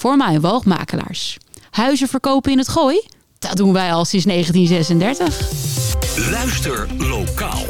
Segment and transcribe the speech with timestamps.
[0.00, 1.36] voor woogmakelaars.
[1.70, 3.02] Huizen verkopen in het gooi?
[3.38, 6.30] Dat doen wij al sinds 1936.
[6.30, 7.64] Luister lokaal.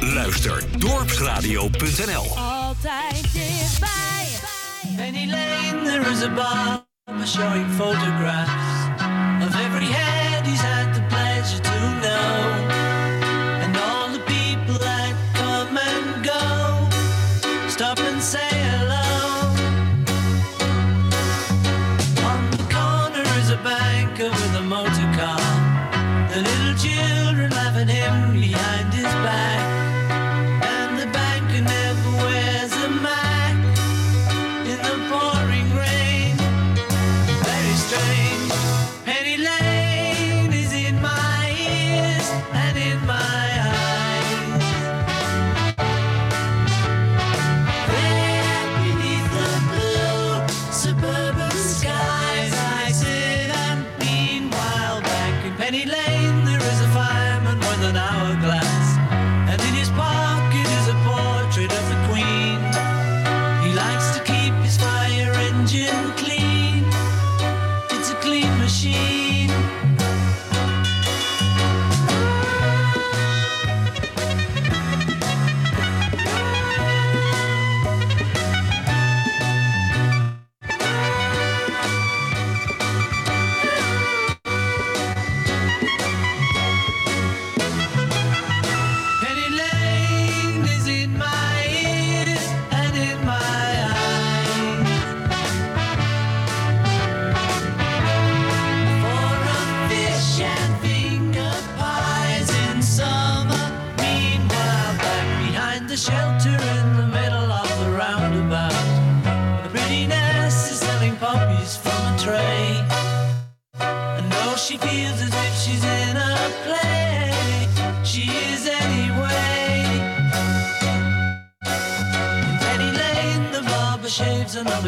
[0.00, 2.38] Luister dorpsradio.nl.
[2.38, 4.26] Altijd dichtbij.
[4.96, 6.86] Penny Lane, there is a bar
[7.26, 8.52] showing photographs
[9.46, 10.13] of every head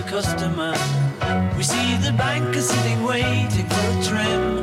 [0.07, 0.73] customer.
[1.57, 4.56] We see the banker sitting waiting for a trim.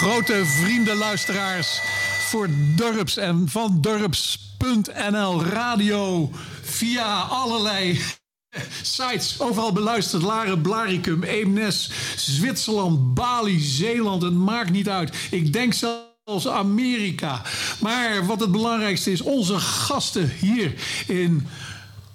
[0.00, 1.80] Grote vrienden, luisteraars.
[2.28, 6.30] Voor dorps en van dorps.nl radio.
[6.62, 8.00] Via allerlei
[8.82, 9.40] sites.
[9.40, 10.22] Overal beluisterd.
[10.22, 14.22] Laren, Blaricum, Eemnes, Zwitserland, Bali, Zeeland.
[14.22, 15.16] Het maakt niet uit.
[15.30, 17.42] Ik denk zelfs Amerika.
[17.80, 20.74] Maar wat het belangrijkste is, onze gasten hier
[21.06, 21.46] in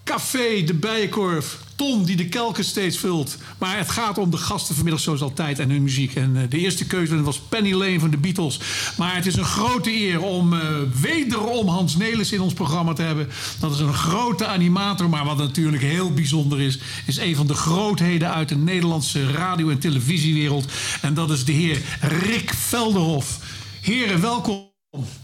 [0.04, 1.65] Café de Bijenkorf.
[1.76, 3.38] Tom die de kelken steeds vult.
[3.58, 6.16] Maar het gaat om de gasten vanmiddag zoals altijd en hun muziek.
[6.16, 8.60] En eh, de eerste keuze was Penny Lane van de Beatles.
[8.98, 10.60] Maar het is een grote eer om eh,
[11.02, 13.30] wederom Hans Nelis in ons programma te hebben.
[13.60, 15.10] Dat is een grote animator.
[15.10, 16.80] Maar wat natuurlijk heel bijzonder is...
[17.06, 20.66] is een van de grootheden uit de Nederlandse radio- en televisiewereld.
[21.02, 23.40] En dat is de heer Rick Velderhof.
[23.82, 24.70] Heren, welkom.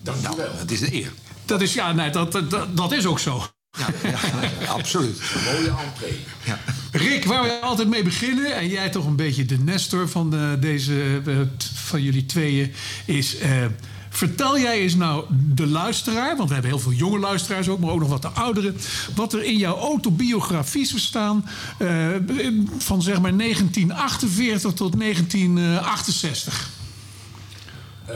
[0.01, 0.51] Dank u wel.
[0.57, 1.11] Het is een eer.
[1.45, 3.43] Dat is, ja, nee, dat, dat, dat is ook zo.
[3.77, 5.17] Ja, ja, absoluut.
[5.35, 6.19] Een mooie entree.
[6.43, 6.59] Ja.
[6.91, 10.57] Rick, waar we altijd mee beginnen, en jij toch een beetje de nestor van de,
[10.59, 11.21] deze,
[11.73, 12.73] van jullie tweeën,
[13.05, 13.37] is.
[13.37, 13.65] eh,
[14.09, 17.89] vertel jij eens nou de luisteraar, want we hebben heel veel jonge luisteraars ook, maar
[17.89, 18.77] ook nog wat de ouderen,
[19.15, 21.45] wat er in jouw autobiografie zou staan
[21.77, 22.07] eh,
[22.77, 26.69] van zeg maar 1948 tot 1968.
[28.05, 28.15] Eh,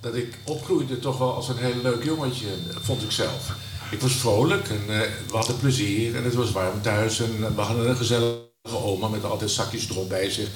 [0.00, 2.46] dat ik opgroeide toch wel als een heel leuk jongetje,
[2.80, 3.54] vond ik zelf.
[3.92, 7.20] Ik was vrolijk en eh, we hadden plezier en het was warm thuis.
[7.20, 10.48] En we hadden een gezellige oma met altijd zakjes drop bij zich.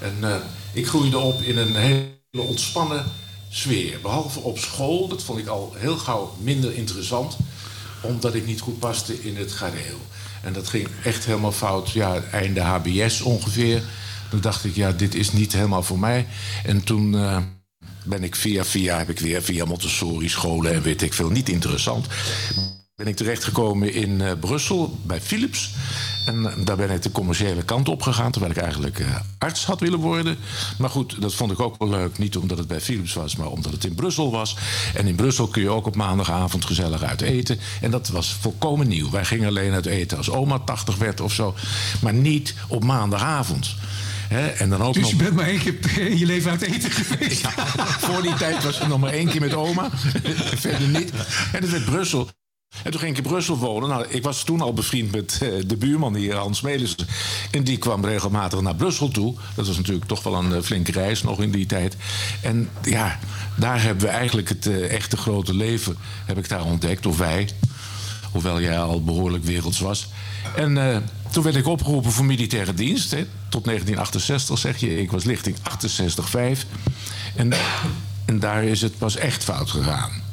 [0.00, 0.36] En eh,
[0.72, 3.04] ik groeide op in een hele ontspannen
[3.50, 4.00] sfeer.
[4.00, 7.36] Behalve op school, dat vond ik al heel gauw minder interessant.
[8.02, 9.98] Omdat ik niet goed paste in het gareel.
[10.42, 13.82] En dat ging echt helemaal fout, ja, einde HBS ongeveer.
[14.30, 16.26] Toen dacht ik, ja, dit is niet helemaal voor mij.
[16.64, 17.38] En toen eh,
[18.04, 21.48] ben ik via via, heb ik weer via Montessori scholen en weet ik veel, niet
[21.48, 22.06] interessant.
[23.02, 25.70] Ben ik terechtgekomen in eh, Brussel bij Philips.
[26.26, 29.06] En eh, daar ben ik de commerciële kant op gegaan, terwijl ik eigenlijk eh,
[29.38, 30.36] arts had willen worden.
[30.78, 32.18] Maar goed, dat vond ik ook wel leuk.
[32.18, 34.56] Niet omdat het bij Philips was, maar omdat het in Brussel was.
[34.94, 37.58] En in Brussel kun je ook op maandagavond gezellig uit eten.
[37.80, 39.10] En dat was volkomen nieuw.
[39.10, 41.54] Wij gingen alleen uit eten als oma 80 werd of zo.
[42.02, 43.74] Maar niet op maandagavond.
[44.58, 45.10] En dan ook Dus nog...
[45.10, 47.40] je bent maar één keer in je leven uit eten geweest.
[47.40, 49.90] Ja, voor die tijd was het nog maar één keer met oma.
[50.64, 51.12] Verder niet.
[51.52, 52.28] En dat werd Brussel.
[52.82, 53.88] En toen ging ik in Brussel wonen.
[53.88, 56.94] Nou, ik was toen al bevriend met eh, de buurman hier, Hans Melis.
[57.50, 59.34] En die kwam regelmatig naar Brussel toe.
[59.54, 61.96] Dat was natuurlijk toch wel een eh, flinke reis nog in die tijd.
[62.40, 63.18] En ja,
[63.56, 67.06] daar hebben we eigenlijk het eh, echte grote leven heb ik daar ontdekt.
[67.06, 67.48] Of wij.
[68.32, 70.08] Hoewel jij al behoorlijk werelds was.
[70.56, 73.10] En toen werd ik opgeroepen voor militaire dienst.
[73.10, 75.00] Hè, tot 1968 zeg je.
[75.00, 75.60] Ik was lichting 68-5.
[77.36, 77.52] En,
[78.24, 80.31] en daar is het pas echt fout gegaan.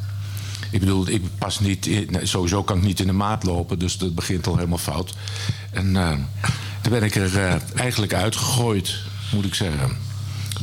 [0.72, 3.98] Ik bedoel, ik pas niet in, sowieso kan ik niet in de maat lopen, dus
[3.98, 5.14] dat begint al helemaal fout.
[5.72, 6.14] En eh
[6.82, 8.96] toen ben ik er eh, eigenlijk uitgegooid,
[9.32, 9.98] moet ik zeggen.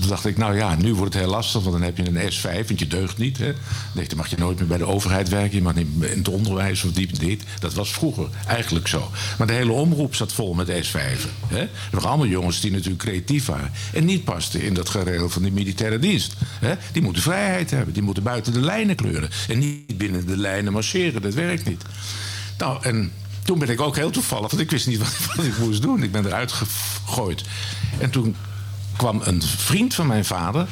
[0.00, 2.32] Toen dacht ik, nou ja, nu wordt het heel lastig, want dan heb je een
[2.32, 3.38] S5, want je deugt niet.
[3.38, 3.52] Hè?
[3.94, 6.84] Dan mag je nooit meer bij de overheid werken, je mag niet in het onderwijs
[6.84, 7.43] of diep dit.
[7.58, 9.10] Dat was vroeger eigenlijk zo.
[9.38, 11.46] Maar de hele omroep zat vol met S5'en.
[11.46, 11.60] Hè?
[11.60, 15.43] Er waren allemaal jongens die natuurlijk creatief waren en niet pasten in dat gereel van
[15.43, 16.34] die militaire dienst.
[16.60, 16.75] Hè?
[16.93, 20.72] Die moeten vrijheid hebben, die moeten buiten de lijnen kleuren en niet binnen de lijnen
[20.72, 21.22] marcheren.
[21.22, 21.82] Dat werkt niet.
[22.58, 23.12] Nou, en
[23.44, 26.02] toen ben ik ook heel toevallig, want ik wist niet wat, wat ik moest doen.
[26.02, 27.44] Ik ben eruit gegooid.
[27.98, 28.37] En toen
[28.96, 30.69] kwam een vriend van mijn vader,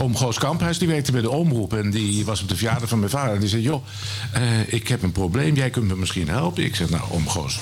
[0.00, 1.74] oom Goos Kamphuis, die werkte bij de omroep.
[1.74, 3.34] En die was op de verjaardag van mijn vader.
[3.34, 3.84] En die zei, joh,
[4.32, 6.64] eh, ik heb een probleem, jij kunt me misschien helpen.
[6.64, 7.58] Ik zeg, nou, oom Goos,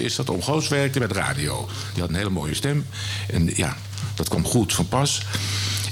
[0.00, 0.30] is dat?
[0.30, 1.68] Oom Goos werkte de radio.
[1.92, 2.86] Die had een hele mooie stem.
[3.28, 3.76] En ja,
[4.14, 5.22] dat kwam goed van pas.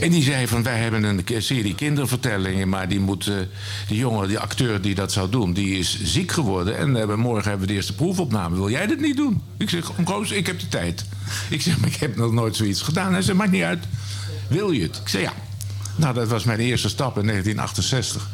[0.00, 2.68] En die zei van, wij hebben een serie kindervertellingen...
[2.68, 3.34] maar die, moet, eh,
[3.88, 6.78] die jongen, die acteur die dat zou doen, die is ziek geworden...
[6.78, 8.56] en eh, morgen hebben we de eerste proefopname.
[8.56, 9.42] Wil jij dat niet doen?
[9.56, 11.04] Ik zeg, Goos, ik heb de tijd.
[11.50, 13.12] Ik zeg, maar ik heb nog nooit zoiets gedaan.
[13.12, 13.84] Hij zei, maakt niet uit.
[14.48, 14.96] Wil je het?
[14.96, 15.32] Ik zei, ja.
[15.96, 18.28] Nou, dat was mijn eerste stap in 1968.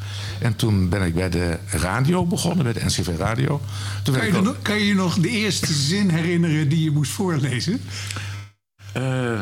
[0.45, 3.61] En toen ben ik bij de radio begonnen, bij de NCV Radio.
[4.03, 7.11] Toen Kan je, ook- nog- kan je nog de eerste zin herinneren die je moest
[7.11, 7.81] voorlezen?
[8.93, 9.41] Eh,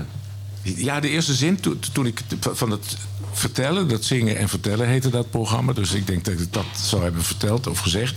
[0.63, 2.97] ja, de eerste zin to- toen ik van het
[3.33, 5.73] vertellen, dat zingen en vertellen heette dat programma.
[5.73, 8.15] Dus ik denk dat ik dat zou hebben verteld of gezegd.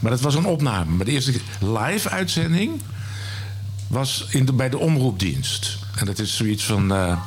[0.00, 0.90] Maar dat was een opname.
[0.90, 2.80] Maar de eerste live uitzending
[3.86, 5.78] was in de, bij de omroepdienst.
[5.96, 6.92] En dat is zoiets van.
[6.92, 7.20] eh,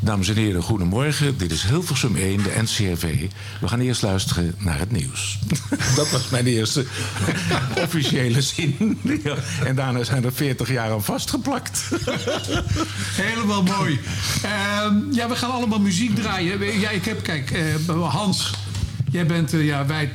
[0.00, 1.38] Dames en heren, goedemorgen.
[1.38, 3.26] Dit is Hilversum 1, de NCRV.
[3.60, 5.38] We gaan eerst luisteren naar het nieuws.
[5.96, 6.86] Dat was mijn eerste
[7.84, 8.98] officiële zin.
[9.22, 11.88] Ja, En daarna zijn er 40 jaar aan vastgeplakt.
[13.24, 14.00] Helemaal mooi.
[14.42, 16.80] Ehm, ja, we gaan allemaal muziek draaien.
[16.80, 18.54] Ja, ik heb, kijk, eh, Hans,
[19.10, 20.10] jij bent, eh, ja, wij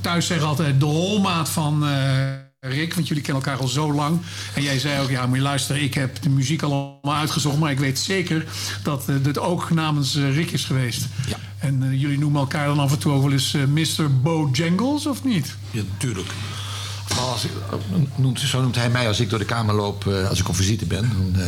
[0.00, 4.20] thuis zeggen altijd de holmaat van eh, Rick, want jullie kennen elkaar al zo lang.
[4.54, 7.70] En jij zei ook, ja, moet je luisteren, ik heb de muziek allemaal uitgezocht, maar
[7.70, 8.44] ik weet zeker
[8.82, 11.06] dat eh, dit ook namens eh, Rick is geweest.
[11.26, 11.36] Ja.
[11.58, 14.20] En eh, jullie noemen elkaar dan af en toe ook wel eens Mr.
[14.22, 15.56] Bojangles, of niet?
[15.70, 16.28] Ja, natuurlijk.
[17.08, 17.50] Maar als ik,
[18.16, 20.86] noemt, zo noemt hij mij als ik door de kamer loop, als ik op visite
[20.86, 21.32] ben.
[21.32, 21.42] Dan,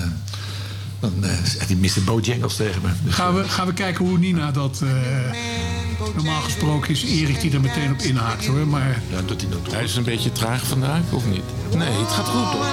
[1.03, 2.05] dan eh, zegt hij Mr.
[2.05, 2.89] Bojangles tegen me.
[3.05, 4.83] Dus, Gaan we, gaan we kijken hoe Nina dat...
[4.83, 4.89] eh,
[6.15, 8.67] normaal gesproken is Erik die er meteen op inhaakt, hoor.
[8.67, 11.43] Maar eh, ja, doet hij dat Hij is een beetje traag vandaag, of niet?
[11.77, 12.71] Nee, het gaat goed toch?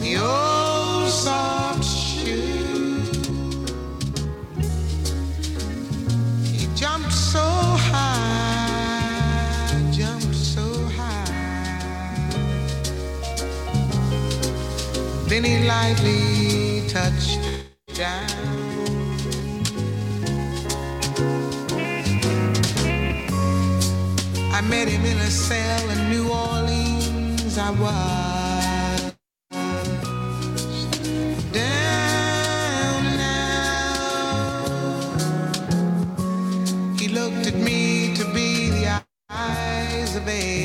[0.00, 1.43] The old soft
[15.34, 17.40] Then he lightly touched
[17.92, 18.30] down.
[24.52, 27.58] I met him in a cell in New Orleans.
[27.58, 29.12] I was
[31.50, 34.54] down now.
[36.96, 40.63] He looked at me to be the eyes of age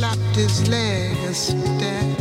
[0.00, 2.19] slapped his leg a step.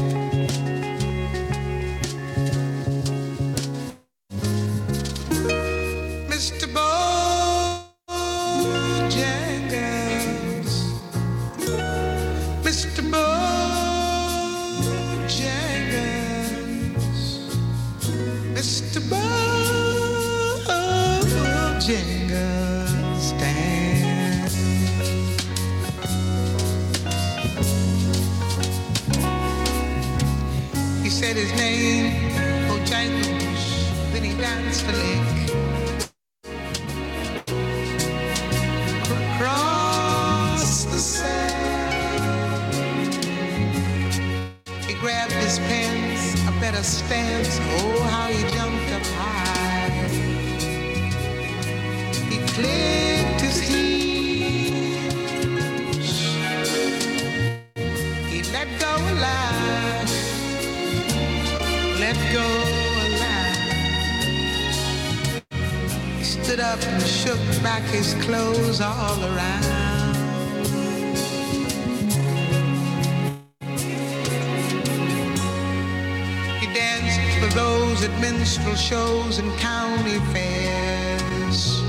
[76.97, 81.81] He for those at minstrel shows and county fairs.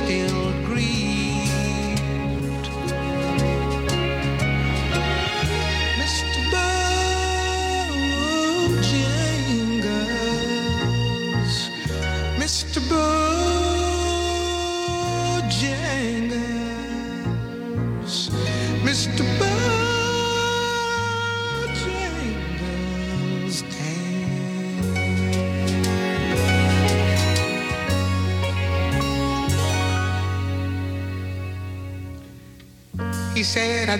[0.05, 0.32] still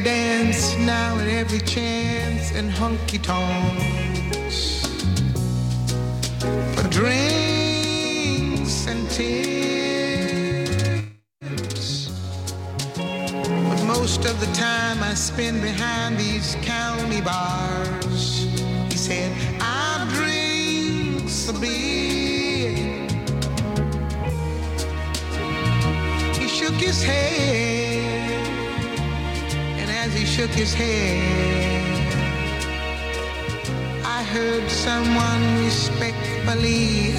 [0.03, 4.85] dance now at every chance in hunky tonks
[6.75, 7.25] for drinks
[8.87, 9.71] and tips.
[12.97, 16.02] But most of the time I spend behind
[30.53, 32.13] his head,
[34.05, 37.12] I heard someone respectfully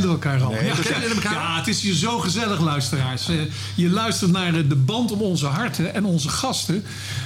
[0.00, 0.50] kenden elkaar al.
[0.82, 1.32] kenden elkaar.
[1.32, 3.28] ja, het is hier zo gezellig, luisteraars.
[3.28, 3.36] Eh,
[3.74, 5.94] Je luistert naar eh, de band om onze harten.
[5.94, 6.84] En onze gasten,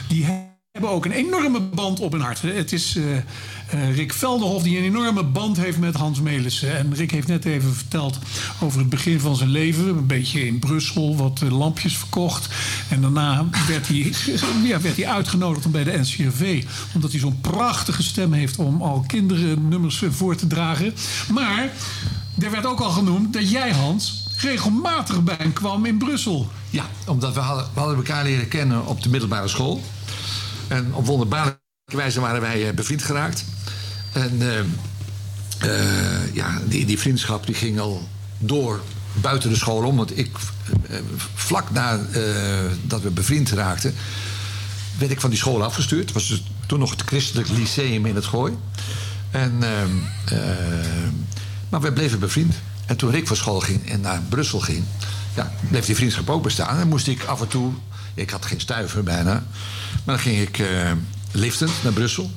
[0.08, 0.24] die
[0.72, 2.56] hebben ook een enorme band op hun harten.
[2.56, 6.76] Het is eh, Rick Velderhof die een enorme band heeft met Hans Melissen.
[6.76, 8.18] En Rick heeft net even verteld
[8.60, 9.88] over het begin van zijn leven.
[9.88, 12.48] Een beetje in Brussel, wat lampjes verkocht.
[12.88, 14.12] En daarna werd hij,
[14.70, 16.64] ja, werd hij uitgenodigd om bij de NCRV.
[16.94, 20.94] Omdat hij zo'n prachtige stem heeft om al kinderen nummers voor te dragen.
[21.28, 21.70] Maar
[22.38, 26.50] er werd ook al genoemd dat jij, Hans, regelmatig bij hem kwam in Brussel.
[26.70, 29.82] Ja, omdat we hadden, we hadden elkaar leren kennen op de middelbare school.
[30.68, 33.44] En op wonderbaarlijke wijze waren wij eh, bevriend geraakt.
[34.12, 34.58] En eh,
[35.58, 38.08] eh, ja, die, die vriendschap die ging al
[38.38, 38.82] door
[39.20, 39.96] buiten de school om.
[39.96, 40.36] Want ik,
[41.34, 42.06] vlak nadat
[42.82, 43.94] dat we bevriend raakten,
[44.98, 46.04] werd ik van die school afgestuurd.
[46.04, 48.54] Het was dus toen nog het christelijk lyceum in het Gooi.
[49.32, 49.90] En, ehm,
[50.24, 50.38] eh,
[51.72, 52.54] maar we bleven bevriend.
[52.86, 54.84] En toen Rick van school ging en naar Brussel ging,
[55.34, 56.78] ja, bleef die vriendschap ook bestaan.
[56.78, 57.72] En moest ik af en toe,
[58.14, 59.32] ik had geen stuiver bijna,
[60.04, 60.90] maar dan ging ik eh
[61.32, 62.30] liften naar Brussel.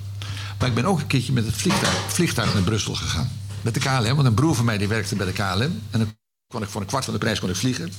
[0.59, 3.31] Maar ik ben ook een keertje met het vliegtuig, vliegtuig naar Brussel gegaan.
[3.61, 5.81] Met de KLM, want een broer van mij die werkte bij de KLM.
[5.91, 6.15] En dan
[6.47, 7.91] kon ik voor een kwart van de prijs kon ik vliegen.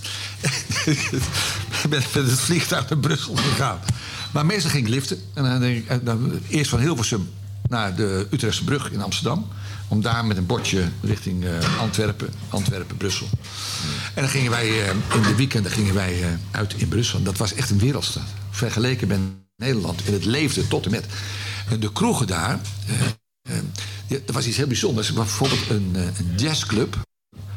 [0.84, 1.10] ik
[1.90, 3.78] ben met het vliegtuig naar Brussel gegaan.
[4.32, 5.18] Maar meestal ging ik liften.
[5.34, 7.28] En dan, denk ik, eh, dan, eerst van Hilversum
[7.68, 9.48] naar de Utrechtse brug in Amsterdam.
[9.88, 13.26] Om daar met een bordje richting eh, Antwerpen, Antwerpen, Brussel.
[14.14, 17.22] En dan gingen wij eh, in de weekenden gingen wij eh, uit in Brussel.
[17.22, 18.22] Dat was echt een wereldstad.
[18.50, 19.18] Vergeleken met
[19.56, 20.04] Nederland.
[20.04, 21.06] En het leefde tot en met.
[21.68, 22.60] En de kroegen daar,
[24.08, 25.08] er was iets heel bijzonders.
[25.08, 26.96] Er bijvoorbeeld een, een jazzclub.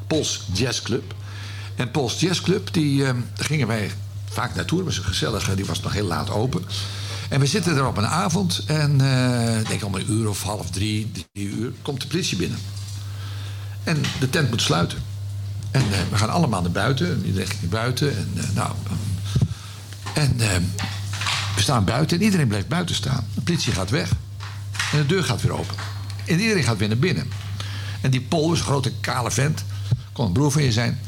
[0.08, 1.16] Pols Jazzclub.
[1.76, 3.92] En Pols Jazzclub, die, daar gingen wij
[4.30, 4.78] vaak naartoe.
[4.78, 6.64] Dat was een gezellige, die was nog heel laat open.
[7.30, 10.44] En we zitten er op een avond en eh, ik denk om een uur of
[10.44, 12.60] half drie, drie uur, komt de politie binnen.
[13.84, 14.98] En de tent moet sluiten.
[15.72, 17.12] En eh, we gaan allemaal naar buiten.
[17.12, 18.18] En Iedereen ging naar buiten.
[18.18, 18.72] En, eh, nou,
[20.14, 20.38] en
[21.56, 23.28] we staan buiten en iedereen blijft buiten staan.
[23.34, 24.12] De politie gaat weg.
[24.92, 25.76] En de deur gaat weer open.
[26.26, 27.30] En iedereen gaat weer naar binnen.
[28.02, 29.64] En die Pol is een grote kale vent.
[30.12, 31.00] Kon een broer van je zijn.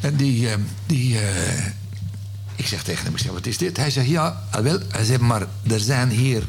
[0.00, 0.48] En die,
[0.86, 1.18] die
[2.56, 3.76] ik zeg tegen hem, ik zeg, wat is dit?
[3.76, 4.78] Hij zegt, ja, ah, wel.
[4.88, 6.42] Hij zegt, maar er zijn hier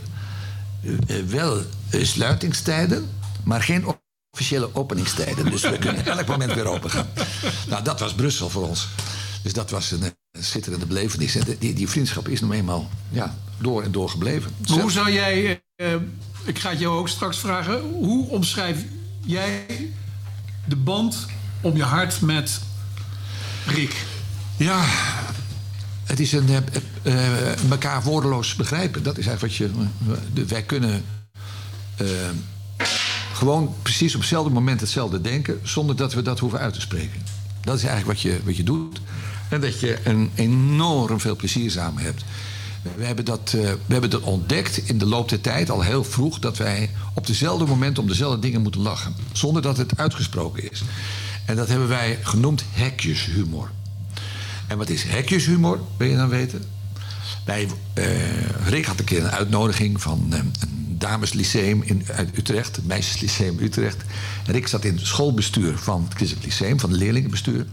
[0.84, 3.10] eh, eh, wel eh, sluitingstijden,
[3.44, 3.86] maar geen
[4.32, 5.52] officiële openingstijden.
[5.52, 7.08] Dus we kunnen elk moment weer open gaan.
[7.68, 8.88] Nou, dat was Brussel voor ons.
[9.44, 11.36] Dus dat was een, eh, schitterende belevenis.
[11.36, 14.52] En die, die vriendschap is nog eenmaal ja, door en door gebleven.
[14.70, 15.96] Maar hoe zou jij, eh,
[16.44, 18.86] ik ga het jou ook straks vragen, hoe omschrijf
[19.26, 19.66] jij
[20.66, 21.26] de band
[21.62, 22.62] om je hart met
[23.68, 24.06] Rick?
[24.58, 24.86] Ja,
[26.04, 26.58] het is een, eh,
[27.04, 29.04] eh, elkaar woordeloos begrijpen.
[29.04, 29.70] Dat is eigenlijk wat je.
[30.42, 31.04] eh, wij kunnen
[33.34, 37.22] gewoon precies op hetzelfde moment hetzelfde denken, zonder dat we dat hoeven uit te spreken.
[37.62, 39.02] Dat is eigenlijk wat je, wat je doet.
[39.50, 42.24] En dat je een enorm veel plezier samen hebt.
[42.96, 46.40] We hebben, dat, we hebben dat ontdekt in de loop der tijd, al heel vroeg,
[46.40, 49.16] dat wij op dezelfde moment om dezelfde dingen moeten lachen.
[49.32, 50.84] Zonder dat het uitgesproken is.
[51.46, 53.70] En dat hebben wij genoemd hekjeshumor.
[54.68, 56.64] En wat is hekjeshumor, wil je dan weten?
[57.46, 58.06] Wij, eh,
[58.68, 63.60] Rick had een keer een uitnodiging van eh, een dameslyceum in, uit Utrecht, het meisjeslyceum
[63.60, 64.04] Utrecht.
[64.46, 67.66] En Rick zat in het schoolbestuur van het Lyceum, van het leerlingenbestuur.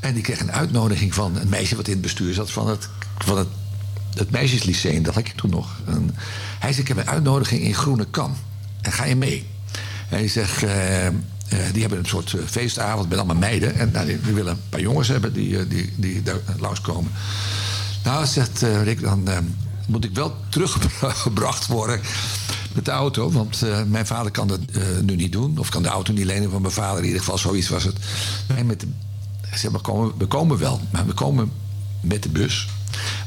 [0.00, 2.88] En die kreeg een uitnodiging van een meisje wat in het bestuur zat van het,
[3.18, 3.48] van het,
[4.14, 5.02] het meisjeslyceum.
[5.02, 5.80] Dat had ik toen nog.
[5.86, 6.16] En
[6.58, 8.36] hij zegt, ik heb een uitnodiging in Groene Kam.
[8.80, 9.46] En ga je mee?
[10.08, 11.08] Hij zegt, eh,
[11.52, 13.74] eh, die hebben een soort eh, feestavond met allemaal meiden.
[13.74, 17.12] En nou, willen een paar jongens hebben die, eh, die, die daar langskomen.
[18.04, 19.28] Nou, zegt Rick, dan
[19.86, 22.00] moet ik wel teruggebracht worden
[22.74, 23.30] met de auto.
[23.30, 24.60] Want mijn vader kan dat
[25.02, 25.58] nu niet doen.
[25.58, 26.98] Of kan de auto niet lenen van mijn vader.
[26.98, 27.96] In ieder geval, zoiets was het.
[28.46, 30.80] Wij met de, komen, we komen wel.
[30.90, 31.52] Maar we komen
[32.00, 32.68] met de bus.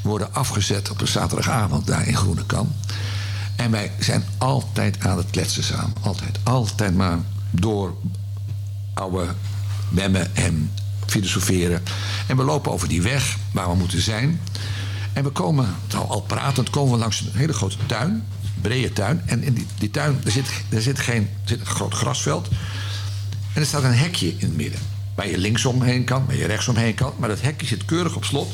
[0.01, 2.71] We worden afgezet op een zaterdagavond daar in Groenekam.
[3.55, 5.93] En wij zijn altijd aan het kletsen samen.
[6.01, 6.39] Altijd.
[6.43, 7.19] Altijd maar
[7.59, 7.95] door
[8.93, 9.25] oude
[9.89, 10.71] memmen en
[11.05, 11.83] filosoferen.
[12.27, 14.39] En we lopen over die weg waar we moeten zijn.
[15.13, 18.23] En we komen, nou, al pratend, komen we langs een hele grote tuin.
[18.61, 19.21] Brede tuin.
[19.25, 22.47] En in die, die tuin, er zit, er, zit geen, zit een groot grasveld.
[23.53, 24.79] En er staat een hekje in het midden.
[25.15, 27.13] Waar je linksomheen kan, waar je rechtsomheen kan.
[27.17, 28.53] Maar dat hekje zit keurig op slot.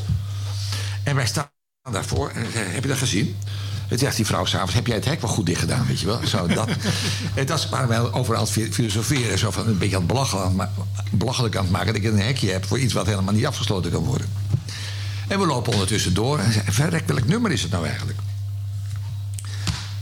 [1.04, 1.50] En wij staan
[1.92, 2.30] daarvoor.
[2.30, 3.36] En zeg, heb je dat gezien?
[3.92, 6.06] En zegt die vrouw s'avonds, heb jij het hek wel goed dicht gedaan, weet je
[6.06, 6.28] wel?
[6.28, 6.70] Zo, dat.
[7.34, 9.38] en dat is waar wij overal aan het filosoferen.
[9.38, 10.60] Zo van een beetje aan het belachelijk aan,
[10.94, 11.94] het belachelijk aan het maken...
[11.94, 14.28] dat ik een hekje heb voor iets wat helemaal niet afgesloten kan worden.
[15.28, 16.40] En we lopen ondertussen door.
[16.40, 18.20] En zei, verrek, welk nummer is het nou eigenlijk?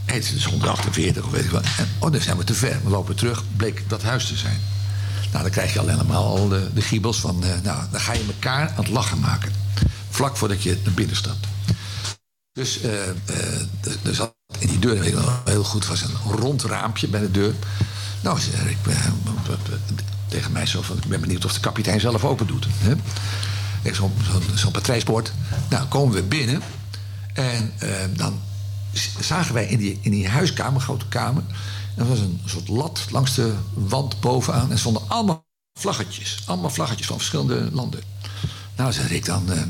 [0.05, 1.65] Het is 148 of weet ik wat.
[1.77, 2.79] En, oh, dan zijn we te ver.
[2.83, 4.59] We lopen terug, bleek dat huis te zijn.
[5.31, 7.43] Nou, dan krijg je al helemaal al de, de giebels van...
[7.43, 9.51] eh, nou, dan ga je elkaar aan het lachen maken.
[10.09, 11.47] Vlak voordat je naar binnen stapt.
[12.59, 13.15] Dus eh, eh,
[13.81, 17.19] er- er zat in die deur, weet ik heel goed, was een rond raampje bij
[17.19, 17.53] de deur.
[18.21, 19.05] Nou, zei ik eh,
[20.27, 22.67] tegen mij zo van, ik ben benieuwd of de kapitein zelf open doet.
[22.69, 22.93] Hè?
[23.81, 25.31] Ik Zo'n zo, zo'n patrijsbord.
[25.69, 26.61] Nou, komen we binnen.
[27.33, 28.39] En eh, dan
[29.19, 31.43] zagen wij in die, in die huiskamer, grote kamer...
[31.97, 34.71] er was een soort lat langs de wand bovenaan...
[34.71, 35.45] en stonden allemaal
[35.79, 36.43] vlaggetjes.
[36.45, 38.01] Allemaal vlaggetjes van verschillende landen.
[38.75, 39.51] Nou, zei ik dan...
[39.51, 39.61] eh,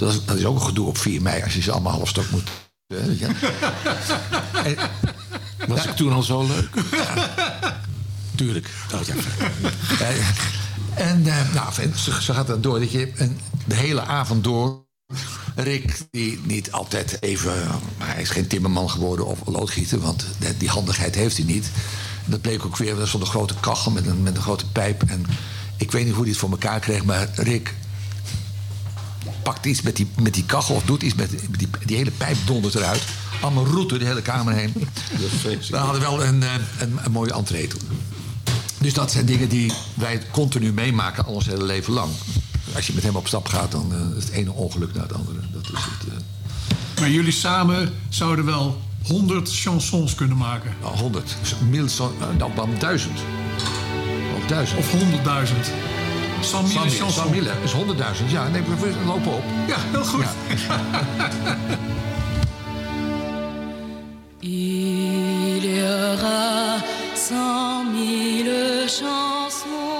[0.00, 1.42] dat, is, dat is ook een gedoe op 4 mei...
[1.42, 2.48] als je ze allemaal half stok moet...
[4.64, 4.76] En-
[5.68, 6.68] Was ik toen al zo leuk?
[8.34, 8.70] Tuurlijk.
[8.88, 9.14] Dat, ja.
[10.94, 12.80] En eh, nou, zo, zo gaat het door.
[12.80, 14.84] Dat je een, de hele avond door.
[15.56, 17.52] Rick, die niet altijd even.
[17.98, 20.26] Hij is geen timmerman geworden of loodgieter, want
[20.58, 21.70] die handigheid heeft hij niet.
[22.24, 23.00] En dat bleek ook weer.
[23.00, 25.02] Er stond een grote kachel met een, met een grote pijp.
[25.02, 25.26] En
[25.76, 27.74] ik weet niet hoe hij het voor elkaar kreeg, maar Rick
[29.42, 32.10] pakt iets met die, met die kachel of doet iets met die, die, die hele
[32.10, 33.02] pijp dondert eruit.
[33.40, 34.72] Allemaal door de hele kamer heen.
[35.70, 36.48] We hadden wel een, eh,
[36.78, 37.80] een, een mooie entree toen.
[38.78, 42.10] Dus dat zijn dingen die wij continu meemaken al ons hele leven lang.
[42.74, 45.12] Als je met hem op stap gaat, dan eh, is het ene ongeluk na het
[45.12, 45.38] andere.
[45.52, 46.08] Dat is het.
[46.08, 50.72] eh, Maar jullie samen zouden wel 100 chansons kunnen maken.
[50.80, 51.36] nou, 100.
[51.70, 53.18] Mil, zo- nou, nou, dan duizend.
[54.38, 54.78] Of duizend.
[54.78, 55.70] Of 100.000.
[56.40, 57.10] Sam Mille.
[57.10, 58.30] Sam Mille is 100.000.
[58.30, 59.42] Ja, nee, we we lopen op.
[59.66, 60.24] Ja, heel goed.
[64.42, 66.78] Il y aura
[67.14, 69.99] cent mille chansons.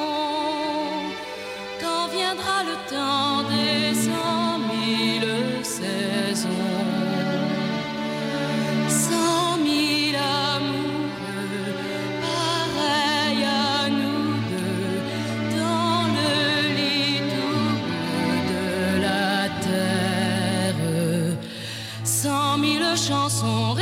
[23.40, 23.79] Chansons,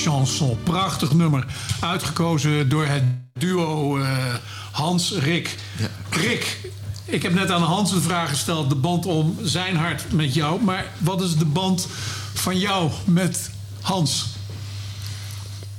[0.00, 0.58] Chanson.
[0.62, 1.46] Prachtig nummer.
[1.80, 4.34] Uitgekozen door het duo eh,
[4.70, 5.56] Hans Rick.
[6.10, 6.70] Rick,
[7.04, 10.62] ik heb net aan Hans de vraag gesteld: de band om zijn hart met jou.
[10.62, 11.88] Maar wat is de band
[12.34, 14.26] van jou met Hans?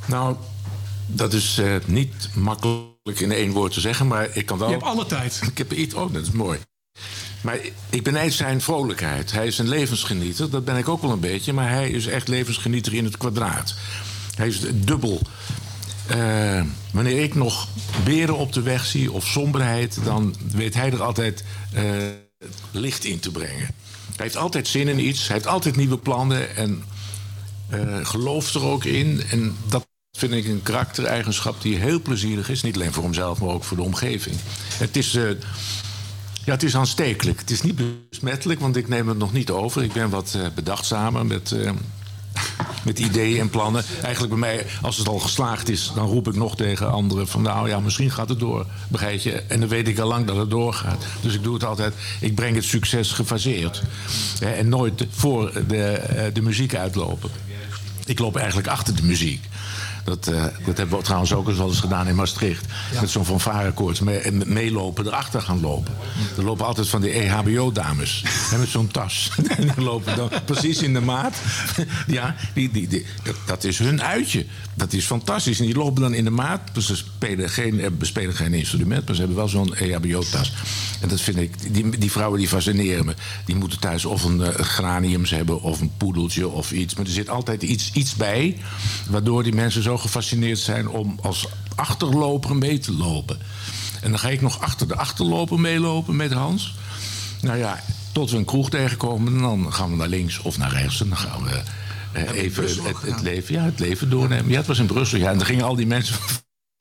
[0.06, 0.36] Nou,
[1.06, 4.68] dat is eh, niet makkelijk in één woord te zeggen, maar ik kan wel.
[4.68, 5.42] Je hebt alle tijd.
[5.52, 5.94] Ik heb iets.
[5.94, 6.60] Oh, dat is mooi.
[7.42, 9.32] Maar ik benijd zijn vrolijkheid.
[9.32, 11.54] Hij is een levensgenieter, dat ben ik ook wel een beetje.
[11.54, 13.76] Maar hij is echt levensgenieter in het kwadraat.
[14.42, 15.22] Hij is dubbel.
[16.08, 17.68] Eh, wanneer ik nog
[18.04, 19.98] beren op de weg zie of somberheid...
[20.04, 21.84] dan weet hij er altijd eh,
[22.72, 23.70] licht in te brengen.
[24.16, 25.28] Hij heeft altijd zin in iets.
[25.28, 26.56] Hij heeft altijd nieuwe plannen.
[26.56, 26.84] En
[27.70, 29.24] eh, gelooft er ook in.
[29.30, 32.64] En dat vind ik een karaktereigenschap die heel plezierig is.
[32.64, 34.36] Niet alleen voor hemzelf, maar ook voor de omgeving.
[34.78, 35.12] Het is...
[35.12, 37.40] ja, het is aanstekelijk.
[37.40, 39.84] Het is niet besmettelijk, want ik neem het nog niet over.
[39.84, 41.56] Ik ben wat eh, bedachtzamer met,
[42.84, 43.84] met ideeën en plannen.
[44.02, 47.42] Eigenlijk bij mij, als het al geslaagd is, dan roep ik nog tegen anderen van
[47.42, 48.66] nou ja, misschien gaat het door.
[48.88, 49.32] Begrijp je?
[49.32, 51.06] En dan weet ik al lang dat het doorgaat.
[51.22, 53.82] Dus ik doe het altijd, ik breng het succes gefaseerd.
[54.40, 57.30] En nooit voor de, eh, de muziek uitlopen.
[58.06, 59.50] Ik loop eigenlijk achter de muziek.
[60.04, 62.66] Dat, eh, dat hebben we trouwens ook eens wel eens gedaan in Maastricht.
[63.02, 64.00] Met zo'n fanfarekoorts.
[64.00, 65.94] Me, meelopen, erachter gaan lopen.
[66.38, 68.24] Er lopen altijd van die EHBO-dames.
[68.58, 69.32] met zo'n tas.
[69.58, 71.36] en die lopen dan precies in de maat.
[72.08, 74.46] ja, die, die, die, dat, dat is hun uitje.
[74.74, 75.60] Dat is fantastisch.
[75.60, 76.62] En die lopen dan in de maat.
[76.80, 80.54] Ze spelen geen, eh, bespelen geen instrument, maar ze hebben wel zo'n EHBO-tas.
[81.02, 83.14] En dat vind ik, die, die vrouwen die fascineren me.
[83.46, 86.96] Die moeten thuis of een eh, graniums hebben, of een poedeltje of iets.
[86.96, 88.58] Maar er zit altijd iets, iets bij,
[89.10, 93.40] waardoor die mensen zo gefascineerd zijn om als achterloper mee te lopen.
[94.02, 96.76] En dan ga ik nog achter de achterloper meelopen met Hans.
[97.42, 100.72] Nou ja, tot we een kroeg tegenkomen, en dan gaan we naar links of naar
[100.72, 101.02] rechts.
[101.02, 101.62] En dan gaan we
[102.12, 104.50] eh, even het, het, leven, ja, het leven doornemen.
[104.52, 105.30] Ja, het was in Brussel, ja.
[105.32, 106.16] En dan gingen al die mensen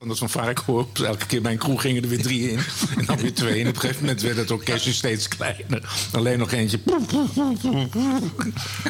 [0.01, 0.99] van dat van Varkenoord.
[0.99, 2.59] Elke keer bij een kroeg gingen er weer drie in.
[2.97, 3.61] En dan weer twee.
[3.61, 5.89] En op een gegeven moment werd het orkestje steeds kleiner.
[6.11, 6.79] Alleen nog eentje.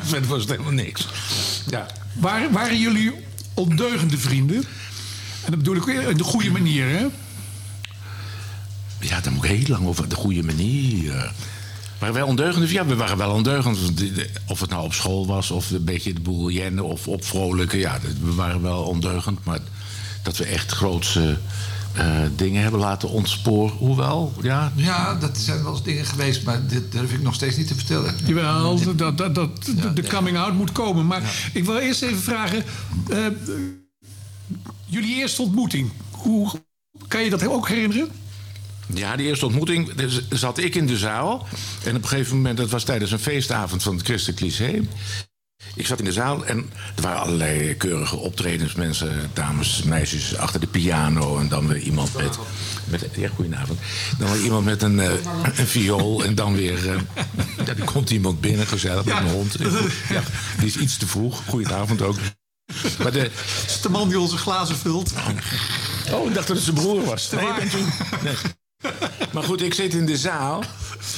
[0.04, 1.08] Verder was het helemaal niks.
[1.70, 1.86] Ja.
[2.20, 3.14] Waren, waren jullie
[3.54, 4.64] ondeugende vrienden?
[5.46, 7.06] En dat bedoel ik in de goede manier, hè?
[9.00, 10.10] Ja, daar moet ik heel lang over.
[10.10, 11.32] De goede manier.
[11.98, 12.70] Waren wij ondeugend?
[12.70, 13.78] Ja, we waren wel ondeugend.
[14.48, 17.78] Of het nou op school was, of een beetje de boel jennen, of vrolijke.
[17.78, 19.44] Ja, we waren wel ondeugend.
[19.44, 19.60] Maar
[20.24, 21.38] dat we echt grootse
[21.94, 23.76] eh, dingen hebben laten ontsporen.
[23.78, 24.72] Hoewel, ja.
[24.76, 27.76] Ja, dat zijn wel eens dingen geweest, maar dit durf ik nog steeds niet te
[27.76, 28.16] vertellen.
[28.26, 29.50] Jawel, dat, dat, dat,
[29.96, 31.08] de coming out moet komen.
[31.08, 32.64] Maar ik wil eerst even vragen...
[33.10, 33.26] eh,
[34.86, 35.92] jullie eerste ontmoeting.
[36.12, 36.52] Hoe,
[37.08, 38.10] kan je dat ook herinneren?
[38.94, 41.48] Ja, die eerste ontmoeting dus zat ik in de zaal.
[41.84, 44.90] En op een gegeven moment, dat was tijdens een feestavond van het Christelijk Lyceum.
[45.76, 48.74] Ik zat in de zaal en er waren allerlei keurige optredens.
[48.74, 51.40] Mensen, dames, meisjes achter de piano.
[51.40, 52.38] En dan weer iemand met...
[52.84, 53.80] met ja, goedenavond.
[54.18, 55.12] Dan weer iemand met een, eh,
[55.56, 56.24] een viool.
[56.24, 56.90] En dan weer...
[56.90, 56.96] eh,
[57.66, 59.56] ja, er komt iemand binnen, gezellig, met een hond.
[60.10, 60.22] Ja,
[60.58, 61.42] die is iets te vroeg.
[61.48, 62.16] Goedenavond ook.
[63.02, 63.30] Maar de,
[63.66, 65.14] is de man die onze glazen vult.
[66.12, 67.32] Oh, ik dacht dat het zijn broer was.
[67.32, 67.86] Nee, ik ben toen...
[68.24, 68.34] nee.
[69.34, 70.64] Maar goed, ik zit in de zaal.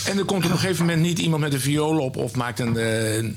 [0.06, 2.18] En er komt op een gegeven moment niet iemand met een viool op...
[2.18, 3.32] of maakt een eh,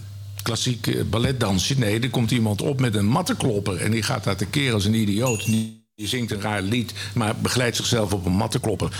[0.46, 1.78] klassiek eh, balletdansje.
[1.78, 3.76] Nee, er komt iemand op met een mattenklopper.
[3.76, 5.44] En die gaat daar tekeer als een idioot.
[5.44, 8.90] Die, zingt een raar lied, maar begeleidt zichzelf op een mattenklopper.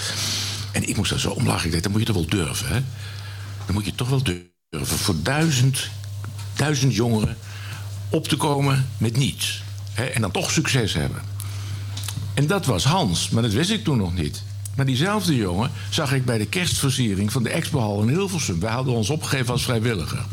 [0.73, 1.67] En ik moest daar zo om lachen.
[1.67, 2.81] Ik dacht, dat moet je toch wel durven, hè?
[3.67, 4.97] Dan moet je toch wel durven.
[4.97, 5.89] Voor duizend,
[6.57, 7.37] duizend jongeren
[8.11, 9.63] op te komen met niets.
[9.93, 10.05] Hè?
[10.05, 11.23] En dan toch succes hebben.
[12.35, 14.43] En dat was Hans, maar dat wist ik toen nog niet.
[14.77, 18.61] Maar diezelfde jongen zag ik bij de kerstversiering van de Expohal in Hilversum.
[18.61, 20.25] Wij hadden ons opgegeven als vrijwilliger.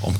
[0.00, 0.14] Om,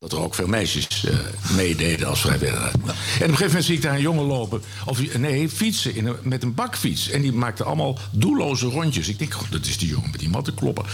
[0.00, 1.18] omdat er ook veel meisjes eh,
[1.56, 2.70] meededen als vrijwilliger.
[2.72, 4.62] En op een gegeven moment zie ik daar een jongen lopen.
[4.86, 7.10] Of nee, fietsen in met een bakfiets.
[7.10, 9.08] En die maakte allemaal doelloze rondjes.
[9.08, 10.84] Ik denk, god, dat is die jongen met die mattenkloppen.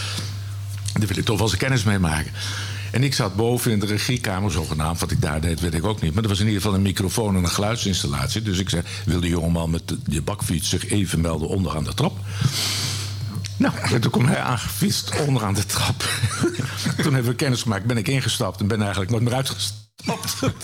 [0.93, 2.31] Daar wil ik toch wel eens een kennis mee maken.
[2.91, 4.99] En ik zat boven in de regiekamer, zogenaamd.
[4.99, 6.13] Wat ik daar deed, weet ik ook niet.
[6.13, 8.41] Maar er was in ieder geval een microfoon en een geluidsinstallatie.
[8.41, 12.17] Dus ik zei, wil de jongeman met de bakfiets zich even melden onderaan de trap?
[13.57, 16.09] Nou, en toen kwam hij aangefietst onderaan de trap.
[17.03, 18.59] toen hebben we kennis gemaakt, ben ik ingestapt...
[18.59, 19.85] en ben eigenlijk nooit meer uitgestapt.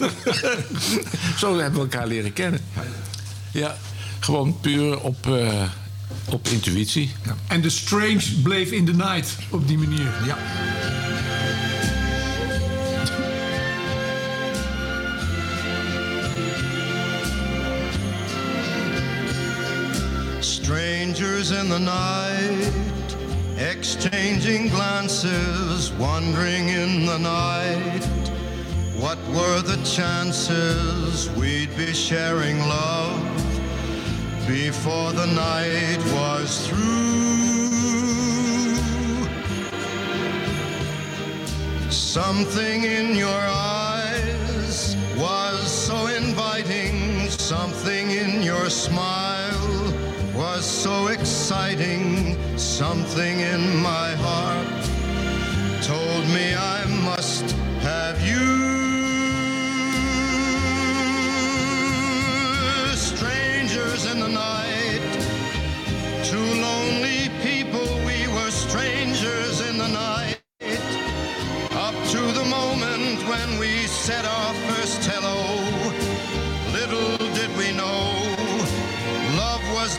[1.37, 2.61] Zo hebben we elkaar leren kennen.
[3.51, 3.77] Ja,
[4.19, 5.63] gewoon puur op, eh,
[6.29, 7.11] op intuïtie.
[7.25, 7.35] Ja.
[7.47, 10.11] En The Strange bleef in the night op die manier.
[10.25, 10.37] Ja.
[21.13, 23.15] Strangers in the night,
[23.59, 28.03] exchanging glances, wandering in the night.
[28.97, 33.21] What were the chances we'd be sharing love
[34.47, 36.79] before the night was through?
[41.91, 49.42] Something in your eyes was so inviting, something in your smile
[50.63, 54.83] was so exciting, something in my heart
[55.83, 58.47] told me I must have you.
[62.95, 65.03] Strangers in the night,
[66.23, 70.39] two lonely people, we were strangers in the night.
[71.85, 74.53] Up to the moment when we said our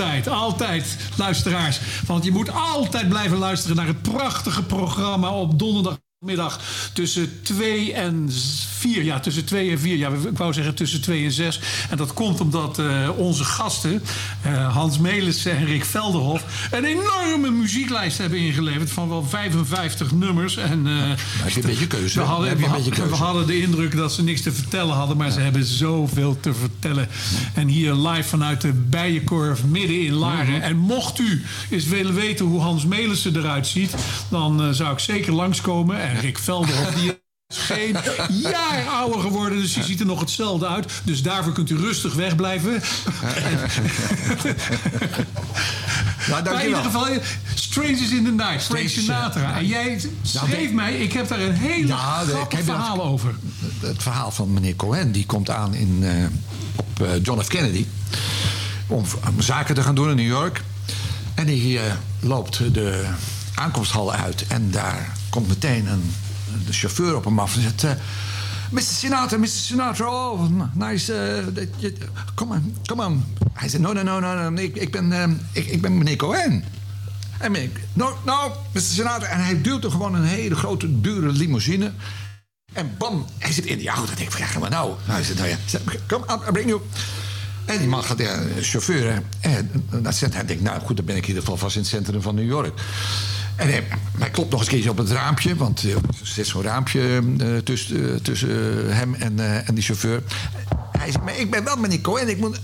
[0.00, 1.80] altijd, altijd, luisteraars.
[2.06, 6.60] Want je moet altijd blijven luisteren naar het prachtige programma op donderdagmiddag
[6.92, 8.28] tussen 2 en
[8.78, 9.96] vier, ja, tussen twee en vier.
[9.96, 11.60] Ja, ik wou zeggen tussen twee en zes.
[11.90, 14.02] En dat komt omdat eh, onze gasten,
[14.42, 20.56] eh, Hans Melissen en Rick Velderhof, een enorme muzieklijst hebben ingeleverd van wel 55 nummers.
[20.56, 23.14] En, eh, heb je een beetje keuze, We hadden, een we, keuze.
[23.14, 27.08] hadden de indruk dat ze niks te vertellen hadden, maar ze hebben zoveel te vertellen.
[27.54, 30.52] En hier live vanuit de Bijenkorf midden in Laren.
[30.52, 30.62] Mhm.
[30.62, 33.94] En mocht u eens willen weten hoe Hans Melissen eruit ziet,
[34.28, 36.00] dan eh, zou ik zeker langskomen.
[36.00, 37.96] En Rick Velderhof, die geen
[38.28, 40.92] jaar ouder geworden, dus die ziet er nog hetzelfde uit.
[41.04, 42.82] Dus daarvoor kunt u rustig wegblijven.
[46.28, 47.06] Nou, Maar in ieder geval,
[47.54, 49.56] Strangers in the Night, Frank Sinatra.
[49.58, 53.02] En jij schreef mij, ik heb daar een hele Ja, grappig ik heb dat- verhaal
[53.04, 53.34] over.
[53.80, 56.24] Het verhaal van meneer Cohen die komt aan in, eh,
[56.76, 57.46] op eh, John F.
[57.46, 57.86] Kennedy.
[58.86, 60.62] Om, om zaken te gaan doen in New York.
[61.34, 63.04] En die eh, loopt de
[63.54, 64.44] aankomsthal uit.
[64.48, 66.14] En daar komt meteen een,
[66.66, 67.84] de chauffeur op hem af en zegt...
[67.84, 67.90] eh,
[68.70, 68.80] Mr.
[68.80, 69.46] Sinatra, Mr.
[69.46, 70.42] Sinatra, oh,
[70.74, 71.12] nice.
[71.76, 71.94] je-
[72.34, 73.24] Kom on, kom on.
[73.52, 76.16] Hij zegt, no, no, no, no, no ik, ik, ben, eh, ik, ik ben meneer
[76.16, 76.64] Cohen.
[77.38, 78.80] En meneer, no, no, Mr.
[78.80, 79.26] Sinatra.
[79.28, 81.92] En hij duwt er gewoon een hele grote, dure limousine.
[82.72, 84.12] En bam, hij zit in die auto.
[84.12, 84.94] Ik denk, van, ja, ga maar nou.
[85.02, 85.56] Hij zegt, nou ja,
[86.08, 86.80] kom, I bring you.
[87.64, 89.22] En die man gaat, ja, de chauffeur.
[89.40, 89.70] En
[90.02, 91.90] dat zegt hij, denkt, nou goed, dan ben ik in ieder geval vast in het
[91.90, 92.80] centrum van New York.
[93.58, 93.84] En hij,
[94.18, 95.56] hij klopt nog eens een keertje op het raampje.
[95.56, 98.48] Want eh, er zit zo'n raampje eh, tussen, eh, tussen
[98.96, 100.22] hem en, eh, en die chauffeur.
[100.98, 102.28] Hij zegt, maar ik ben wel meneer Cohen.
[102.28, 102.60] Ik moet...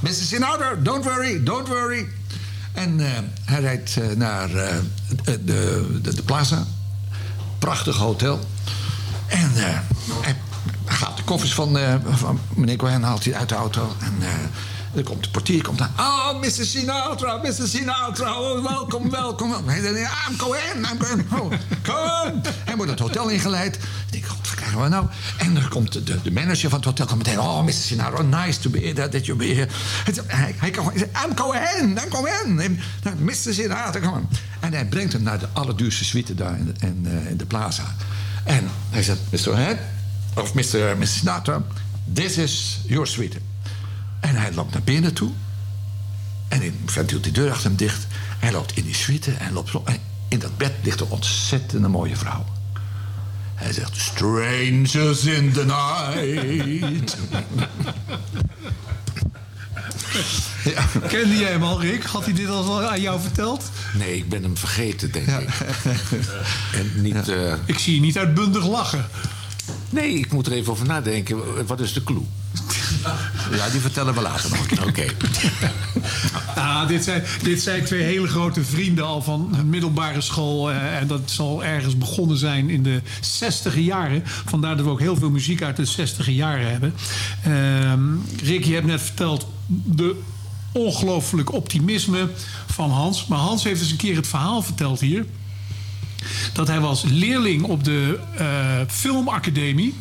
[0.00, 0.12] Mr.
[0.12, 2.06] Sinatra, don't worry, don't worry.
[2.72, 4.76] En eh, hij rijdt eh, naar eh,
[5.24, 6.66] de, de, de, Plaza.
[7.58, 8.40] Prachtig hotel.
[9.26, 9.78] En eh,
[10.20, 10.36] hij
[10.84, 13.92] gaat de koffers van, eh, van meneer Cohen haalt hij uit de auto.
[13.98, 14.28] En eh,
[14.92, 15.92] dan komt de portier komt aan.
[15.98, 16.50] Oh, Mr.
[16.50, 17.66] Sinatra, Mr.
[17.66, 18.40] Sinatra.
[18.40, 19.54] Oh, welkom, welkom.
[19.66, 21.26] Hij zegt, I'm Cohen, I'm Cohen.
[21.32, 21.52] Oh,
[21.82, 22.42] Cohen.
[22.64, 23.76] Hij wordt het hotel ingeleid.
[23.76, 25.06] Ik denk, god, wat krijgen we nou?
[25.38, 27.40] En dan komt de, de manager van het hotel komt meteen.
[27.40, 27.72] Oh, Mr.
[27.72, 29.68] Sinatra, nice to be here, that you be here.
[30.04, 30.32] Hij zegt,
[31.16, 32.60] I'm Cohen, I'm Cohen.
[32.60, 33.34] En, nou, Mr.
[33.34, 34.28] Sinatra, come on.
[34.60, 37.94] En hij brengt hem naar de allerduurste suite daar in de, in, eh, de plaza.
[38.44, 39.42] En hij zegt, Mr.
[39.42, 39.78] Cohen,
[40.34, 40.96] of Mr.
[40.98, 41.06] Mr.
[41.06, 41.62] Sinatra,
[42.12, 43.38] this is your suite.
[44.22, 45.30] En hij loopt naar binnen toe.
[46.48, 48.06] En hij duwt die deur achter hem dicht.
[48.38, 49.82] Hij loopt in die suite en loopt zo.
[49.84, 52.44] En in dat bed ligt een ontzettende mooie vrouw.
[53.54, 57.16] Hij zegt, strangers in the night.
[60.74, 60.84] ja.
[61.08, 62.02] Kende jij hem al, Rick?
[62.04, 63.70] Had hij dit al aan jou verteld?
[63.94, 65.48] Nee, ik ben hem vergeten, denk ik.
[66.74, 67.28] En niet...
[67.28, 69.04] eh, Ik zie je niet uitbundig lachen.
[69.92, 71.66] Nee, ik moet er even over nadenken.
[71.66, 72.22] Wat is de clue?
[73.58, 74.86] ja, die vertellen we later nog.
[74.88, 75.04] Oké.
[76.54, 80.70] Ah, dit, zijn, dit zijn twee hele grote vrienden al van middelbare school.
[80.70, 84.22] eh, en dat zal ergens begonnen zijn in de 60 jaren.
[84.24, 86.94] Vandaar dat we ook heel veel muziek uit de 60 jaren hebben.
[87.44, 88.00] Ehm
[88.44, 90.20] Rick, je hebt net verteld de
[90.72, 92.28] ongelooflijk optimisme
[92.66, 93.26] van Hans.
[93.26, 95.24] Maar Hans heeft eens een keer het verhaal verteld hier.
[96.52, 99.94] Dat hij was leerling op de eh, filmacademie.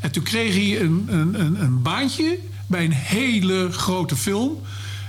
[0.00, 4.58] En toen kreeg hij een, een, een, baantje bij een hele grote film.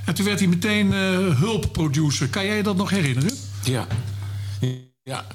[0.05, 0.99] En toen werd hij meteen eh,
[1.39, 2.27] hulpproducer.
[2.27, 3.31] Kan jij dat nog herinneren?
[3.63, 3.87] Ja.
[5.03, 5.25] Ja.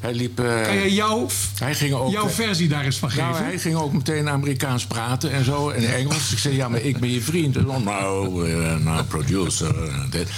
[0.00, 0.40] Hij liep...
[0.40, 1.26] eh, Kan jij jouw,
[1.58, 3.30] hij ging ook, jouw eh, versie daar eens van geven?
[3.30, 6.32] Nou, hij ging ook meteen Amerikaans praten en zo, en Engels.
[6.32, 7.56] Ik zei, ja, maar ik ben je vriend.
[7.56, 9.88] En dan, nou, eh, nou, producer.
[9.88, 10.28] en dit.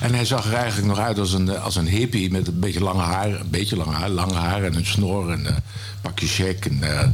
[0.00, 2.80] En hij zag er eigenlijk nog uit als een, als een hippie met een beetje
[2.82, 3.26] lange haar.
[3.40, 5.62] Een beetje lange haar, lange haar en een snor en een
[6.00, 6.64] pakje check.
[6.64, 7.08] En, eh,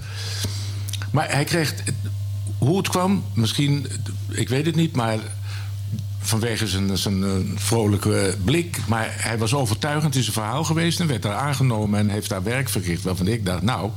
[1.13, 1.75] maar hij kreeg...
[2.59, 3.87] Hoe het kwam, misschien...
[4.29, 5.19] Ik weet het niet, maar
[6.29, 8.79] vanwege zijn, zijn eh, vrolijke blik.
[8.87, 12.43] Maar hij was overtuigend in zijn verhaal geweest en werd daar aangenomen en heeft daar
[12.43, 13.03] werk verricht.
[13.03, 13.91] Waarvan ik dacht, nou,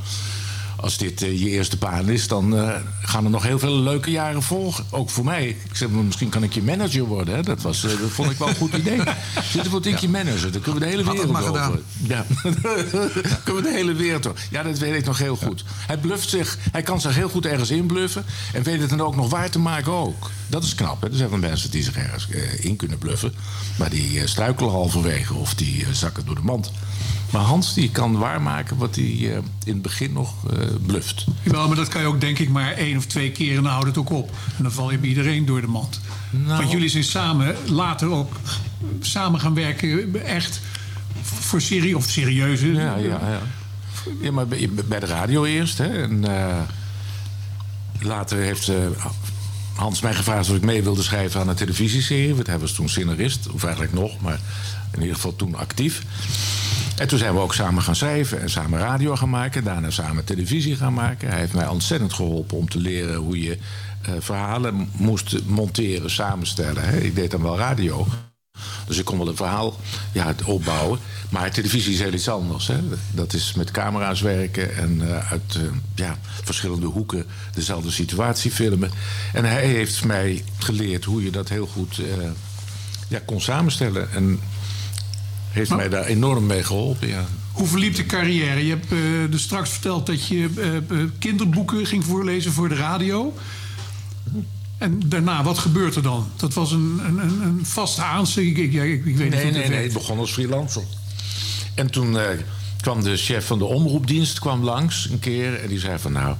[0.81, 4.11] als dit eh, je eerste baan is, dan eh, gaan er nog heel veel leuke
[4.11, 4.85] jaren volgen.
[4.89, 5.47] Ook voor mij.
[5.47, 7.35] Ik zeg, misschien kan ik je manager worden.
[7.35, 7.41] Hè?
[7.41, 9.01] Dat, was, eh, dat vond ik wel een goed idee.
[9.51, 10.51] Zitten word ik je manager.
[10.51, 11.69] Dan kunnen we de hele Had wereld maar gedaan.
[11.69, 11.81] over.
[12.07, 12.25] Ja.
[13.43, 14.41] kunnen we de hele wereld over.
[14.49, 15.63] Ja, dat weet ik nog heel goed.
[15.67, 18.25] Hij bluft zich, hij kan zich heel goed ergens inbluffen.
[18.53, 20.29] En weet het dan ook nog waar te maken ook.
[20.47, 21.01] Dat is knap.
[21.01, 21.09] Hè?
[21.09, 22.27] Er zijn wel mensen die zich ergens
[22.59, 23.33] in kunnen bluffen.
[23.77, 26.71] Maar die struikelen halverwege of die zakken door de mand.
[27.31, 31.25] Maar Hans die kan waarmaken wat hij eh, in het begin nog eh bluft.
[31.43, 33.71] Jawel, maar dat kan je ook denk ik maar één of twee keer en dan
[33.71, 34.31] houdt het ook op.
[34.57, 35.99] En dan val je bij iedereen door de mand.
[36.29, 36.57] Nou.
[36.57, 38.35] Want jullie zijn samen later ook
[38.99, 40.61] samen gaan werken echt
[41.23, 42.73] voor serie of serieuze.
[42.73, 43.41] Ja, ja, ja.
[44.21, 45.77] ja maar bij, bij de radio eerst.
[45.77, 46.01] Hè?
[46.01, 46.59] En, eh,
[47.99, 48.71] later heeft
[49.75, 52.35] Hans mij gevraagd of ik mee wilde schrijven aan een televisieserie.
[52.35, 54.39] Want hij was toen scenarist, of eigenlijk nog, maar
[54.91, 56.03] in ieder geval toen actief.
[56.95, 59.63] En toen zijn we ook samen gaan schrijven en samen radio gaan maken.
[59.63, 61.29] Daarna samen televisie gaan maken.
[61.29, 63.57] Hij heeft mij ontzettend geholpen om te leren hoe je
[64.01, 66.83] eh, verhalen moest monteren, samenstellen.
[66.83, 66.97] Hè.
[66.97, 68.07] Ik deed dan wel radio.
[68.87, 69.75] Dus ik kon wel een verhaal
[70.11, 70.99] ja, opbouwen.
[71.29, 72.67] Maar televisie is heel iets anders.
[72.67, 72.77] Hè.
[73.11, 75.61] Dat is met camera's werken en eh, uit eh,
[75.95, 78.91] ja, verschillende hoeken dezelfde situatie filmen.
[79.33, 82.01] En hij heeft mij geleerd hoe je dat heel goed
[83.07, 84.11] ja, kon samenstellen.
[84.11, 84.39] En
[85.51, 87.07] heeft mij daar enorm mee geholpen.
[87.07, 87.25] Ja.
[87.51, 88.65] Hoe verliep de carrière?
[88.65, 88.97] Je hebt eh,
[89.29, 93.33] dus straks verteld dat je eh, eh, kinderboeken ging voorlezen voor de radio.
[94.77, 96.27] En daarna, wat gebeurt er dan?
[96.35, 98.43] Dat was een, een, een, een vaste aanzet.
[98.43, 99.83] Ik, ik, ik, ik weet niet Nee, hoe nee, nee.
[99.83, 100.83] Het begon als freelancer.
[101.75, 102.25] En toen eh,
[102.81, 105.59] kwam de chef van de omroepdienst kwam langs een keer.
[105.61, 106.35] En die zei van nou,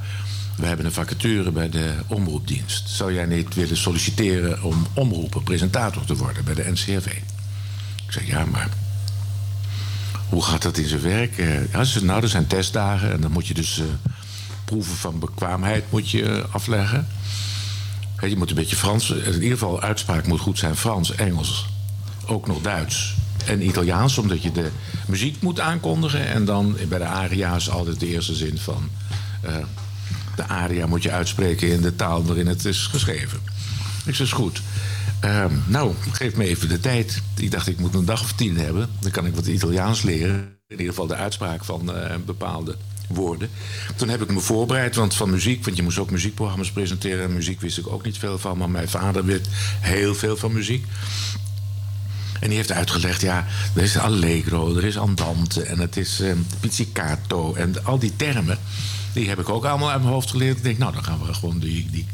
[0.58, 2.90] we hebben een vacature bij de omroepdienst.
[2.90, 7.06] Zou jij niet willen solliciteren om omroeper, presentator te worden bij de NCRV?
[8.06, 8.70] Ik zei ja, maar
[10.32, 11.38] hoe gaat dat in zijn werk?
[11.38, 13.86] Eh, ja, ze nou, er zijn testdagen en dan moet je dus eh,
[14.66, 17.08] proeven van bekwaamheid moet je, eh, afleggen.
[18.28, 20.76] Je moet een beetje Frans, in ieder geval uitspraak moet goed zijn.
[20.76, 21.70] Frans, Engels,
[22.26, 23.16] ook nog Duits
[23.46, 24.72] en Italiaans, omdat je de
[25.08, 26.28] muziek moet aankondigen.
[26.28, 28.90] En dan bij de aria's altijd de eerste zin van
[30.36, 33.40] de aria moet je uitspreken in de taal waarin het is geschreven.
[34.06, 34.62] Ik zei, is goed.
[35.22, 37.22] Ehm, nou, geef me even de tijd.
[37.38, 38.90] Ik dacht, ik moet een dag of tien hebben.
[39.00, 40.36] Dan kan ik wat Italiaans leren.
[40.68, 42.76] In ieder geval de uitspraak van eh, bepaalde
[43.08, 43.50] woorden.
[43.96, 45.66] Toen heb ik me voorbereid, want van muziek...
[45.66, 47.24] want je moest ook muziekprogramma's presenteren.
[47.24, 48.58] En muziek wist ik ook niet veel van.
[48.58, 49.48] Maar mijn vader wist
[49.80, 50.86] heel veel van muziek.
[52.40, 55.64] En die heeft uitgelegd, ja, er is allegro, er is andante...
[55.64, 58.60] en het is eh, pizzicato en al die termen...
[59.14, 60.58] die heb ik ook allemaal uit mijn hoofd geleerd.
[60.58, 62.06] Ik denk, nou, dan gaan we gewoon die, die,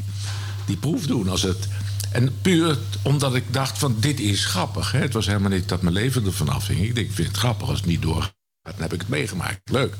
[0.66, 1.68] die proef doen als het...
[2.12, 4.92] En puur omdat ik dacht van dit is grappig.
[4.92, 4.98] Hè?
[4.98, 6.80] Het was helemaal niet dat mijn leven ervan afhing.
[6.80, 8.32] Ik denk, ik vind het grappig als het niet doorgaat.
[8.62, 9.60] Dan heb ik het meegemaakt.
[9.64, 9.94] Leuk.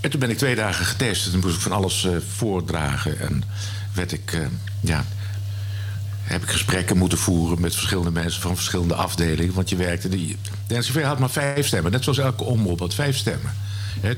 [0.00, 1.26] En toen ben ik twee dagen getest.
[1.26, 3.18] En toen moest ik van alles eh, voordragen.
[3.20, 3.42] En
[3.92, 4.40] werd ik, eh,
[4.80, 5.04] ja,
[6.22, 9.54] heb ik gesprekken moeten voeren met verschillende mensen van verschillende afdelingen.
[9.54, 10.08] Want je werkte.
[10.08, 10.36] Die,
[10.66, 11.92] de had maar vijf stemmen.
[11.92, 13.54] Net zoals elke omroep had vijf stemmen.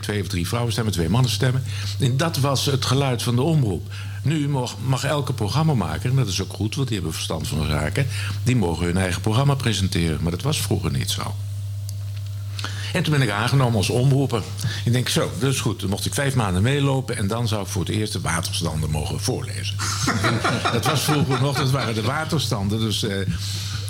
[0.01, 1.64] Twee of drie vrouwenstemmen, twee mannenstemmen.
[2.01, 3.91] En dat was het geluid van de omroep.
[4.23, 7.66] Nu mag, mag elke programmamaker, en dat is ook goed, want die hebben verstand van
[7.66, 8.07] zaken.
[8.43, 10.19] die mogen hun eigen programma presenteren.
[10.23, 11.35] Maar dat was vroeger niet zo.
[12.93, 14.43] En toen ben ik aangenomen als omroeper.
[14.85, 15.81] Ik denk, zo, dat is goed.
[15.81, 17.16] Dan mocht ik vijf maanden meelopen...
[17.16, 19.77] en dan zou ik voor het eerst de waterstanden mogen voorlezen.
[20.73, 22.81] dat was vroeger nog, dat waren de waterstanden.
[22.81, 23.16] Dus eh,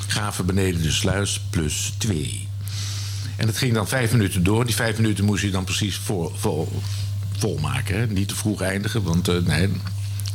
[0.06, 2.48] gaven beneden de sluis plus twee.
[3.36, 4.64] En dat ging dan vijf minuten door.
[4.64, 6.68] Die vijf minuten moest je dan precies vol, vol,
[7.38, 8.12] volmaken.
[8.12, 9.70] Niet te vroeg eindigen, want eh, nee,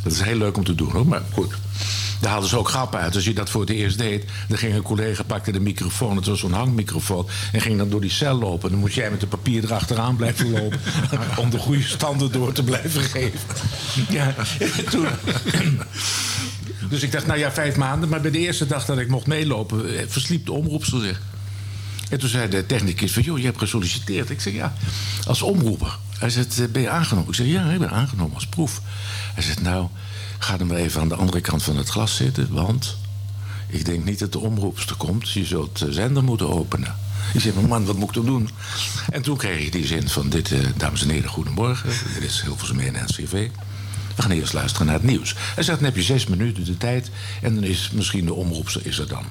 [0.03, 0.91] dat is heel leuk om te doen.
[0.91, 1.07] Hoor.
[1.07, 1.53] Maar goed,
[2.19, 3.15] daar haalden ze ook grappen uit.
[3.15, 6.15] Als je dat voor het eerst deed, dan ging een collega, pakte de microfoon...
[6.15, 8.69] het was zo'n hangmicrofoon, en ging dan door die cel lopen.
[8.69, 10.79] Dan moest jij met de papier erachteraan blijven lopen...
[11.41, 13.39] om de goede standen door te blijven geven.
[14.09, 14.35] Ja,
[14.89, 15.07] toen...
[16.89, 18.09] Dus ik dacht, nou ja, vijf maanden.
[18.09, 21.21] Maar bij de eerste dag dat ik mocht meelopen, eh, versliep de omroepster zich.
[22.09, 24.29] En toen zei de technicus van, joh, je hebt gesolliciteerd.
[24.29, 24.73] Ik zeg, ja,
[25.27, 25.97] als omroeper.
[26.17, 27.29] Hij zegt, eh, ben je aangenomen?
[27.29, 28.81] Ik zeg, ja, ik ben aangenomen als proef.
[29.33, 29.87] Hij zegt, nou,
[30.39, 32.97] ga dan maar even aan de andere kant van het glas zitten, want...
[33.67, 35.29] ik denk niet dat de omroepster komt.
[35.29, 36.95] Je zult de zender moeten openen.
[37.33, 38.49] Ik zeg, maar man, wat moet ik dan doen?
[39.11, 41.89] En toen kreeg ik die zin van, dit, eh, dames en heren, goedemorgen.
[42.13, 43.49] Dit is Hilversum 1 NCV.
[44.15, 45.35] We gaan eerst luisteren naar het nieuws.
[45.37, 47.09] Hij zegt, dan heb je zes minuten de tijd...
[47.41, 49.25] en dan is misschien de omroepster is er dan.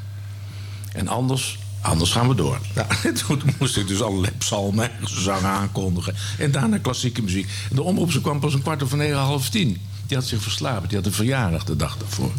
[0.92, 2.58] En anders, anders gaan we door.
[2.74, 4.90] Nou, en toen moest ik dus allerlei psalmen
[5.26, 6.14] en aankondigen.
[6.38, 7.50] En daarna klassieke muziek.
[7.70, 9.80] De omroepster kwam pas een kwart over negen, half tien.
[10.12, 10.88] Die had zich verslapen.
[10.88, 12.32] Die had een verjaardag de dag daarvoor.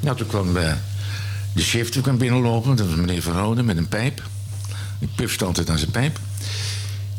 [0.00, 0.72] Nou, toen kwam eh,
[1.54, 2.76] de chef toen kwam binnenlopen.
[2.76, 4.22] Dat was meneer Van Rode met een pijp.
[4.98, 6.18] Die pufte altijd aan zijn pijp.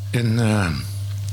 [0.09, 0.67] En uh,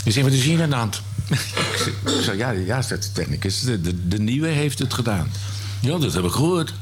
[0.03, 1.03] die zei, wat is hier aan de hand?
[1.29, 3.61] ik zei, ik ja, ja, zegt de technicus.
[3.61, 5.31] De, de, de nieuwe heeft het gedaan.
[5.81, 6.75] Ja, dat heb ik gehoord.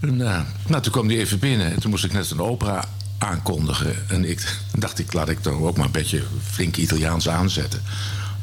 [0.00, 1.72] En, eh, nou, toen kwam die even binnen.
[1.72, 2.84] En toen moest ik net een opera
[3.18, 4.08] aankondigen.
[4.08, 7.82] En ik dacht, ik laat ik dan ook maar een beetje flink Italiaans aanzetten.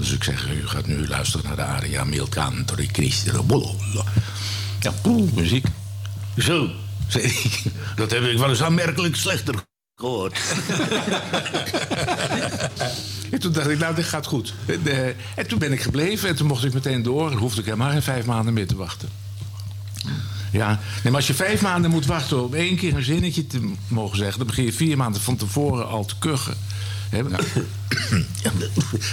[0.03, 3.75] Dus ik zeg, u gaat nu luisteren naar de aria Mil canto Cristo Bollo.
[4.79, 5.65] Ja, poeh, muziek.
[6.37, 6.69] Zo,
[7.07, 7.63] zei ik.
[7.95, 9.55] Dat heb ik wel eens aanmerkelijk slechter
[9.95, 10.37] gehoord.
[13.31, 14.53] en toen dacht ik, nou, dit gaat goed.
[14.65, 14.81] En,
[15.35, 17.31] en toen ben ik gebleven en toen mocht ik meteen door.
[17.31, 19.09] En hoefde ik helemaal geen vijf maanden meer te wachten.
[20.51, 23.71] Ja, nee, maar als je vijf maanden moet wachten om één keer een zinnetje te
[23.87, 24.37] mogen zeggen...
[24.37, 26.57] dan begin je vier maanden van tevoren al te kuchen.
[27.13, 27.21] Hè?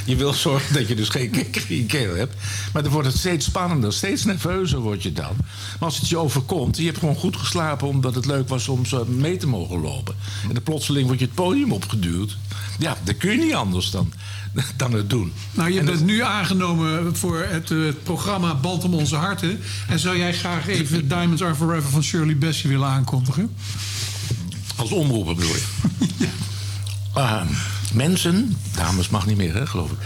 [0.05, 2.35] Je wil zorgen dat je dus geen kikker in je keel hebt.
[2.73, 5.37] Maar dan wordt het steeds spannender, steeds nerveuzer word je dan.
[5.39, 7.89] Maar als het je overkomt, je hebt gewoon goed geslapen...
[7.89, 10.15] omdat het leuk was om zo mee te mogen lopen.
[10.49, 12.37] En dan plotseling word je het podium opgeduwd.
[12.79, 14.13] Ja, dan kun je niet anders dan,
[14.77, 15.33] dan het doen.
[15.53, 19.61] Nou, je En bent dat- nu aangenomen voor het, eh, programma Band om onze harten.
[19.89, 23.51] En zou jij graag even Diamonds Are Forever van Shirley Bassey willen aankondigen?
[24.77, 25.63] Als omroeper bedoel je?
[27.13, 27.43] Ah,
[27.95, 29.99] mensen, dames mag niet meer, hè, geloof ik.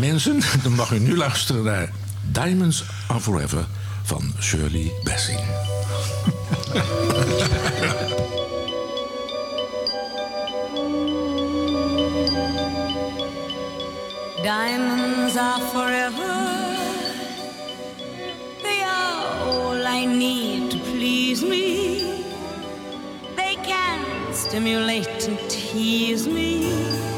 [0.00, 1.92] Mensen, dan mag u nu luisteren naar
[2.32, 3.66] Diamonds Are Forever
[4.02, 5.38] van Shirley Bassey.
[14.42, 16.76] Diamonds are forever.
[18.62, 22.00] They are all I need to please me.
[23.36, 27.09] They can stimulate and tease me.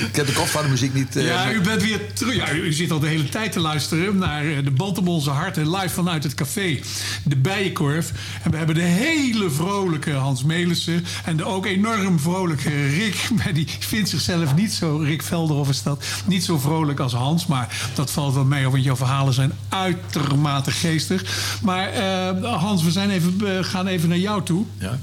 [0.00, 1.16] Ik heb de kop van de muziek niet...
[1.16, 2.34] eh, Ja, u bent weer terug.
[2.34, 5.30] Ja, u zit al de hele tijd te luisteren naar eh, de Band om onze
[5.30, 5.70] harten.
[5.70, 6.80] Live vanuit het café
[7.24, 8.12] De Bijenkorf.
[8.42, 11.04] En we hebben de hele vrolijke Hans Melissen.
[11.24, 13.28] En de ook enorm vrolijke Rick.
[13.44, 17.46] Maar die vindt zichzelf niet zo, Rick Velderhoff is dat, niet zo vrolijk als Hans.
[17.46, 21.24] Maar dat valt wel mee, want jouw verhalen zijn uitermate geestig.
[21.62, 24.64] Maar eh, Hans, we zijn even, gaan even naar jou toe.
[24.78, 24.98] Ja.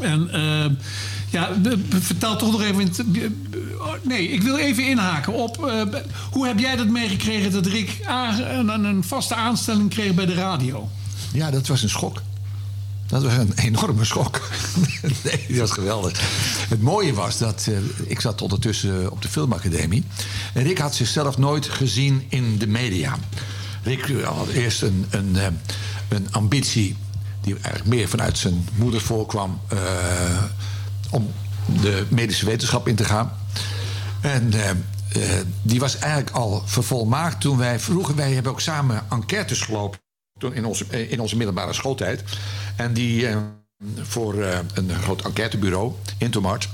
[0.00, 0.30] En
[1.30, 1.50] ja,
[2.00, 2.92] vertel toch nog even.
[3.98, 5.66] Oh, nee, ik wil even inhaken op.
[5.66, 5.82] eh,
[6.30, 7.98] hoe heb jij dat meegekregen dat Rick
[8.50, 10.88] een, een vaste aanstelling kreeg bij de radio?
[11.32, 12.22] Ja, dat was een schok.
[13.06, 14.48] Dat was een enorme schok.
[15.24, 16.20] nee, die was geweldig.
[16.68, 20.04] Het mooie was dat eh, ik zat ondertussen op de filmacademie.
[20.54, 23.16] En Rick had zichzelf nooit gezien in de media.
[23.82, 25.46] Rick had eerst een, een, eh,
[26.08, 26.96] een ambitie
[27.40, 29.60] die eigenlijk meer vanuit zijn moeder voorkwam...
[29.68, 29.78] eh,
[31.10, 31.30] om
[31.82, 33.32] de medische wetenschap in te gaan.
[34.26, 34.76] En eh, eh,
[35.62, 38.14] die was eigenlijk al vervolmaakt toen wij vroeger...
[38.14, 40.00] wij hebben ook samen enquêtes gelopen
[40.38, 42.22] toen in onze, eh, in onze middelbare schooltijd.
[42.76, 43.28] En die
[44.02, 46.68] voor een groot enquêtebureau, Intomart.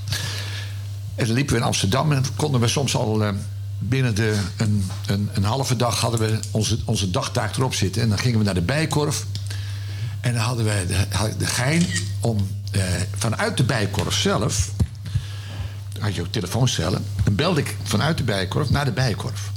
[1.15, 3.33] En dan liepen we in Amsterdam en konden we soms al...
[3.79, 8.01] binnen de, een, een, een halve dag hadden we onze, onze dagtaak erop zitten.
[8.01, 9.25] En dan gingen we naar de Bijkorf.
[10.21, 11.85] En dan hadden we de, de gein
[12.19, 12.47] om
[13.17, 14.71] vanuit de Bijkorf zelf...
[16.03, 17.05] had je ook telefooncellen.
[17.23, 19.51] Dan belde ik vanuit de Bijkorf naar de Bijkorf.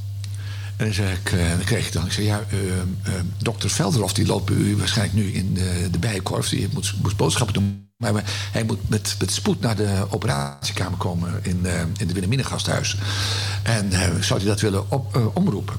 [0.76, 3.70] En dan, zei ik, eh, dan kreeg ik dan, ik zei, ja, eh, eh, dokter
[3.70, 6.49] Velderhof die loopt u waarschijnlijk nu in de, de Bijenkorf.
[6.49, 7.84] Die moet, moest boodschappen doen.
[7.97, 12.97] Maar hij moet met, met spoed naar de operatiekamer komen in, eh, in de Wilhelminengasthuis.
[13.62, 13.90] En
[14.20, 15.76] zou hij dat willen op, omroepen?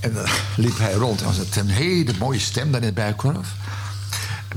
[0.00, 0.26] En dan
[0.64, 3.54] liep hij rond en was het een hele mooie stem daar in het buikkorf.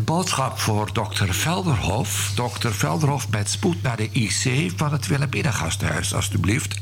[0.04, 2.32] Boodschap voor dokter Velderhof.
[2.36, 6.76] Dokter Velderhof met spoed naar de IC van het Wilhelminengasthuis, alstublieft.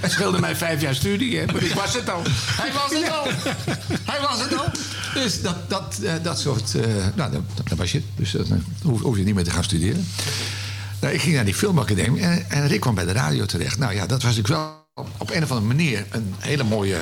[0.00, 2.22] Het scheelde mij vijf jaar studie, hè, maar ik was het al.
[2.30, 3.24] Hij was het al.
[4.12, 4.64] Hij was het al.
[5.14, 6.74] Dus dat, dat, eh, dat soort...
[6.74, 8.02] eh, nou, dat, dat was je.
[8.16, 8.46] Dus dat
[8.82, 10.06] hoef, hoef je niet meer te gaan studeren.
[11.00, 13.78] Nou, ik ging naar die filmacademie en, en Rick kwam bij de radio terecht.
[13.78, 14.60] Nou ja, dat was natuurlijk
[14.94, 16.96] wel op een of andere manier een hele mooie...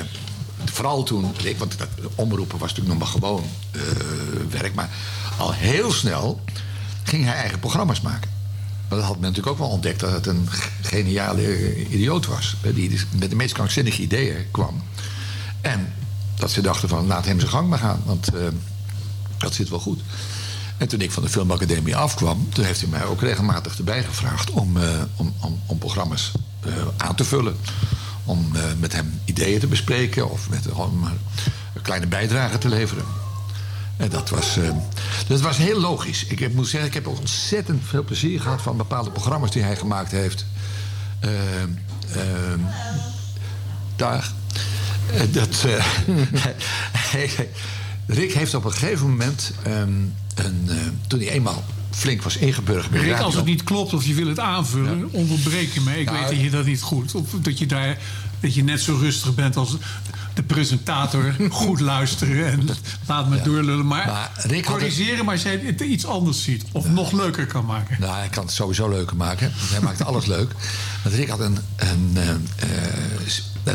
[0.77, 3.81] Vooral toen, want dat omroepen was natuurlijk nog maar gewoon eh,
[4.49, 4.73] werk.
[4.75, 4.89] Maar
[5.37, 6.41] al heel snel
[7.03, 8.29] ging hij eigen programma's maken.
[8.87, 10.49] Maar dat had men natuurlijk ook wel ontdekt dat het een
[10.81, 12.55] geniale eh, idioot was.
[12.73, 14.83] Die dus met de meest krankzinnige ideeën kwam.
[15.61, 15.93] En
[16.35, 18.01] dat ze dachten van laat hem zijn gang maar gaan.
[18.05, 18.47] Want eh,
[19.37, 20.01] dat zit wel goed.
[20.77, 24.51] En toen ik van de filmacademie afkwam, toen heeft hij mij ook regelmatig erbij gevraagd
[24.51, 24.77] om,
[25.15, 25.33] om,
[25.67, 26.31] om, programma's
[26.97, 27.55] aan te vullen.
[28.27, 31.11] Om eh, met hem ideeën te bespreken of met, om eh,
[31.73, 33.03] een kleine bijdrage te leveren.
[33.97, 34.69] En dat was, eh,
[35.27, 36.25] dat was heel logisch.
[36.25, 40.11] Ik moet zeggen, ik heb ontzettend veel plezier gehad van bepaalde programma's die hij gemaakt
[40.11, 40.45] heeft.
[41.19, 42.59] Eh, eh,
[43.95, 44.33] dag.
[45.13, 45.65] Eh, dat,
[48.07, 49.91] Rick heeft op een gegeven moment, ehm,
[50.35, 50.69] een,
[51.07, 51.63] toen hij eenmaal
[51.97, 55.73] flink was de Rick, radio- als het niet klopt of je wil het aanvullen, onderbreek
[55.73, 55.99] je me.
[55.99, 57.15] Ik Nou, weet dat je dat niet goed.
[57.15, 57.97] Of dat je, daar,
[58.39, 59.77] dat je net zo rustig bent als
[60.33, 61.35] de presentator.
[61.49, 62.69] goed luisteren en
[63.07, 63.87] laat me doorlullen.
[63.87, 66.63] Maar, Maar Rick corrigeren, maar als jij het iets anders ziet.
[66.71, 67.97] Of nog leuker kan maken.
[67.99, 69.51] Nou, hij kan het sowieso leuker maken.
[69.55, 70.51] Hij maakt alles leuk.
[71.03, 71.57] Want Rick had een...
[71.75, 72.37] een eh, eh,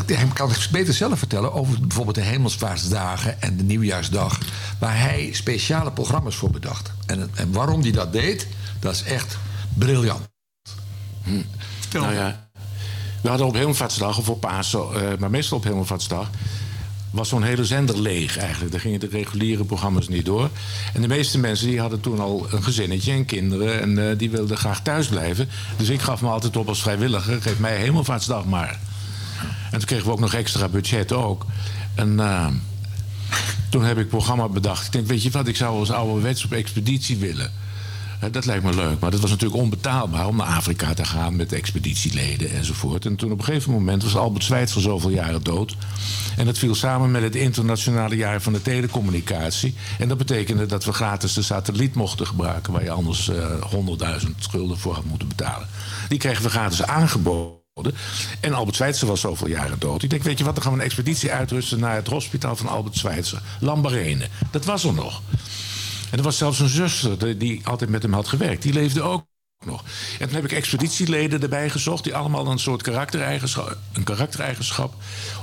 [0.07, 4.39] hij kan het beter zelf vertellen over bijvoorbeeld de hemelsvaartsdagen en de nieuwjaarsdag.
[4.79, 6.93] Waar hij speciale programma's voor bedacht.
[7.07, 8.47] En, en waarom hij dat deed,
[8.81, 9.39] dat is echt
[9.75, 10.31] briljant.
[11.81, 12.49] Vertel Nou ja,
[13.23, 16.31] we hadden op Hemelvaartsdag of op Pasen, eh, maar meestal op Hemelvaartsdag...
[17.11, 18.73] was zo'n hele zender leeg eigenlijk.
[18.73, 20.51] Daar gingen de reguliere programma's niet door.
[20.95, 23.81] En de meeste mensen die hadden toen al een gezinnetje en kinderen...
[23.81, 25.49] en eh, die wilden graag thuis blijven.
[25.77, 27.43] Dus ik gaf me altijd op als vrijwilliger...
[27.43, 28.79] geef mij Hemelvaartsdag maar.
[29.71, 31.47] En toen kregen we ook nog extra budget ook.
[31.95, 32.47] En eh,
[33.71, 34.87] toen heb ik programma bedacht.
[34.87, 37.53] Ik denk, weet je wat, ik zou als ouderwets op expeditie willen.
[38.21, 41.37] Eh, Dat lijkt me leuk, maar dat was natuurlijk onbetaalbaar om naar Afrika te gaan
[41.37, 43.07] met expeditieleden enzovoort.
[43.07, 45.77] En toen op een gegeven moment was Albert Schweitzer zoveel jaren dood.
[46.37, 49.75] En dat viel samen met het internationale jaar van de telecommunicatie.
[49.99, 53.47] En dat betekende dat we gratis de satelliet mochten gebruiken, waar je anders eh
[54.21, 55.69] 100.000 schulden voor had moeten betalen.
[56.09, 57.62] Die kregen we gratis aangeboden.
[58.41, 60.03] En Albert Schweitzer was zoveel jaren dood.
[60.03, 62.69] Ik denk, weet je wat, dan gaan we een expeditie uitrusten naar het hospitaal van
[62.69, 63.43] Albert Schweitzer.
[63.61, 64.29] Lambarene.
[64.51, 65.23] Dat was er nog.
[66.11, 68.63] En er was zelfs een zuster die altijd met hem had gewerkt.
[68.63, 69.25] Die leefde ook
[69.65, 69.85] nog.
[70.19, 72.05] En toen heb ik expeditieleden erbij gezocht...
[72.05, 74.95] die allemaal een soort karaktereigenschap, een karaktereigenschap...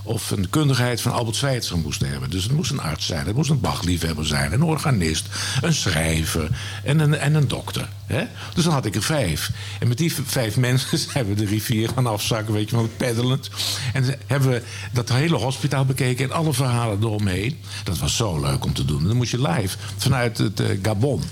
[0.03, 2.29] of een kundigheid van Albert Schweitzer moesten hebben.
[2.29, 4.53] Dus het moest een arts zijn, het moest een Bachliefhebber zijn...
[4.53, 5.27] een organist,
[5.61, 6.49] een schrijver
[6.83, 7.89] en een, en een dokter.
[8.05, 8.23] Hè?
[8.53, 9.51] Dus dan had ik er vijf.
[9.79, 12.53] En met die vijf mensen zijn we de rivier gaan afzakken...
[12.53, 13.49] weet je wel, peddelend.
[13.93, 16.25] En hebben we dat hele hospitaal bekeken...
[16.25, 17.59] en alle verhalen eromheen.
[17.83, 19.07] Dat was zo leuk om te doen.
[19.07, 21.23] Dan moest je live vanuit het eh, Gabon...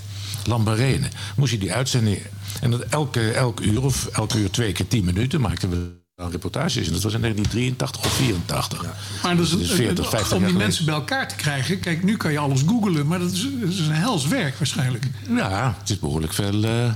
[0.48, 1.08] Lambarene.
[1.36, 2.20] Moest je die uitzending.
[2.62, 6.32] En dat elke, elke uur of elke uur twee keer tien minuten maakten we dan
[6.32, 6.88] reportages.
[6.88, 8.86] En dat was in 1983 of 84.
[9.24, 10.58] Maar dat is, Dus 40, 50 om die geleden.
[10.58, 11.80] mensen bij elkaar te krijgen.
[11.80, 15.06] Kijk, nu kan je alles googlen, maar dat is, dat is een hels werk waarschijnlijk.
[15.30, 16.92] Ja, het is behoorlijk veel, eh,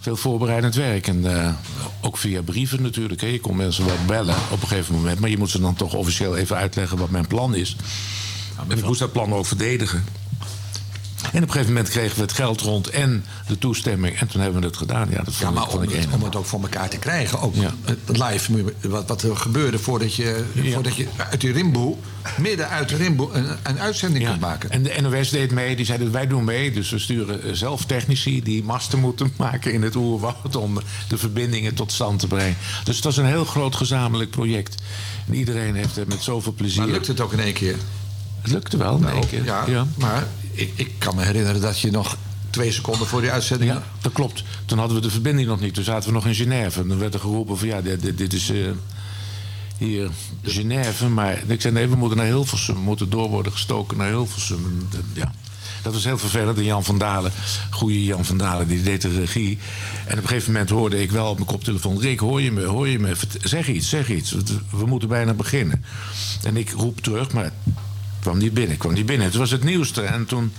[0.00, 1.06] veel voorbereidend werk.
[1.06, 1.52] En eh,
[2.00, 3.20] ook via brieven natuurlijk.
[3.20, 3.26] Hè.
[3.26, 5.20] Je kon mensen wel bellen op een gegeven moment.
[5.20, 7.76] Maar je moet ze dan toch officieel even uitleggen wat mijn plan is.
[8.68, 10.04] En ik moest dat plan ook verdedigen.
[11.32, 14.18] En op een gegeven moment kregen we het geld rond en de toestemming.
[14.18, 15.08] En toen hebben we het gedaan.
[15.10, 16.98] Ja, dat Ja, vond, maar ik, om ik het, om het ook voor elkaar te
[16.98, 17.40] krijgen.
[17.40, 17.74] Ook Ja.
[17.84, 21.96] het live, wat, wat er gebeurde voordat je, voordat je uit die rimboe,
[22.38, 24.70] midden uit de rimboe, een, een uitzending kunt maken.
[24.70, 25.76] En de NOS deed mee.
[25.76, 26.72] Die zeiden, wij doen mee.
[26.72, 30.56] Dus we sturen eh, zelf technici die masten moeten maken in het oerwoud...
[30.56, 32.56] om de verbindingen tot stand te brengen.
[32.84, 34.74] Dus het was een heel groot gezamenlijk project.
[35.28, 36.80] En iedereen heeft er met zoveel plezier...
[36.80, 37.76] Maar lukt het ook in één keer?
[38.42, 39.44] Het lukte wel in Nou, één keer.
[39.44, 39.86] Ja, ja.
[39.98, 40.26] maar
[40.58, 42.16] ik, ik kan me herinneren dat je nog
[42.50, 43.70] twee seconden voor die uitzending...
[43.70, 44.42] Ja, dat klopt.
[44.64, 45.74] Toen hadden we de verbinding nog niet.
[45.74, 46.80] Toen zaten we nog in Genève.
[46.80, 48.58] En dan werd er geroepen van ja, dit, dit, dit is eh,
[49.78, 50.10] hier
[50.42, 51.08] Genève.
[51.08, 52.74] Maar ik zei nee, we moeten naar Hilversum.
[52.74, 54.64] We moeten door worden gestoken naar Hilversum.
[54.64, 55.32] En, dat- ja.
[55.82, 56.58] Dat was heel vervelend.
[56.58, 57.32] En Jan van Dalen,
[57.70, 59.58] goede Jan van Dalen, die deed de regie.
[60.06, 62.00] En op een gegeven moment hoorde ik wel op mijn koptelefoon...
[62.00, 63.14] Rick, hoor je me, hoor je me?
[63.42, 64.34] Zeg iets, zeg iets.
[64.70, 65.84] We, moeten bijna beginnen.
[66.42, 67.52] En ik roep terug, maar
[68.20, 68.76] kwam niet binnen.
[68.76, 69.26] kwam niet binnen.
[69.26, 70.04] Het was het nieuws er.
[70.04, 70.52] En toen,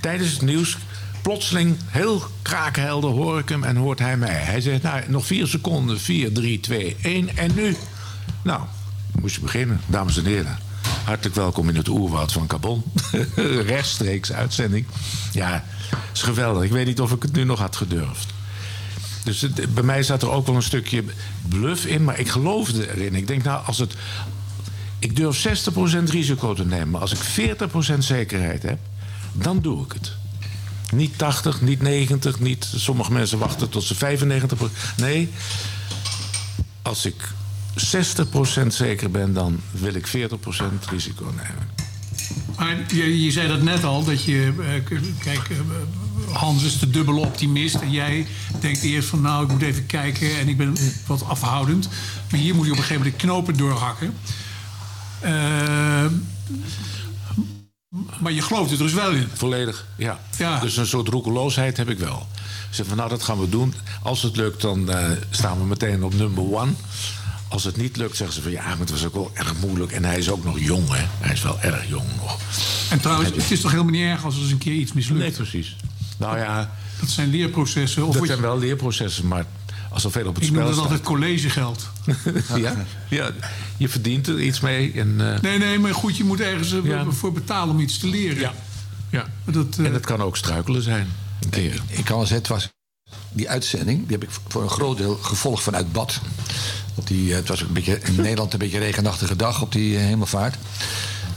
[0.00, 0.76] tijdens het nieuws
[1.22, 4.34] plotseling, heel kraakhelder, hoor ik hem en hoort hij mij.
[4.34, 6.00] Hij zegt, nou, nog vier seconden.
[6.00, 7.36] Vier, drie, twee, één.
[7.36, 7.76] En nu?
[8.42, 8.60] Nou,
[9.20, 10.58] moest je beginnen, dames en heren.
[11.04, 12.82] Hartelijk welkom in het oerwoud van Cabon.
[13.66, 14.86] Rechtstreeks uitzending.
[15.32, 15.64] Ja,
[16.12, 16.62] is geweldig.
[16.62, 18.32] Ik weet niet of ik het nu nog had gedurfd.
[19.24, 21.04] Dus bij mij zat er ook wel een stukje
[21.48, 23.14] bluff in, maar ik geloofde erin.
[23.14, 23.94] Ik denk, nou, als het.
[25.04, 27.00] Ik durf 60% risico te nemen.
[27.00, 27.48] Als ik
[27.94, 28.78] 40% zekerheid heb,
[29.32, 30.12] dan doe ik het.
[30.92, 32.68] Niet 80, niet 90, niet.
[32.74, 34.48] Sommige mensen wachten tot ze 95%.
[34.96, 35.28] Nee,
[36.82, 37.14] als ik
[38.64, 40.10] 60% zeker ben, dan wil ik 40%
[40.90, 41.68] risico nemen.
[42.56, 44.52] Maar je, je zei dat net al, dat je...
[44.58, 45.56] eh, kijk, eh,
[46.34, 47.74] Hans is de dubbele optimist.
[47.74, 48.26] En jij
[48.60, 50.38] denkt eerst van, nou, ik moet even kijken...
[50.38, 50.76] en ik ben
[51.06, 51.88] wat afhoudend.
[52.30, 54.14] Maar hier moet je op een gegeven moment de knopen doorhakken.
[55.24, 56.04] Eh,
[58.18, 59.28] maar je gelooft er dus wel in.
[59.32, 60.20] Volledig, ja.
[60.38, 60.60] Ja.
[60.60, 62.26] Dus een soort roekeloosheid heb ik wel.
[62.68, 63.74] Ik zeg van, nou, dat gaan we doen.
[64.02, 66.72] Als het lukt, dan eh, staan we meteen op number one.
[67.48, 69.92] Als het niet lukt, zeggen ze van, ja, maar het was ook wel erg moeilijk.
[69.92, 71.04] En hij is ook nog jong, hè.
[71.20, 72.38] Hij is wel erg jong nog.
[72.90, 75.20] En trouwens, het is toch helemaal niet erg als er eens een keer iets mislukt?
[75.20, 75.76] Nee, precies.
[76.16, 76.70] Nou ja,
[77.00, 78.06] Dat zijn leerprocessen.
[78.06, 79.44] Of dat je- zijn wel leerprocessen, maar
[79.94, 80.90] als er veel op het ik noem spel dat staat...
[80.90, 81.88] altijd collegegeld.
[82.64, 82.74] ja,
[83.08, 83.30] ja,
[83.76, 84.92] je verdient er iets mee.
[84.92, 87.10] En, eh, Nee, nee, maar goed, je moet ergens eh, Ja.
[87.10, 88.38] voor betalen om iets te leren.
[88.38, 88.52] Ja.
[89.10, 89.26] ja.
[89.44, 91.08] Dat, eh, En het kan ook struikelen zijn.
[91.40, 91.82] Een keer.
[91.86, 92.68] Ik kan wel zeggen, het was
[93.32, 96.20] die uitzending, die heb ik voor een groot deel gevolgd vanuit bad.
[96.94, 100.56] Op die, het was een beetje in Nederland een beetje regenachtige dag op die hemelvaart.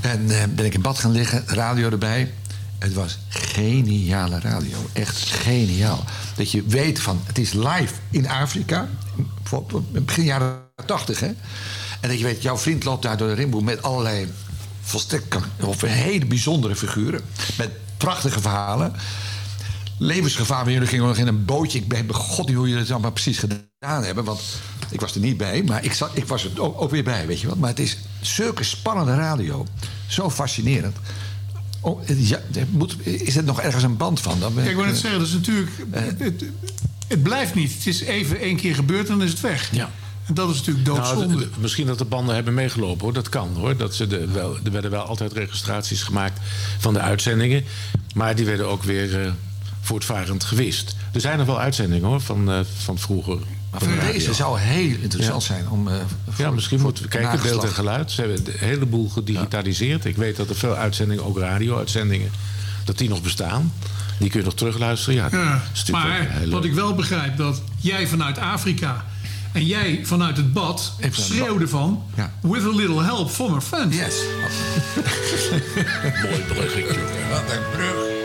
[0.01, 2.33] En eh, ben ik in bad gaan liggen, radio erbij.
[2.79, 4.77] Het was geniale radio.
[4.93, 6.03] Echt geniaal.
[6.35, 8.89] Dat je weet van, het is live in Afrika.
[9.91, 11.27] Begin jaren 80, hè.
[12.01, 14.31] En dat je weet, jouw vriend loopt daar door de rimboe met allerlei
[14.81, 17.21] volstrekt of hele bijzondere figuren.
[17.57, 18.93] Met prachtige verhalen.
[19.99, 21.79] Levensgevaar, maar jullie gingen nog in een bootje.
[21.79, 24.23] Ik ben god niet hoe jullie het allemaal precies gedaan hebben.
[24.23, 24.41] Want
[24.89, 27.27] ik was er niet bij, maar ik, zat, ik was er ook, ook weer bij,
[27.27, 27.57] weet je wat.
[27.57, 29.65] Maar het is zulke spannende radio.
[30.07, 30.97] Zo fascinerend.
[31.87, 34.39] Oh, ja, moet, is er nog ergens een band van?
[34.39, 35.71] Dan ben ik wil net eh, zeggen, dat is natuurlijk...
[35.91, 36.43] Het, het,
[37.07, 37.73] het blijft niet.
[37.73, 39.69] Het is even één keer gebeurd en dan is het weg.
[39.71, 39.89] Ja.
[40.25, 41.27] En dat is natuurlijk doodzonde.
[41.35, 43.13] Nou, d- d- misschien dat de banden hebben meegelopen hoor.
[43.13, 43.77] Dat kan hoor.
[43.77, 46.39] Dat ze de, wel, er werden wel altijd registraties gemaakt
[46.77, 47.63] van de uitzendingen.
[48.13, 49.31] Maar die werden ook weer eh,
[49.81, 50.95] voortvarend gewist.
[51.13, 53.37] Er zijn nog wel uitzendingen hoor van, eh, van vroeger.
[53.71, 55.53] Maar van voor de deze zou heel interessant Ja.
[55.53, 55.87] zijn om.
[55.87, 55.93] eh,
[56.37, 58.11] Ja, misschien voor moeten we kijken, beeld en geluid.
[58.11, 60.05] Ze hebben een heleboel gedigitaliseerd.
[60.05, 62.31] Ik weet dat er veel uitzendingen, ook radio-uitzendingen,
[62.85, 63.73] dat die nog bestaan.
[64.19, 65.15] Die kun je nog terugluisteren.
[65.15, 65.61] Ja, Ja,
[65.91, 69.05] maar wat ik wel begrijp, dat jij vanuit Afrika
[69.51, 72.03] en jij vanuit het bad schreeuwde van...
[72.15, 72.31] Ja.
[72.41, 73.97] With a little help from our friends.
[73.97, 74.15] Yes.
[76.23, 76.99] Mooi bruggetje.
[77.29, 78.16] Wat een brug.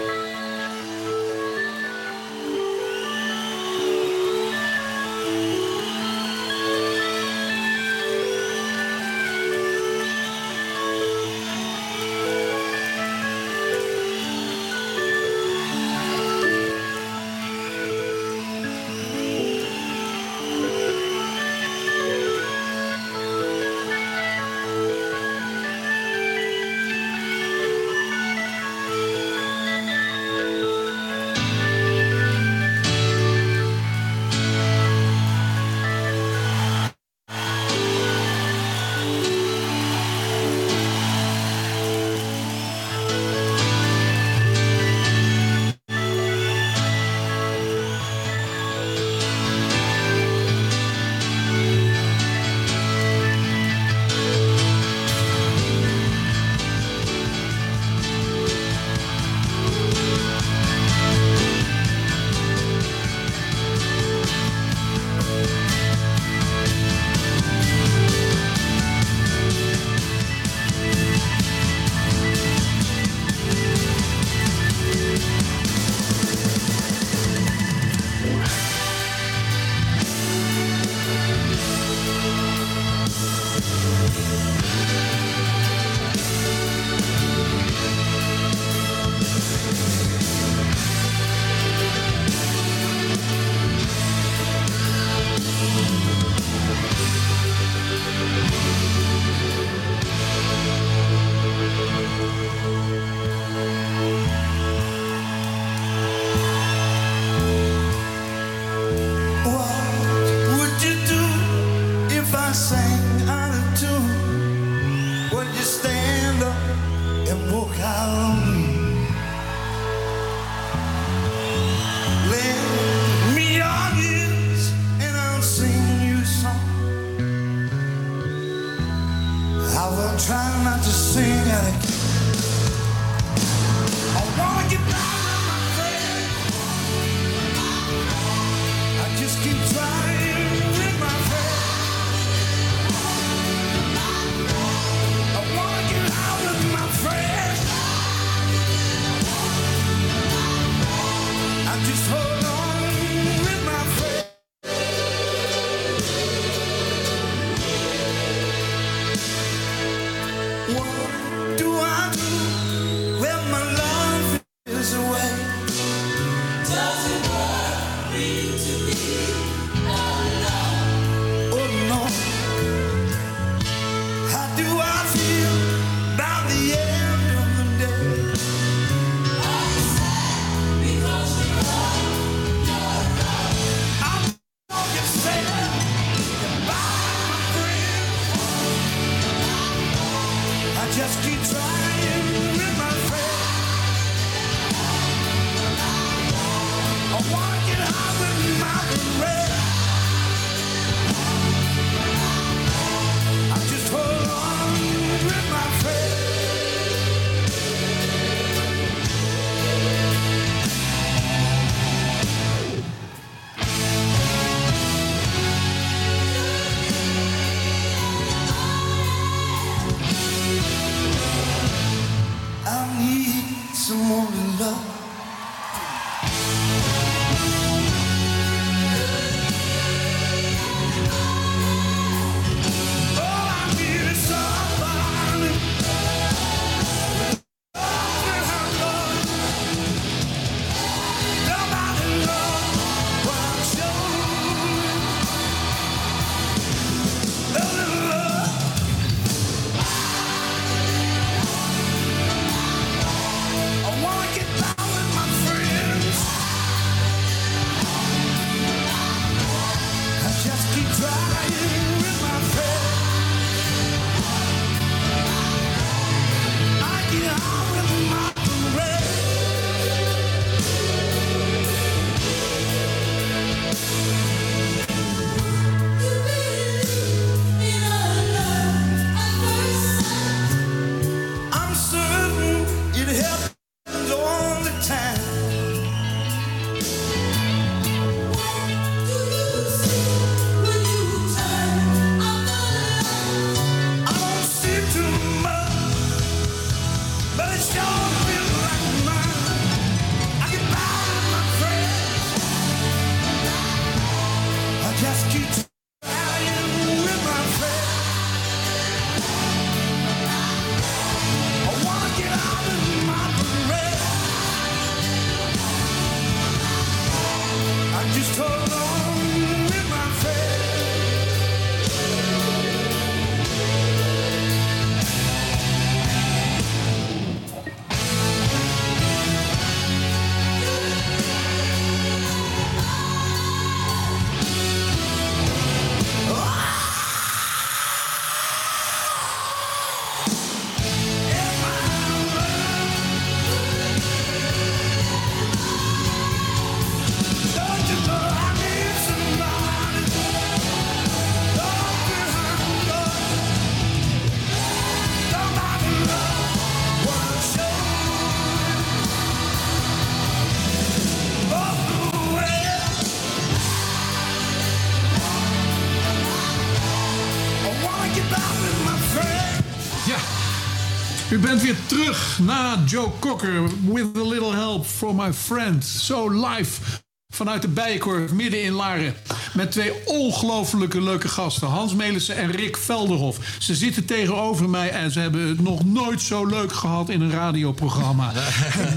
[371.43, 373.63] Bent weer terug na Joe Cocker.
[373.85, 375.85] With a little help from my friend.
[375.85, 376.81] Zo live
[377.29, 379.15] vanuit de Bijenkorf midden in Laren.
[379.55, 381.69] Met twee ongelofelijke leuke gasten.
[381.69, 383.39] Hans Melissen en Rick Velderhof.
[383.59, 387.31] Ze zitten tegenover mij en ze hebben het nog nooit zo leuk gehad in een
[387.31, 388.33] radioprogramma.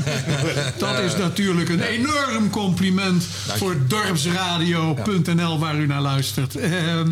[0.77, 3.23] Dat is natuurlijk een enorm compliment
[3.57, 6.55] voor dorpsradio.nl waar u naar luistert.
[6.55, 7.11] Ehm,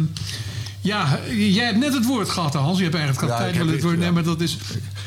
[0.84, 2.78] ja, jij hebt net het woord gehad, Hans.
[2.78, 3.98] Je hebt eigenlijk al Ja, tijd ik heb wel het woord.
[3.98, 4.58] Nee, maar dat is...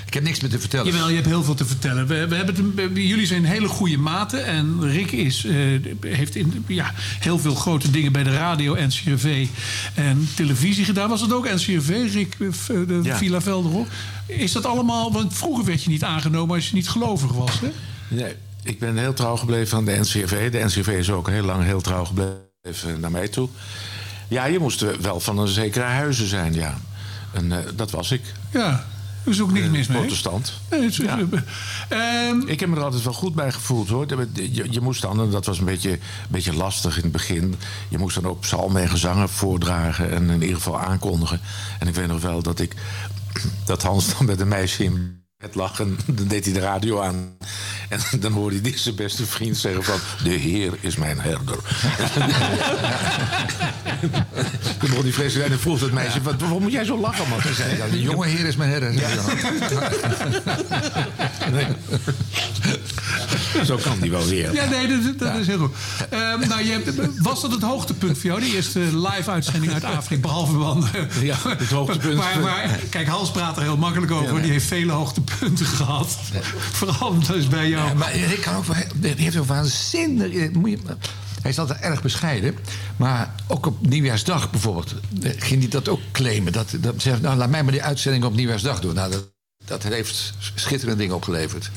[0.06, 0.92] Ik heb niks meer te vertellen.
[0.92, 2.06] Jawel, je hebt heel veel te vertellen.
[2.06, 4.44] We, we hebben het, jullie zijn hele goede maten.
[4.44, 5.54] En Rick is, eh,
[6.00, 9.46] heeft in, ja, heel veel grote dingen bij de radio, NCRV
[9.94, 11.08] en televisie gedaan.
[11.08, 13.16] Was het ook NCRV, Rick, eh, v- de Ja.
[13.16, 13.88] Villa Velderhof?
[14.26, 15.12] Is dat allemaal...
[15.12, 17.68] Want vroeger werd je niet aangenomen als je niet gelovig was, hè?
[18.08, 20.50] Nee, ik ben heel trouw gebleven aan de NCRV.
[20.50, 23.48] De NCRV is ook heel lang heel trouw gebleven naar mij toe.
[24.28, 26.74] Ja, je moest wel van een zekere huizen zijn, ja.
[27.32, 28.22] En eh, dat was ik.
[28.52, 28.84] Ja,
[29.24, 29.98] er is ook niks mis mee.
[29.98, 30.52] Protestant.
[30.70, 31.18] Nee, het is- Ja.
[31.88, 34.06] Ehm, Ik heb me er altijd wel goed bij gevoeld hoor.
[34.32, 35.98] Je, je moest dan, en dat was een beetje, een
[36.28, 37.54] beetje lastig in het begin.
[37.88, 41.40] Je moest dan ook psalmen en gezangen voordragen en in ieder geval aankondigen.
[41.78, 42.74] En ik weet nog wel dat ik
[43.64, 47.00] dat Hans dan met een meisje in bed lag en dan deed hij de radio
[47.00, 47.30] aan.
[47.88, 49.98] En dan hoorde hij zijn beste vriend zeggen van...
[50.22, 51.56] De Heer is mijn herder.
[54.78, 56.22] toen begon hij vreselijk en dan vroeg dat meisje...
[56.22, 57.40] "Wat- Waarom moet jij zo lachen, man?
[57.40, 58.92] Toen zei hij De jonge heer is mijn herder.
[63.64, 64.54] Zo kan die wel weer.
[64.54, 65.74] Ja, nee, dat, dat is heel goed.
[66.10, 66.90] Ehm, nou, je hebt,
[67.22, 70.90] was dat het hoogtepunt voor jou, de eerste live-uitzending uit Afrika, behalve banden?
[71.22, 72.16] Ja, het hoogtepunt.
[72.16, 74.42] Maar, maar kijk, Hans praat er heel makkelijk over.
[74.42, 76.18] Die heeft vele hoogtepunten gehad.
[76.72, 77.88] Vooral dus bij jou.
[77.88, 80.32] Ja, maar Rick kan ook wel, die heeft ook waanzinnig.
[80.32, 80.78] eh, moet je-
[81.42, 82.54] Hij is altijd erg bescheiden.
[82.96, 84.94] Maar ook op Nieuwjaarsdag bijvoorbeeld.
[85.22, 86.52] eh, ging hij dat ook claimen.
[86.52, 88.94] Dat, dat zegt, nou, laat mij maar die uitzending op Nieuwjaarsdag doen.
[88.94, 89.24] Nou, dat,
[89.64, 91.70] dat heeft schitterende dingen opgeleverd.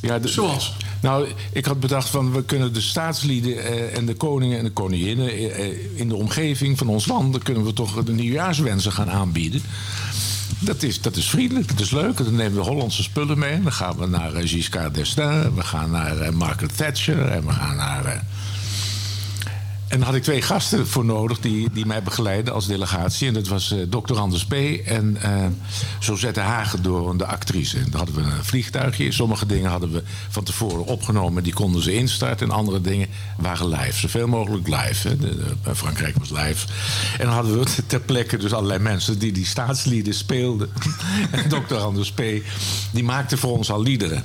[0.00, 0.76] Ja, de- Zoals?
[1.02, 4.70] Nou, ik had bedacht van we kunnen de staatslieden eh, en de koningen en de
[4.70, 8.92] koninginnen eh, eh, in de omgeving van ons land, dan kunnen we toch de nieuwjaarswensen
[8.92, 9.62] gaan aanbieden.
[10.58, 12.16] Dat is, dat is vriendelijk, dat is leuk.
[12.16, 13.62] Dan nemen we Hollandse spullen mee.
[13.62, 17.52] Dan gaan we naar eh, Giscard d'Estaing, we gaan naar eh, Margaret Thatcher en we
[17.52, 18.24] gaan naar.
[19.94, 23.28] Eh, en daar had ik twee gasten voor nodig die, die mij begeleiden als delegatie.
[23.28, 24.52] En dat was eh dokter Anders P.
[24.52, 25.46] en eh
[26.00, 27.78] Josette Hagedorn, de actrice.
[27.78, 29.12] En daar hadden we een vliegtuigje.
[29.12, 31.42] Sommige dingen hadden we van tevoren opgenomen.
[31.42, 32.46] Die konden ze instarten.
[32.46, 33.98] En andere dingen waren live.
[33.98, 35.16] Zoveel mogelijk live.
[35.16, 36.66] De, bij Frankrijk was live.
[37.18, 40.70] En dan hadden we ter plekke dus allerlei mensen die die staatslieden speelden.
[41.30, 42.22] en dokter Anders P.
[42.92, 44.24] die maakte voor ons al liederen.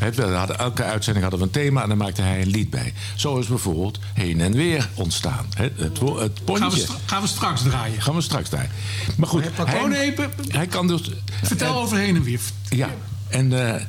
[0.00, 2.70] Hè, we hadden, elke uitzending hadden we een thema en dan maakte hij een lied
[2.70, 2.92] bij.
[3.16, 5.46] Zo is bijvoorbeeld Heen en Weer ontstaan.
[5.54, 6.70] Het, het pontje.
[6.70, 8.02] Gaan we, gaan we straks draaien.
[8.02, 8.70] Gaan we straks daar.
[9.16, 10.14] Maar goed, Oh nee,
[10.48, 11.10] hij kan dus...
[11.42, 12.40] vertel eh, over heen en weer.
[12.68, 12.88] Ja,
[13.28, 13.82] en eh,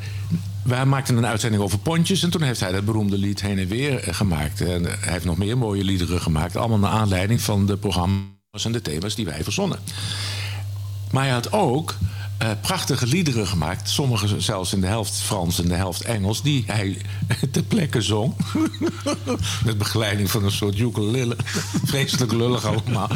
[0.63, 2.23] wij maakten een uitzending over pontjes.
[2.23, 4.61] En toen heeft hij dat beroemde lied Heen en Weer eh, gemaakt.
[4.61, 6.55] En hij heeft nog meer mooie liederen gemaakt.
[6.55, 9.79] Allemaal naar aanleiding van de programma's en de thema's die wij verzonnen.
[11.11, 11.95] Maar hij had ook
[12.41, 13.89] eh, prachtige liederen gemaakt.
[13.89, 16.41] Sommige zelfs in de helft Frans en de helft Engels.
[16.41, 16.97] Die hij
[17.51, 18.33] ter plekke zong.
[19.65, 21.35] Met begeleiding van een soort ukulele.
[21.85, 23.09] Vreselijk lullig allemaal.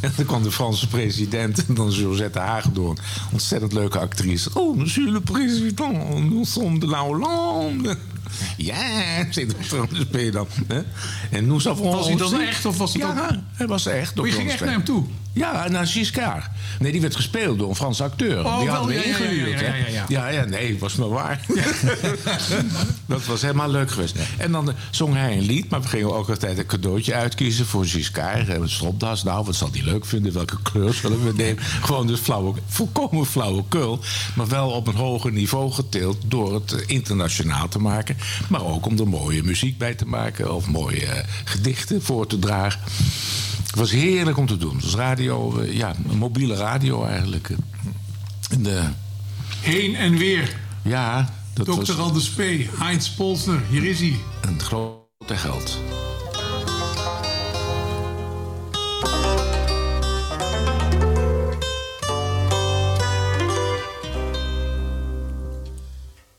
[0.00, 1.66] En dan kwam de Franse president.
[1.66, 2.98] En dan Josette Hagedorn.
[3.32, 4.50] Ontzettend leuke actrice.
[4.54, 6.18] Oh, monsieur le président.
[6.30, 7.96] Nous sommes de la Hollande.
[8.56, 9.54] Ja, zit
[10.10, 10.46] P dan.
[10.68, 10.80] hè?
[11.30, 14.18] En nous avons Was hij dan echt of was het Ja, ook- hij was echt.
[14.18, 15.04] Oh, je ging echt naar hem toe?
[15.32, 16.46] Ja, naar Giscard.
[16.78, 18.44] Nee, die werd gespeeld door een Franse acteur.
[18.44, 19.60] Oh, die hadden we ja, ja, ja, ingehuurd.
[19.60, 19.76] ja, hè?
[19.76, 21.40] ja, ja, ja, ja, nee, was maar waar.
[23.06, 24.16] dat was helemaal leuk geweest.
[24.38, 27.66] En dan eh, zong hij een lied, maar we gingen ook altijd een cadeautje uitkiezen
[27.66, 28.48] voor Giscard.
[28.48, 30.32] En Een stropdas, nou, wat zal hij leuk vinden?
[30.32, 31.62] Welke kleur zullen we nemen?
[31.86, 34.00] Gewoon dus flauwe, volkomen flauwekul.
[34.34, 38.16] Maar wel op een hoger niveau getild door het eh, internationaal te maken.
[38.48, 40.54] Maar ook om er mooie muziek bij te maken.
[40.54, 42.80] Of mooie eh, gedichten voor te dragen.
[43.72, 44.74] Het was heerlijk om te doen.
[44.74, 47.50] Het was radio, eh, ja, een mobiele radio eigenlijk.
[48.50, 48.84] En, eh,
[49.60, 50.56] Heen en weer.
[50.82, 51.72] ja, dat Dr.
[51.72, 52.40] was Anders P.
[52.78, 54.16] Heinz Polsner, hier is hij.
[54.40, 55.78] een grote geld.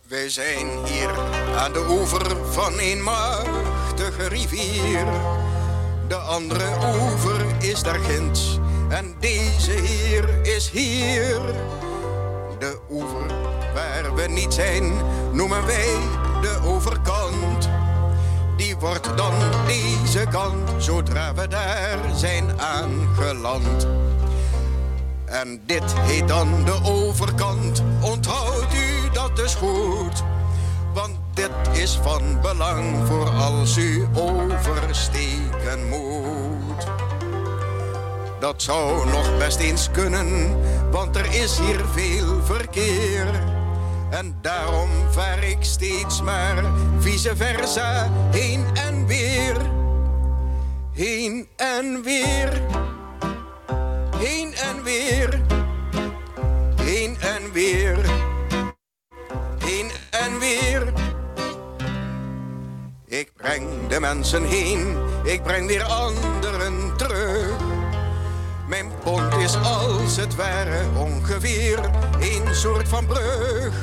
[0.08, 1.10] Wij zijn hier
[1.58, 5.06] aan de oever van een machtige rivier.
[6.08, 6.66] De andere
[7.02, 11.42] oever is daar ginds en deze hier is hier.
[12.60, 13.28] De oever
[13.74, 14.94] waar we niet zijn
[15.32, 15.96] noemen wij
[16.42, 17.70] de overkant.
[18.58, 19.34] Die wordt dan
[19.66, 23.88] deze kant zodra we daar zijn aangeland.
[25.26, 27.84] En dit heet dan de overkant.
[28.02, 30.24] Onthoudt u dat dus goed.
[31.34, 36.88] Dit is van belang voor als u oversteken moet.
[38.40, 40.58] Dat zou nog best eens kunnen,
[40.92, 43.28] want er is hier veel verkeer.
[44.10, 46.64] En daarom vaar ik steeds maar
[47.00, 49.58] vice versa heen en weer.
[50.92, 52.62] Heen en weer.
[54.18, 55.42] Heen en weer.
[56.82, 57.98] Heen en weer.
[59.58, 61.13] Heen en weer.
[63.14, 67.52] Ik breng de mensen heen, ik breng weer anderen terug.
[68.68, 71.80] Mijn pont is als het ware ongeveer
[72.20, 73.74] een soort van brug.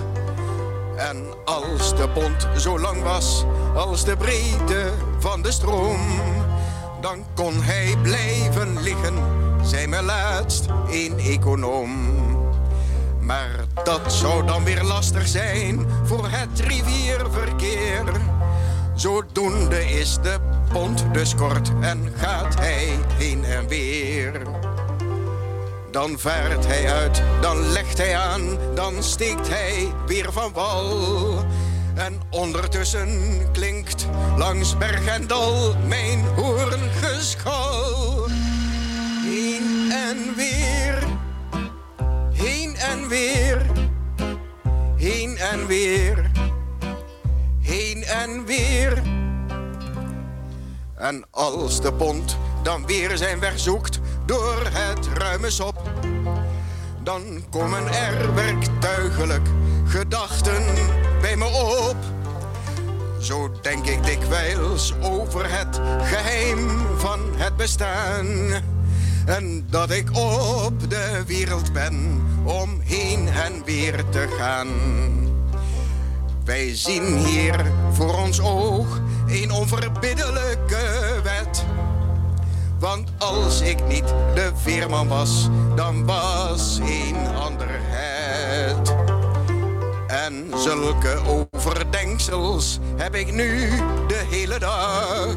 [0.97, 6.01] En als de pont zo lang was als de breedte van de stroom,
[7.01, 9.15] dan kon hij blijven liggen
[9.63, 11.91] zei me laatst een econoom.
[13.21, 18.05] Maar dat zou dan weer lastig zijn voor het rivierverkeer.
[19.01, 20.39] Zodoende is de
[20.73, 24.43] pont dus kort en gaat hij heen en weer.
[25.91, 31.45] Dan vaart hij uit, dan legt hij aan, dan steekt hij weer van wal.
[31.95, 38.27] En ondertussen klinkt langs berg en dal mijn hoorngeschal.
[39.25, 41.03] Heen en weer,
[42.33, 43.67] heen en weer,
[44.97, 46.31] heen en weer,
[47.71, 49.03] heen en weer.
[50.95, 55.91] En als de pont dan weer zijn weg zoekt door het ruime sop,
[57.03, 59.49] dan komen er werktuigelijk
[59.87, 60.63] gedachten
[61.21, 61.47] bij me
[61.89, 61.97] op.
[63.21, 68.27] Zo denk ik dikwijls over het geheim van het bestaan.
[69.27, 74.69] En dat ik op de wereld ben om heen en weer te gaan.
[76.51, 81.65] Wij zien hier voor ons oog een onverbiddelijke wet.
[82.79, 88.95] Want als ik niet de veerman was, dan was een ander het.
[90.07, 93.69] En zulke overdenksels heb ik nu
[94.07, 95.35] de hele dag.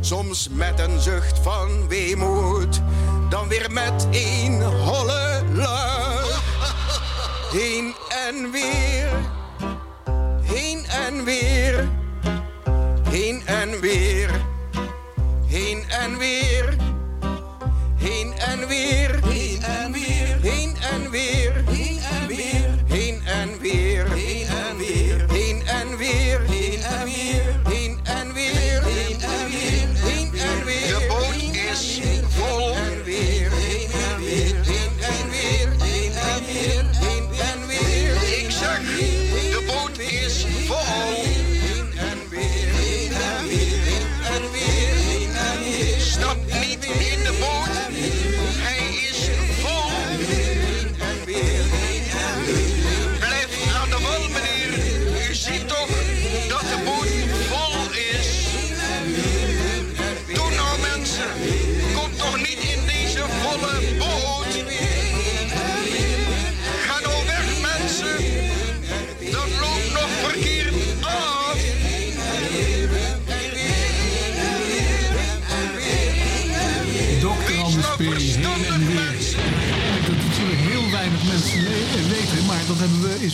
[0.00, 2.80] Soms met een zucht van weemoed,
[3.28, 6.42] dan weer met een holle lach.
[7.50, 7.94] Heen
[8.26, 9.10] en weer,
[11.22, 11.88] en weer,
[13.08, 14.30] heen en weer,
[15.46, 16.76] heen en weer,
[17.96, 19.01] heen en weer,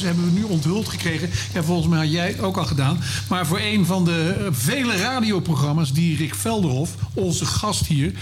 [0.02, 1.30] hebben we nu onthuld gekregen.
[1.54, 3.00] Ja, volgens mij had jij ook al gedaan.
[3.28, 8.12] Maar voor een van de eh, vele radioprogramma's die Rick Velderhof, onze gast hier,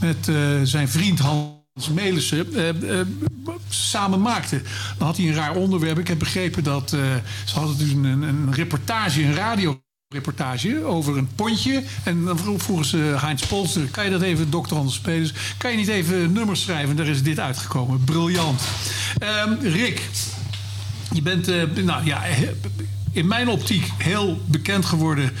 [0.00, 3.00] met eh, zijn vriend Hans Melissen eh,
[3.68, 4.62] samen maakte.
[4.98, 5.98] Dan had hij een raar onderwerp.
[5.98, 6.90] Ik heb begrepen dat
[7.44, 9.80] ze hadden dus een, een reportage, een radio
[10.12, 11.82] reportage over een pontje.
[12.04, 13.82] En dan vro- vroegen ze Heinz Polster...
[13.90, 15.32] kan je dat even, dokter Anders Spelers...
[15.56, 16.96] kan je niet even nummers schrijven?
[16.96, 18.04] Daar is dit uitgekomen.
[18.04, 18.60] Briljant.
[19.18, 20.08] Ehm, Rick,
[21.12, 22.22] je bent eh, nou, ja,
[23.12, 25.32] in mijn optiek heel bekend geworden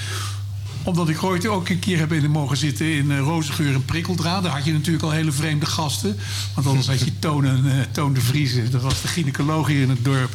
[0.84, 4.42] omdat ik ooit ook een keer heb in mogen zitten in uh, Rozengeur en Prikkeldraad.
[4.42, 6.18] Daar had je natuurlijk al hele vreemde gasten.
[6.54, 8.70] Want anders had je Toon, en, eh, Toon de Vriezen.
[8.70, 10.34] Dat was de gynaecoloog hier in het dorp.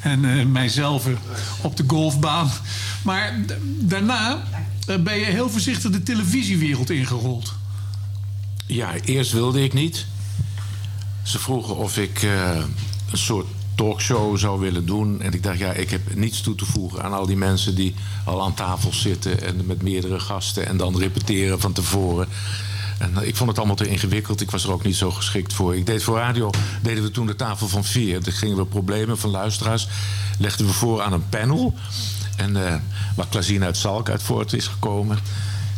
[0.00, 1.06] En eh, mijzelf
[1.60, 2.50] op de golfbaan.
[3.02, 3.40] Maar
[3.80, 4.42] daarna
[5.00, 7.54] ben je heel voorzichtig de televisiewereld ingerold.
[8.66, 10.06] Ja, eerst wilde ik niet.
[11.22, 12.56] Ze vroegen of ik eh,
[13.10, 13.46] een soort
[13.78, 15.22] talkshow zou willen doen.
[15.22, 17.94] En ik dacht, ja, ik heb niets toe te voegen aan al die mensen die
[18.24, 22.28] al aan tafel zitten en met meerdere gasten en dan repeteren van tevoren.
[22.98, 24.40] En eh, ik vond het allemaal te ingewikkeld.
[24.40, 25.76] Ik was er ook niet zo geschikt voor.
[25.76, 26.50] Ik deed voor radio,
[26.82, 28.22] deden we toen de tafel van vier.
[28.22, 29.88] Dan gingen we problemen van luisteraars,
[30.38, 31.74] legden we voor aan een panel.
[32.36, 32.74] En eh
[33.16, 35.18] waar Klazien uit Zalk uit voort is gekomen.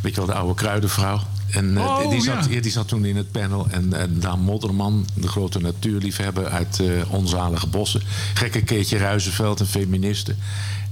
[0.03, 1.20] Weet je wel, de oude kruidenvrouw.
[1.52, 2.43] En eh, Oh, die, ja.
[2.43, 3.66] zat, ja, die zat toen in het panel.
[3.70, 8.02] En eh Daan Modderman, de grote natuurliefhebber uit eh Onzalige Bossen.
[8.35, 10.35] Gekke Keetje Ruizenveld, een feministe.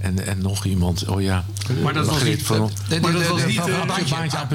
[0.01, 1.45] En, en nog iemand, oh ja.
[1.83, 2.71] Maar dat was niet- van-
[3.03, 3.57] Maar dat was niet...
[3.87, 4.15] Baantje,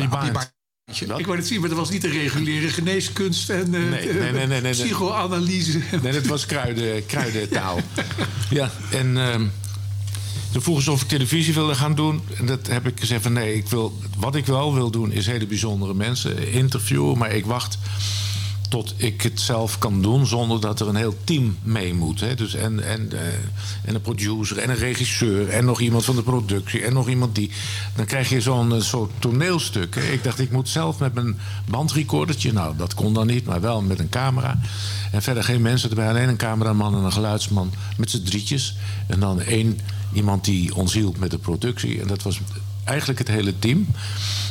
[0.09, 3.89] baantje, ik wou het zien, maar dat was niet de reguliere geneeskunst en eh, Nee,
[3.89, 4.71] nee, nee, nee, nee, nee.
[4.71, 5.79] psychoanalyse.
[6.01, 7.79] Nee, dat was kruiden, kruidentaal.
[8.49, 9.45] Ja, en ehm,
[10.53, 12.21] toen vroegen ze of ik televisie wilde gaan doen.
[12.37, 15.25] En dat heb ik gezegd van nee, ik wil, wat ik wel wil doen is
[15.25, 17.17] hele bijzondere mensen interviewen.
[17.17, 17.77] Maar ik wacht
[18.69, 22.19] tot ik het zelf kan doen zonder dat er een heel team mee moet.
[22.19, 22.35] Hè.
[22.35, 23.27] Dus en, en, eh,
[23.83, 27.35] en een producer en een regisseur en nog iemand van de productie en nog iemand
[27.35, 27.51] die.
[27.95, 29.95] Dan krijg je zo'n eh, soort toneelstuk.
[29.95, 31.37] Ik dacht, ik moet zelf met mijn
[31.69, 32.53] bandrecordertje.
[32.53, 34.59] Nou, dat kon dan niet, maar wel met een camera.
[35.11, 38.75] En verder geen mensen erbij, alleen een cameraman en een geluidsman met z'n drietjes.
[39.07, 39.79] En dan één
[40.13, 42.01] iemand die ons hielp met de productie.
[42.01, 42.39] En dat was
[42.83, 43.87] eigenlijk het hele team.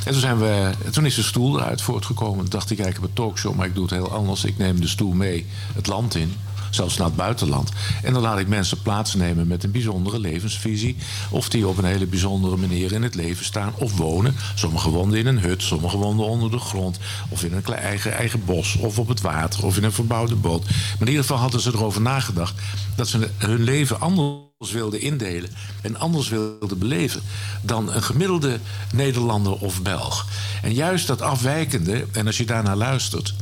[0.04, 2.38] En toen, zijn we, toen is de stoel eruit voortgekomen.
[2.38, 4.44] Toen dacht ik, ja, ik heb een talkshow, maar ik doe het heel anders.
[4.44, 6.32] Ik neem de stoel mee het land in.
[6.74, 7.70] Zelfs naar het buitenland.
[8.02, 10.96] En dan laat ik mensen plaatsnemen met een bijzondere levensvisie.
[11.30, 13.72] Of die op een hele bijzondere manier in het leven staan.
[13.78, 14.34] Of wonen.
[14.54, 15.62] Sommigen woonden in een hut.
[15.62, 16.98] Sommigen woonden onder de grond.
[17.28, 18.76] Of in een eigen, eigen bos.
[18.76, 19.64] Of op het water.
[19.64, 20.64] Of in een verbouwde boot.
[20.64, 22.54] Maar in ieder geval hadden ze erover nagedacht.
[22.96, 25.50] Dat ze hun leven anders wilden indelen
[25.82, 27.20] en anders wilden beleven
[27.62, 28.58] dan een gemiddelde
[28.92, 30.26] Nederlander of Belg.
[30.62, 33.34] En juist dat afwijkende, en als je daarnaar luistert,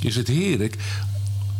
[0.00, 0.76] is het heerlijk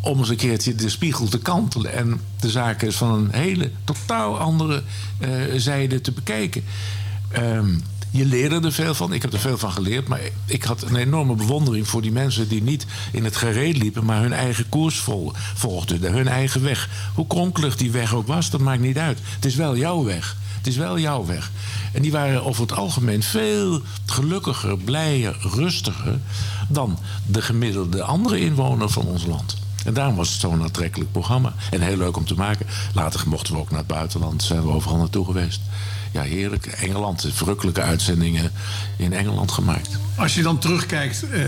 [0.02, 4.38] om eens een keertje de spiegel te kantelen en de zaken van een hele totaal
[4.38, 4.82] andere
[5.18, 6.64] eh, zijde te bekijken.
[7.28, 7.74] Ehm,
[8.10, 9.12] je leerde er veel van.
[9.12, 10.08] Ik heb er veel van geleerd.
[10.08, 14.04] Maar ik had een enorme bewondering voor die mensen die niet in het gereed liepen,
[14.04, 16.12] maar hun eigen koers vol- volgden.
[16.12, 16.88] Hun eigen weg.
[17.14, 19.18] Hoe kronkelig die weg ook was, dat maakt niet uit.
[19.34, 20.36] Het is wel jouw weg.
[20.56, 21.50] Het is wel jouw weg.
[21.92, 26.18] En die waren over het algemeen veel gelukkiger, blijer, rustiger
[26.68, 29.61] dan de gemiddelde andere inwoner van ons land.
[29.84, 31.54] En daarom was het zo'n aantrekkelijk programma.
[31.70, 32.66] En heel leuk om te maken.
[32.94, 34.42] Later mochten we ook naar het buitenland.
[34.42, 35.60] Zijn we overal naartoe geweest.
[36.12, 36.66] Ja, heerlijk.
[36.66, 37.26] Engeland.
[37.32, 38.50] Verrukkelijke uitzendingen
[38.96, 39.88] in Engeland gemaakt.
[40.16, 41.42] Als je dan terugkijkt, eh,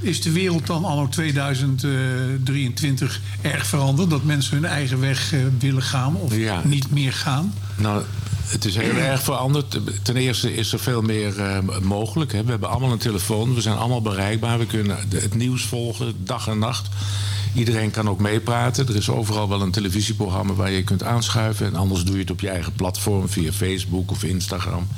[0.00, 4.10] is de wereld dan anno 2023 erg veranderd?
[4.10, 6.60] Dat mensen hun eigen weg eh, willen gaan of Ja.
[6.64, 7.54] niet meer gaan?
[7.76, 8.02] Nou,
[8.46, 9.80] het is heel erg veranderd.
[10.02, 12.32] Ten eerste is er veel meer eh, mogelijk.
[12.32, 12.44] Hè.
[12.44, 13.54] We hebben allemaal een telefoon.
[13.54, 14.58] We zijn allemaal bereikbaar.
[14.58, 16.88] We kunnen het nieuws volgen, dag en nacht.
[17.54, 18.88] Iedereen kan ook meepraten.
[18.88, 21.66] Er is overal wel een televisieprogramma waar je kunt aanschuiven.
[21.66, 24.88] En anders doe je het op je eigen platform via Facebook of Instagram.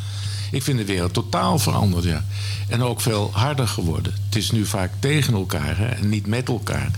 [0.50, 2.24] Ik vind de wereld totaal veranderd, ja.
[2.68, 4.14] En ook veel harder geworden.
[4.24, 6.90] Het is nu vaak tegen elkaar hè, en niet met elkaar.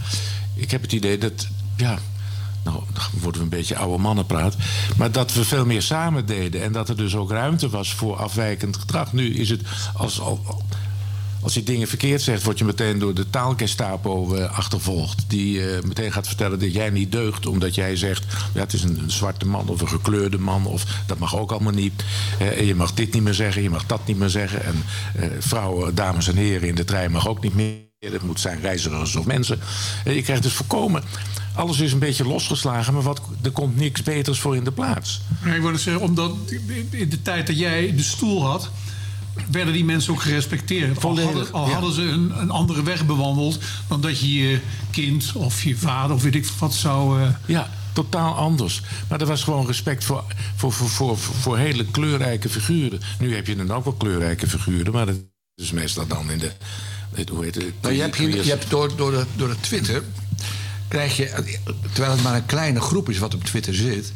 [0.55, 1.47] Ik heb het idee dat,
[1.77, 1.99] ja,
[2.65, 4.57] nou, dan worden we een beetje oude mannenpraat.
[4.97, 6.63] Maar dat we veel meer samen deden.
[6.63, 9.13] En dat er dus ook ruimte was voor afwijkend gedrag.
[9.13, 9.63] Nu is het
[9.95, 10.63] als, al-
[11.43, 15.25] als je dingen verkeerd zegt, word je meteen door de taalgestapo eh, achtervolgd.
[15.29, 17.47] Die eh, meteen gaat vertellen dat jij niet deugt.
[17.47, 18.25] Omdat jij zegt,
[18.55, 20.67] ja, het is een, zwarte man of een gekleurde man.
[20.67, 22.05] Of dat mag ook allemaal niet.
[22.39, 24.65] En je mag dit niet meer zeggen, je mag dat niet meer zeggen.
[24.65, 24.85] En
[25.15, 27.90] eh, vrouwen, dames en heren in de trein mag ook niet meer.
[28.09, 29.61] Het moet zijn reizigers of mensen.
[30.05, 31.03] Eh, je krijgt dus voorkomen.
[31.55, 35.21] Alles is een beetje losgeslagen, maar wat, er komt niks beters voor in de plaats.
[35.45, 36.37] Ik wilde zeggen, omdat
[36.91, 38.71] in de tijd dat jij de stoel had,
[39.51, 41.05] werden die mensen ook gerespecteerd.
[41.05, 43.59] Al hadden, al hadden ze een, een andere weg bewandeld
[43.89, 44.61] dan dat je je
[44.91, 47.23] kind of je vader of weet ik wat zou.
[47.23, 48.83] eh, Ja, totaal anders.
[49.09, 50.25] Maar er was gewoon respect voor,
[50.57, 53.01] voor, voor, voor, voor hele kleurrijke figuren.
[53.19, 55.17] Nu heb je dan ook wel kleurrijke figuren, maar dat
[55.55, 56.53] is meestal dan in de.
[57.31, 57.73] Hoe heet het?
[57.81, 60.03] Nou, je hebt, hier, je hebt door, door, de, door de Twitter,
[60.89, 61.59] krijg je,
[61.93, 64.13] terwijl het maar een kleine groep is wat op Twitter zit,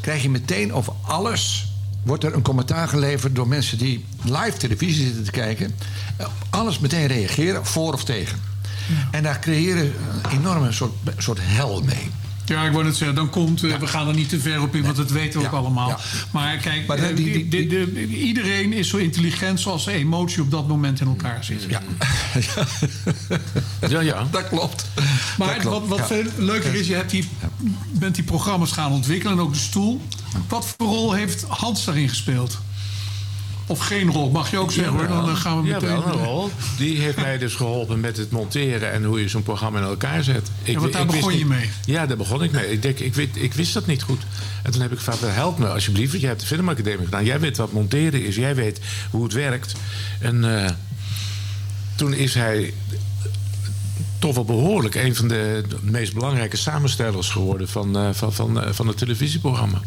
[0.00, 5.04] krijg je meteen over alles, wordt er een commentaar geleverd door mensen die live televisie
[5.04, 5.74] zitten te kijken,
[6.18, 8.40] op alles meteen reageren, voor of tegen.
[9.10, 9.92] En daar creëren
[10.22, 12.10] een enorme soort, soort hel mee.
[12.48, 14.74] Ja, ik wou net zeggen, dan komt, eh, we gaan er niet te ver op
[14.74, 15.88] in, want dat weten we ook allemaal.
[15.88, 15.98] ja.
[16.32, 19.92] Maar kijk, Maar eh, die- die- de- de- de- iedereen is zo intelligent zoals de
[19.92, 21.66] emotie op dat moment in elkaar zit.
[21.68, 21.80] Ja,
[23.88, 24.26] Ja, ja.
[24.30, 24.86] dat klopt.
[25.38, 26.06] Maar Dat klopt, wat, wat ja.
[26.14, 27.28] veel leuker is, je hebt die,
[27.92, 30.02] bent die programma's gaan ontwikkelen en ook de stoel.
[30.48, 32.58] Wat voor rol heeft Hans daarin gespeeld?
[33.70, 35.06] Of geen rol, mag je ook zeggen hoor.
[35.08, 35.88] Dan eh, gaan we Ja, meteen.
[35.88, 36.50] wel een rol.
[36.78, 40.24] Die heeft mij dus geholpen met het monteren en hoe je zo'n programma in elkaar
[40.24, 40.50] zet.
[40.62, 41.70] Ik, want daar ik begon je niet- mee.
[41.84, 42.70] Ja, daar begon ik mee.
[42.72, 44.20] Ik, denk, ik, weet, ik wist dat niet goed.
[44.62, 46.08] En toen heb ik gevraagd, help me alsjeblieft.
[46.10, 47.24] Want jij hebt de filmacademie gedaan.
[47.24, 48.36] Jij weet wat monteren is.
[48.36, 48.80] Jij weet
[49.10, 49.72] hoe het werkt.
[50.20, 50.70] En eh,
[51.94, 52.72] toen is hij
[54.18, 58.86] toch wel behoorlijk een van de meest belangrijke samenstellers geworden van, eh, van, van, van
[58.86, 59.80] het televisieprogramma.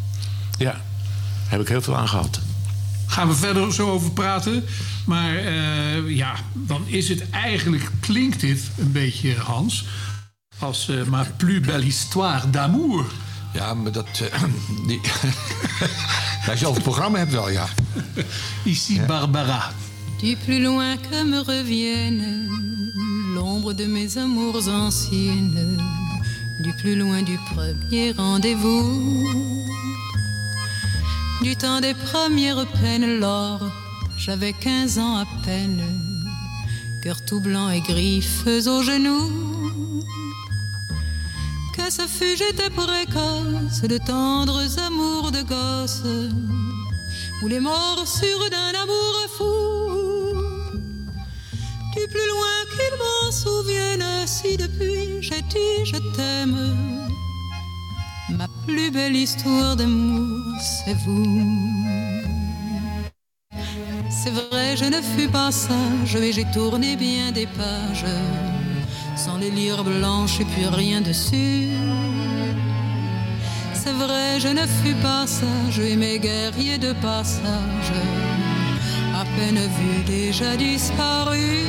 [0.57, 0.81] Ja, daar
[1.47, 2.39] heb ik heel veel aan gehad.
[3.11, 4.63] Gaan we verder zo over praten.
[5.05, 9.85] Maar eh, ja, dan is het eigenlijk, klinkt dit een beetje Hans.
[10.59, 13.05] Als eh ma plus belle histoire d'amour.
[13.53, 14.07] Ja, maar dat.
[14.31, 14.43] eh,
[14.88, 15.01] die,
[16.49, 17.67] als je over het programma hebt, wel ja.
[18.63, 19.71] Ici Barbara.
[20.21, 22.47] Du plus loin que me revienne
[23.33, 25.77] l'ombre de mes amours anciennes,
[26.61, 29.13] du plus loin du premier rendez-vous,
[31.41, 33.61] du temps des premières peines, lors
[34.18, 35.81] j'avais quinze ans à peine,
[37.03, 40.03] cœur tout blanc et griffes aux genoux.
[41.76, 46.03] Que ce fut, j'étais précoce, de tendres amours de gosse,
[47.41, 49.81] ou les morsures d'un amour fou.
[51.95, 57.10] Du plus loin qu'il m'en souvienne, si depuis j'ai dit je t'aime,
[58.37, 61.43] ma plus belle histoire d'amour, c'est vous.
[64.09, 68.05] C'est vrai, je ne fus pas sage et j'ai tourné bien des pages
[69.15, 71.69] sans les lire blanches et puis rien dessus.
[73.73, 77.93] C'est vrai, je ne fus pas sage et mes guerriers de passage,
[79.15, 81.67] à peine vus déjà disparus.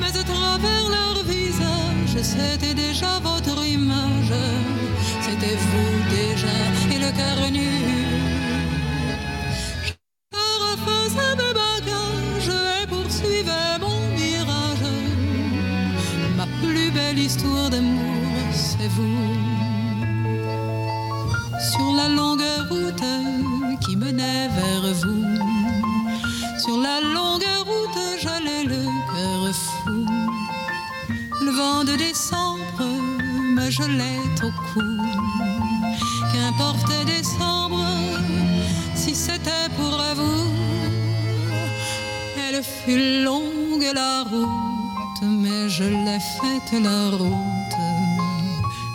[0.00, 4.34] Mais à travers leur visage, c'était déjà votre image,
[5.20, 6.56] c'était vous déjà
[6.92, 7.70] et le cœur nu.
[10.32, 14.90] Je refaisais mes bagages et poursuivais mon mirage.
[16.36, 19.28] Ma plus belle histoire d'amour, c'est vous.
[21.72, 25.24] Sur la longue route qui menait vers vous,
[26.58, 28.82] sur la longue route, j'allais le
[29.12, 30.19] cœur fou.
[31.60, 32.84] De décembre
[33.54, 34.80] me gelait au cou.
[36.32, 37.84] Qu'importe décembre,
[38.94, 40.54] si c'était pour vous,
[42.38, 47.78] elle fut longue la route, mais je l'ai faite la route,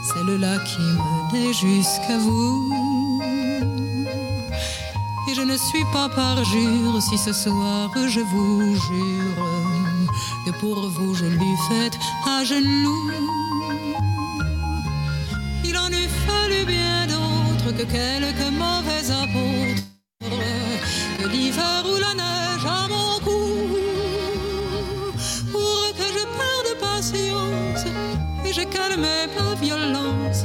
[0.09, 2.73] celle-là qui menait jusqu'à vous.
[5.29, 9.64] Et je ne suis pas parjure si ce soir je vous jure
[10.45, 13.11] que pour vous je l'eus faite à genoux.
[15.63, 19.83] Il en eût fallu bien d'autres que quelques mauvais apôtres,
[21.19, 23.43] que l'hiver ou la neige à mon cou,
[25.51, 27.85] pour que je perde patience
[28.45, 30.43] et je calmé ma violence.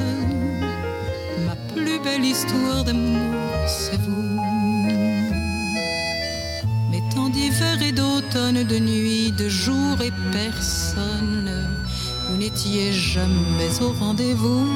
[1.46, 4.09] Ma plus belle histoire d'amour, c'est vous.
[7.92, 11.50] D'automne, de nuit, de jour et personne,
[12.28, 14.66] vous n'étiez jamais au rendez-vous.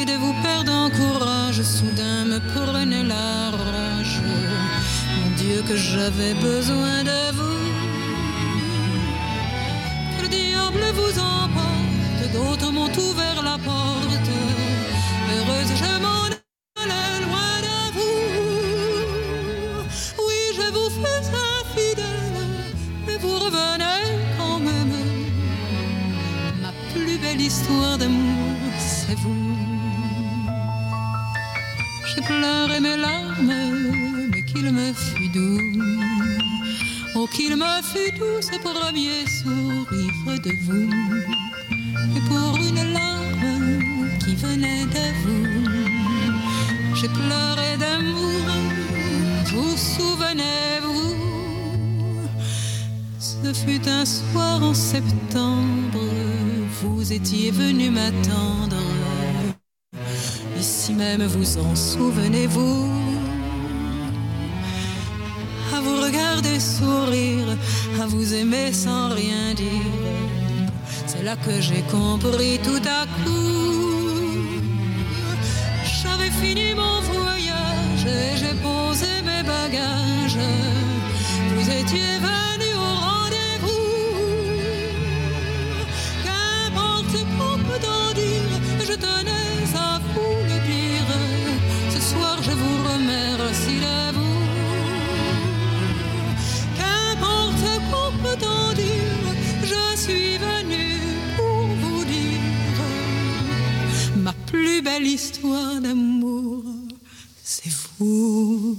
[0.00, 4.20] Et de vous perdre en courage, soudain me prenait la rage.
[5.16, 7.60] Mon Dieu, que j'avais besoin de vous.
[10.16, 14.30] Que le diable vous emporte, d'autres m'ont ouvert la porte.
[15.30, 16.24] Heureuse, je m'en
[16.82, 17.33] allais loin
[27.64, 29.56] histoire d'amour, c'est vous.
[32.06, 33.54] J'ai pleuré mes larmes,
[34.30, 35.82] mais qu'il me fut doux.
[37.14, 40.90] Oh, qu'il me fut doux ce premier sourire de vous.
[42.16, 45.46] Et pour une larme qui venait de vous,
[46.94, 48.44] j'ai pleuré d'amour.
[49.52, 51.14] Vous souvenez-vous,
[53.18, 56.03] ce fut un soir en septembre,
[56.84, 58.76] vous étiez venu m'attendre.
[60.58, 62.88] Ici même, vous en souvenez-vous
[65.74, 67.48] À vous regarder sourire,
[68.02, 70.70] à vous aimer sans rien dire.
[71.06, 73.64] C'est là que j'ai compris tout à coup.
[76.02, 80.13] J'avais fini mon voyage et j'ai posé mes bagages.
[105.00, 106.62] Belle d'amour,
[107.42, 108.76] c'est vous.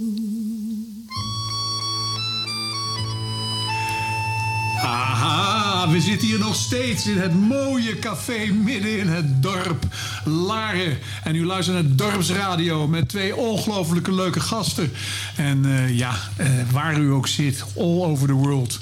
[4.81, 9.85] Aha, we zitten hier nog steeds in het mooie café midden in het dorp
[10.25, 10.97] Laren.
[11.23, 14.91] En u luistert naar Dorpsradio met twee ongelooflijke leuke gasten.
[15.35, 18.79] En eh, ja, eh, waar u ook zit, all over the world.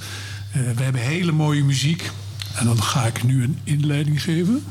[0.51, 2.11] Eh, we hebben hele mooie muziek.
[2.55, 4.63] En dan ga ik nu een inleiding geven.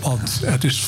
[0.00, 0.86] Want het is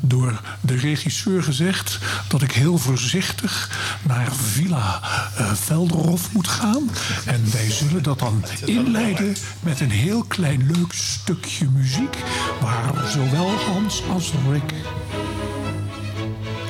[0.00, 1.98] door de regisseur gezegd
[2.28, 3.70] dat ik heel voorzichtig
[4.02, 5.00] naar Villa
[5.36, 6.90] eh Velderhof moet gaan.
[7.24, 12.16] En wij zullen dat dan inleiden met een heel klein leuk stukje muziek.
[12.60, 14.74] Waar zowel Hans als Rick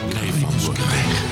[0.09, 0.73] krijgen.
[0.73, 1.26] krijgen.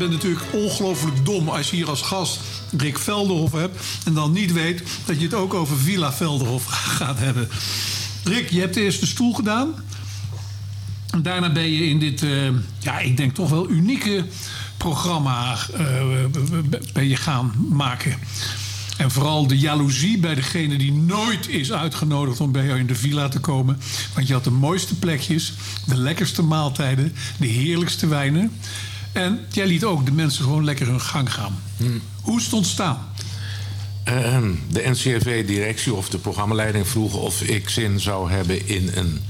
[0.00, 2.40] Bent natuurlijk ongelooflijk dom als je hier als gast
[2.76, 3.80] Rick Velderhof hebt...
[4.04, 6.64] en dan niet weet dat je het ook over Villa Velderhof
[6.98, 7.48] gaat hebben.
[8.24, 9.74] Rick, je hebt eerst de stoel gedaan.
[11.10, 12.48] En daarna ben je in dit, eh,
[12.78, 14.24] ja, ik denk toch wel unieke
[14.76, 15.84] programma eh,
[16.92, 18.18] ben je gaan maken.
[18.96, 22.94] En vooral de jaloezie bij degene die nooit is uitgenodigd om bij jou in de
[22.94, 23.80] villa te komen.
[24.14, 25.52] Want je had de mooiste plekjes,
[25.86, 28.52] de lekkerste maaltijden, de heerlijkste wijnen.
[29.12, 31.62] En jij liet ook de mensen gewoon lekker hun gang gaan.
[32.20, 32.98] Hoe is het ontstaan?
[34.04, 39.20] Ehm, de NCRV-directie of de programmaleiding vroeg of ik zin zou hebben in een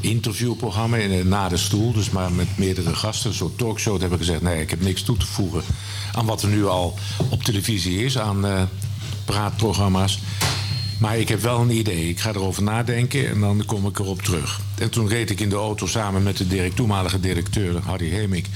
[0.00, 3.92] interviewprogramma in een na de stoel, dus maar met meerdere gasten, een soort talkshow.
[3.92, 5.62] Toen heb ik gezegd: nee, ik heb niks toe te voegen
[6.12, 6.98] aan wat er nu al
[7.28, 8.62] op televisie is, aan eh,
[9.24, 10.20] praatprogramma's.
[10.98, 12.08] Maar ik heb wel een idee.
[12.08, 14.60] Ik ga erover nadenken en dan kom ik erop terug.
[14.78, 18.46] En toen reed ik in de auto samen met de direct, toenmalige directeur, Harry Hemik,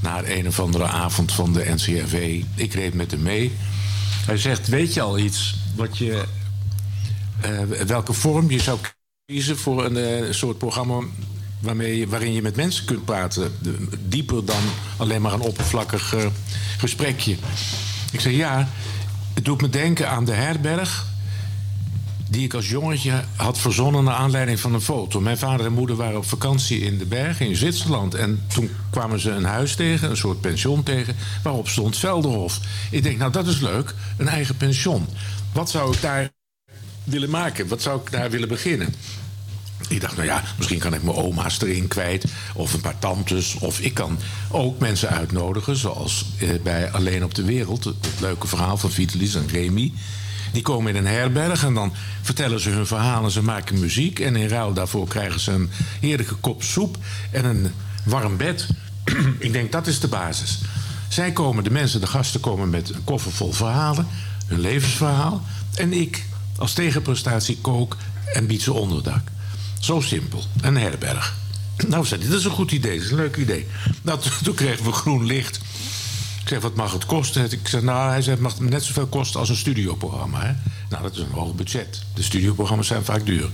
[0.00, 2.42] naar een of andere avond van de NCRV.
[2.54, 3.52] Ik reed met hem mee.
[4.26, 6.24] Hij zegt: Weet je al iets wat je.
[7.40, 8.78] eh, welke vorm je zou
[9.26, 11.00] kiezen voor een eh, soort programma
[11.60, 13.52] waarmee waarin je met mensen kunt praten?
[14.08, 14.62] Dieper dan
[14.96, 16.26] alleen maar een oppervlakkig eh,
[16.78, 17.36] gesprekje.
[18.12, 18.68] Ik zei: Ja,
[19.34, 21.06] het doet me denken aan de herberg
[22.30, 25.20] die ik als jongetje had verzonnen naar aanleiding van een foto.
[25.20, 28.14] Mijn vader en moeder waren op vakantie in de bergen in Zwitserland.
[28.14, 32.60] En toen kwamen ze een huis tegen, een soort pension tegen, waarop stond Velderhof.
[32.90, 35.06] Ik denk, nou dat is leuk, een eigen pension.
[35.52, 36.30] Wat zou ik daar
[37.04, 37.68] willen maken?
[37.68, 38.94] Wat zou ik daar willen beginnen?
[39.88, 42.24] Ik dacht, nou ja, misschien kan ik mijn oma's erin kwijt.
[42.54, 43.54] Of een paar tantes.
[43.54, 44.18] Of ik kan
[44.50, 45.76] ook mensen uitnodigen.
[45.76, 47.84] Zoals eh, bij Alleen op de Wereld.
[47.84, 49.92] Het, leuke verhaal van Vitalis en Remy.
[50.52, 53.30] Die komen in een herberg en dan vertellen ze hun verhalen.
[53.30, 54.18] Ze maken muziek.
[54.18, 55.70] En in ruil daarvoor krijgen ze een
[56.00, 56.96] heerlijke kop soep.
[57.30, 57.72] En een
[58.04, 58.66] warm bed.
[59.38, 60.60] ik denk, dat is de basis.
[61.08, 64.06] Zij komen, de mensen, de gasten komen met een koffer vol verhalen.
[64.46, 65.42] Hun levensverhaal.
[65.74, 66.24] En ik
[66.56, 67.96] als tegenprestatie kook
[68.34, 69.22] en bied ze onderdak.
[69.80, 70.44] Zo simpel.
[70.60, 71.34] Een herberg.
[71.88, 73.66] Nou, zei dat is een goed idee, dat is een leuk idee.
[74.02, 75.60] Nou, toen kregen we groen licht.
[76.40, 77.52] Ik zeg, wat mag het kosten?
[77.52, 80.40] Ik zeg, nou, hij zei, het mag net zoveel kosten als een studioprogramma.
[80.40, 80.52] Hè?
[80.88, 82.02] Nou, dat is een hoog budget.
[82.14, 83.48] De studioprogramma's zijn vaak duur.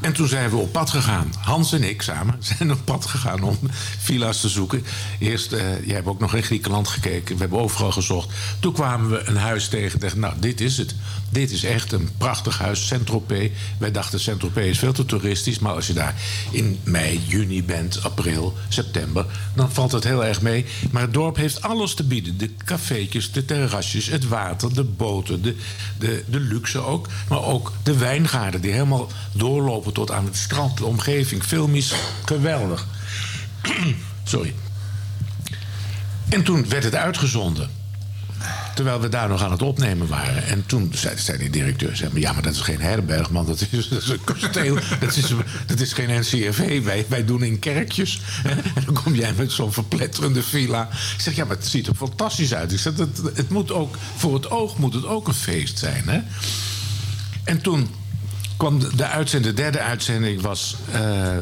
[0.00, 1.32] En toen zijn we op pad gegaan.
[1.38, 3.58] Hans en ik samen zijn op pad gegaan om
[3.98, 4.84] villa's te zoeken.
[5.18, 7.34] Eerst, eh, jij hebt ook nog in Griekenland gekeken.
[7.34, 8.28] We hebben overal gezocht.
[8.60, 10.00] Toen kwamen we een huis tegen.
[10.00, 10.94] Dachten, nou, dit is het.
[11.30, 13.50] Dit is echt een prachtig huis, Saint-Tropez.
[13.78, 15.58] Wij dachten, Saint-Tropez is veel te toeristisch.
[15.58, 16.14] Maar als je daar
[16.50, 19.26] in mei, juni bent, april, september...
[19.54, 20.64] dan valt het heel erg mee.
[20.90, 22.38] Maar het dorp heeft alles te bieden.
[22.38, 25.56] De cafeetjes, de terrasjes, het water, de boten, de,
[25.98, 27.08] de, de luxe ook.
[27.28, 30.76] Maar ook de wijngaarden die helemaal doorlopen tot aan het strand.
[30.76, 31.94] De omgeving, filmisch,
[32.24, 32.86] geweldig.
[34.24, 34.54] Sorry.
[36.28, 37.79] En toen werd het uitgezonden.
[38.74, 40.44] Terwijl we daar nog aan het opnemen waren.
[40.46, 43.46] En toen zei, die directeur: maar, Ja, maar dat is geen herberg, man.
[43.46, 44.78] Dat is, een kasteel.
[45.00, 45.34] dat, is,
[45.66, 46.82] dat is geen NCRV.
[46.82, 48.20] Wij, wij doen in kerkjes.
[48.44, 50.88] En dan kom jij met zo'n verpletterende villa.
[51.14, 52.72] Ik zeg: Ja, maar het ziet er fantastisch uit.
[52.72, 56.08] Ik zeg: het, het moet ook, Voor het oog moet het ook een feest zijn.
[56.08, 56.20] Hè?
[57.44, 57.88] En toen
[58.56, 60.76] kwam de, de uitzending, de derde uitzending was.
[60.92, 61.36] eh,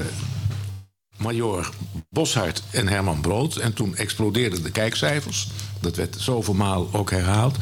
[1.16, 1.70] Major
[2.10, 3.56] Boshart en Herman Brood.
[3.56, 5.48] En toen explodeerden de kijkcijfers.
[5.80, 7.56] Dat werd zoveel maal ook herhaald.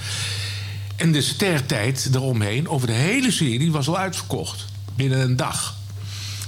[0.96, 4.64] En de stertijd eromheen, over de hele serie, was al uitverkocht.
[4.96, 5.74] Binnen een dag.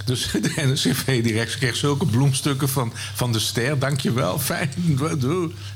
[0.04, 3.78] Dus de NCV-directie kreeg zulke bloemstukken van, van de ster.
[3.78, 4.70] Dankjewel, fijn.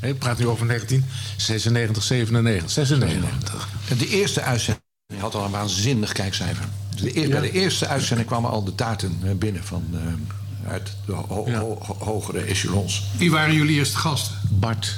[0.00, 3.68] Ik praat nu over 1996, 97, 96.
[3.98, 4.84] De eerste uitzending
[5.18, 6.64] had al een waanzinnig kijkcijfer.
[6.96, 11.12] De eer- Bij de eerste uitzending kwamen al de taarten binnen van, eh, uit de
[11.12, 11.50] ho- ho-
[11.84, 13.02] ho- hogere echelons.
[13.16, 14.34] Wie waren jullie eerste gasten?
[14.50, 14.96] Bart.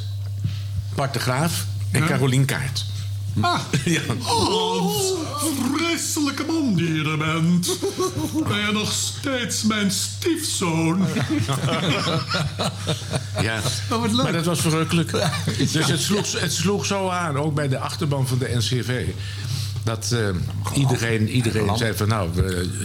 [0.95, 2.07] Bart de Graaf en Ja.
[2.07, 2.85] Carolien Kaart.
[3.41, 4.01] Ah, Ja.
[4.21, 5.12] Hans,
[5.77, 7.69] vreselijke man die je er bent.
[8.49, 11.07] Ben je nog steeds mijn stiefzoon?
[13.41, 13.61] Ja,
[13.91, 14.23] Oh, wat leuk.
[14.23, 15.11] maar dat was verrukkelijk.
[15.73, 19.07] Dus het sloeg, het sloeg zo aan, ook bij de achterban van de NCV.
[19.85, 20.28] Dat eh,
[20.78, 22.31] iedereen, iedereen zei van nou,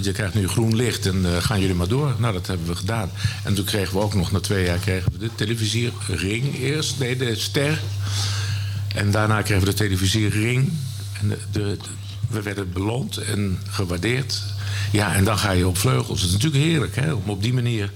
[0.02, 2.16] je krijgt nu groen licht en eh, gaan jullie maar door.
[2.18, 3.12] Nou, dat hebben we gedaan.
[3.44, 7.00] En toen kregen we ook nog, na twee jaar kregen we de televisiering eerst.
[7.00, 7.80] Nee, de ster.
[8.96, 10.72] En daarna kregen we de televisiering.
[11.22, 11.78] En de, de- de-
[12.30, 14.42] we werden beloond en gewaardeerd.
[14.92, 16.22] Ja, en dan ga je op vleugels.
[16.22, 17.92] Het is natuurlijk heerlijk hè, om op die manier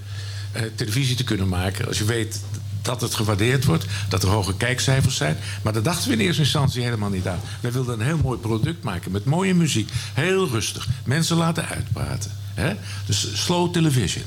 [0.52, 1.86] eh, televisie te kunnen maken.
[1.86, 2.40] Als je weet
[2.84, 5.36] dat het gewaardeerd wordt, dat er hoge kijkcijfers zijn.
[5.62, 7.40] Maar dat dachten we in eerste instantie helemaal niet aan.
[7.60, 9.90] Wij wilden een heel mooi product maken met mooie muziek.
[10.14, 10.88] Heel rustig.
[11.04, 12.30] Mensen laten uitpraten.
[12.54, 12.74] Hè?
[13.06, 14.24] Dus slow television.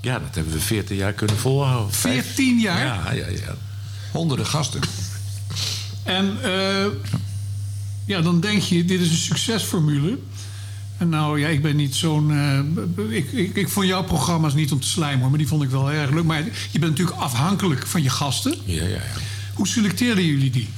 [0.00, 1.94] Ja, dat hebben we 14 jaar kunnen volhouden.
[1.94, 2.78] 14 jaar?
[2.86, 3.54] Ja, ja, ja.
[4.12, 4.80] Honderden gasten.
[6.02, 6.86] En eh,
[8.04, 10.18] ja, dan denk je, dit is een succesformule.
[10.98, 12.30] Nou, ja, ik ben niet zo'n...
[12.30, 15.28] eh, ik, ik, ik vond jouw programma's niet om te slijmen, hoor.
[15.28, 16.24] Maar die vond ik wel erg leuk.
[16.24, 18.54] Maar je bent natuurlijk afhankelijk van je gasten.
[18.64, 19.00] Ja, ja, ja.
[19.54, 20.68] Hoe selecteerden jullie die?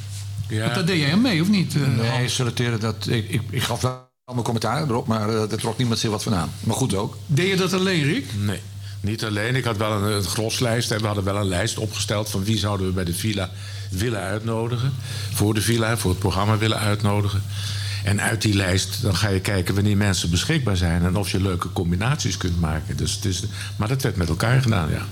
[0.48, 0.62] Ja.
[0.62, 1.74] Want daar deed jij aan mee, of niet?
[1.74, 3.06] eh, Nee, selecteren dat.
[3.08, 6.22] Ik, ik, ik gaf wel mijn commentaar erop, maar uh, daar trok niemand zich wat
[6.22, 6.50] van aan.
[6.60, 7.16] Maar goed ook.
[7.26, 8.24] Deed je dat alleen, Rick?
[8.38, 8.60] Nee,
[9.00, 9.56] niet alleen.
[9.56, 10.90] Ik had wel een, een groslijst.
[10.90, 13.50] En we hadden wel een lijst opgesteld van wie zouden we bij de villa
[13.90, 14.92] willen uitnodigen.
[15.32, 17.42] Voor de villa, voor het programma willen uitnodigen.
[18.04, 21.40] En uit die lijst dan ga je kijken wanneer mensen beschikbaar zijn en of je
[21.42, 22.96] leuke combinaties kunt maken.
[22.96, 23.42] Dus het is,
[23.76, 25.02] maar dat werd met elkaar gedaan, ja.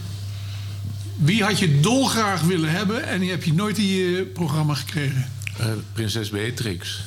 [1.16, 5.26] Wie had je dolgraag willen hebben en die heb je nooit in je programma gekregen?
[5.56, 7.04] Eh, prinses Beatrix.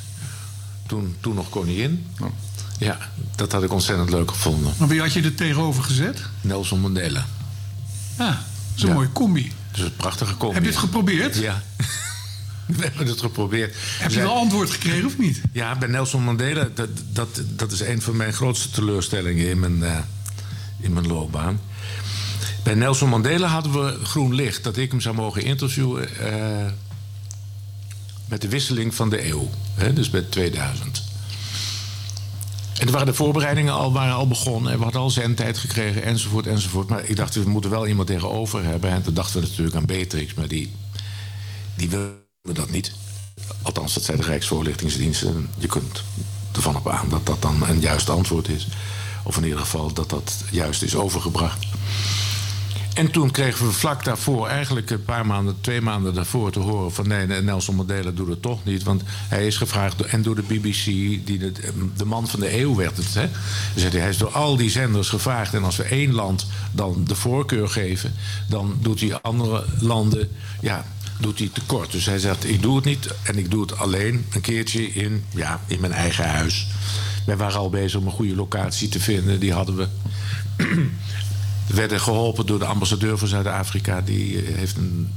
[0.88, 2.06] Toen, toen nog koningin.
[2.78, 2.98] Ja,
[3.36, 4.74] dat had ik ontzettend leuk gevonden.
[4.78, 6.22] Maar wie had je er tegenover gezet?
[6.42, 7.26] Nelson Mandela.
[8.18, 8.38] Ja, dat
[8.76, 8.94] is een Ja.
[8.94, 9.52] mooie combi.
[9.72, 10.54] Dus een prachtige combi.
[10.56, 11.36] Heb je het geprobeerd?
[11.36, 11.62] Ja.
[12.78, 13.76] We hebben het geprobeerd.
[13.78, 15.42] Heb je wel antwoord gekregen of niet?
[15.52, 19.84] Ja, bij Nelson Mandela, dat, dat, dat is een van mijn grootste teleurstellingen in mijn,
[19.84, 19.98] eh,
[20.80, 21.60] in mijn loopbaan.
[22.64, 26.72] Bij Nelson Mandela hadden we groen licht dat ik hem zou mogen interviewen eh,
[28.28, 31.04] met de wisseling van de eeuw, hè, dus bij 2000.
[32.80, 36.04] En er waren de voorbereidingen al, waren al begonnen en we hadden al zendtijd gekregen
[36.04, 36.90] enzovoort enzovoort.
[36.90, 38.90] Maar ik dacht, we moeten wel iemand tegenover hebben.
[38.90, 40.72] En toen dachten we natuurlijk aan Beatrix, maar die,
[41.76, 41.90] die
[42.42, 42.94] wilde dat niet.
[43.62, 45.24] Althans, dat zei de Rijksvoorlichtingsdienst.
[45.24, 46.04] En je kunt
[46.52, 48.68] ervan op aan dat dat dan een juist antwoord is.
[49.24, 51.68] Of in ieder geval dat dat juist is overgebracht.
[52.94, 56.94] En toen kregen we vlak daarvoor, eigenlijk een paar maanden, twee maanden daarvoor, te horen
[56.94, 58.84] van nee, Nelson Mandela doet het toch niet.
[58.84, 60.86] Want hij is gevraagd en door de BBC,
[61.26, 61.52] die de,
[61.98, 63.14] de man van de eeuw werd het.
[63.14, 63.28] Hè?
[64.00, 65.54] Hij is door al die zenders gevraagd.
[65.54, 68.14] En als we één land dan de voorkeur geven,
[68.48, 70.30] dan doet hij andere landen,
[70.62, 70.86] ja,
[71.20, 71.92] doet hij tekort.
[71.92, 75.24] Dus hij zegt, ik doe het niet en ik doe het alleen een keertje in,
[75.30, 76.68] ja, in mijn eigen huis.
[77.26, 79.88] Wij waren al bezig om een goede locatie te vinden, die hadden we.
[80.56, 80.90] We
[81.82, 84.02] werden geholpen door de ambassadeur van Zuid-Afrika.
[84.02, 85.10] Die eh, heeft een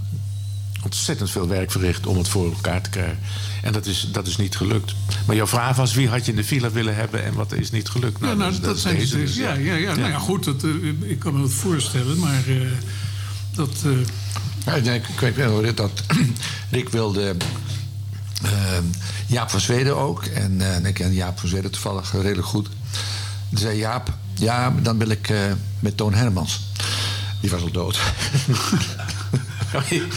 [0.85, 3.19] ontzettend veel werk verricht om het voor elkaar te krijgen.
[3.63, 4.95] En dat is, dat is niet gelukt.
[5.27, 7.71] Maar jouw vraag was wie had je in de villa willen hebben en wat is
[7.71, 8.19] niet gelukt?
[8.21, 9.95] Ja, nou, is- dat, zijn deze dus, dus, ja, ja, ja.
[9.95, 12.57] Nou ja, goed, dat, eh, ik kan me dat voorstellen, maar eh,
[13.55, 13.85] dat...
[14.65, 16.03] nee, ik, ik weet wel Rick, dat
[16.71, 17.37] Rick wilde
[18.43, 18.51] eh,
[19.27, 20.25] Jaap van Zweden ook.
[20.25, 22.69] En eh, ik ken Jaap van Zweden toevallig redelijk goed.
[23.49, 25.39] Toen zei Jaap, ja, dan wil ik eh,
[25.81, 26.61] met Toon Hermans.
[27.41, 27.99] Die was al dood.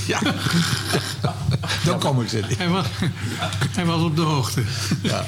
[0.07, 0.19] ja.
[1.85, 2.57] Dan kom ik zitten.
[2.57, 2.85] hij, was,
[3.72, 4.63] hij was op de hoogte.
[5.01, 5.26] Ja.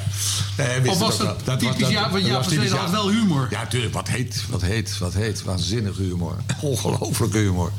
[0.57, 1.57] Nee, Of was dat wel.
[1.57, 2.11] typisch Jaap?
[2.11, 3.47] Dat van Zweden had wel humor.
[3.49, 3.93] Ja, tuurlijk.
[3.93, 5.43] Wat heet, wat heet, wat heet.
[5.43, 6.35] Waanzinnige humor.
[6.61, 7.71] Ongelooflijke humor.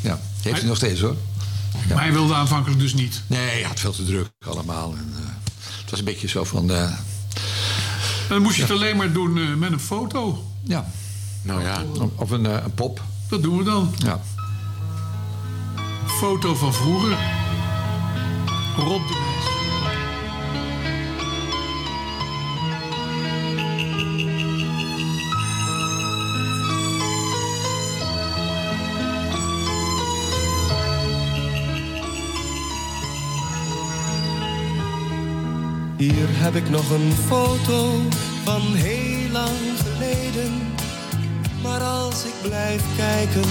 [0.00, 1.16] Ja, heeft hij nog steeds hoor.
[1.88, 3.22] Maar hij wilde aanvankelijk dus niet.
[3.26, 4.94] Nee, hij had veel te druk allemaal.
[4.96, 5.30] En, eh,
[5.80, 6.70] het was een beetje zo van...
[6.70, 6.94] eh, En
[8.28, 10.44] dan moest je het alleen maar doen eh, met een foto.
[10.64, 10.86] ja,
[11.42, 11.82] Nou ja,
[12.16, 13.02] of een, eh, een pop.
[13.28, 13.94] Dat doen we dan.
[13.98, 14.20] Ja.
[16.06, 17.18] Foto van vroeger.
[18.76, 19.61] Rob de Nijs.
[36.42, 37.98] Heb ik nog een foto
[38.44, 40.52] van heel lang geleden.
[41.62, 43.50] Maar als ik blijf kijken,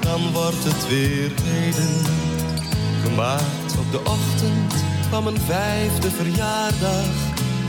[0.00, 1.94] dan wordt het weer heden.
[3.04, 4.74] Gemaakt op de ochtend
[5.10, 7.12] van mijn vijfde verjaardag.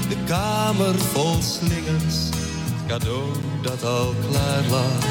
[0.10, 2.18] De kamer vol slingers,
[2.70, 3.30] het cadeau
[3.62, 5.04] dat al klaar lag.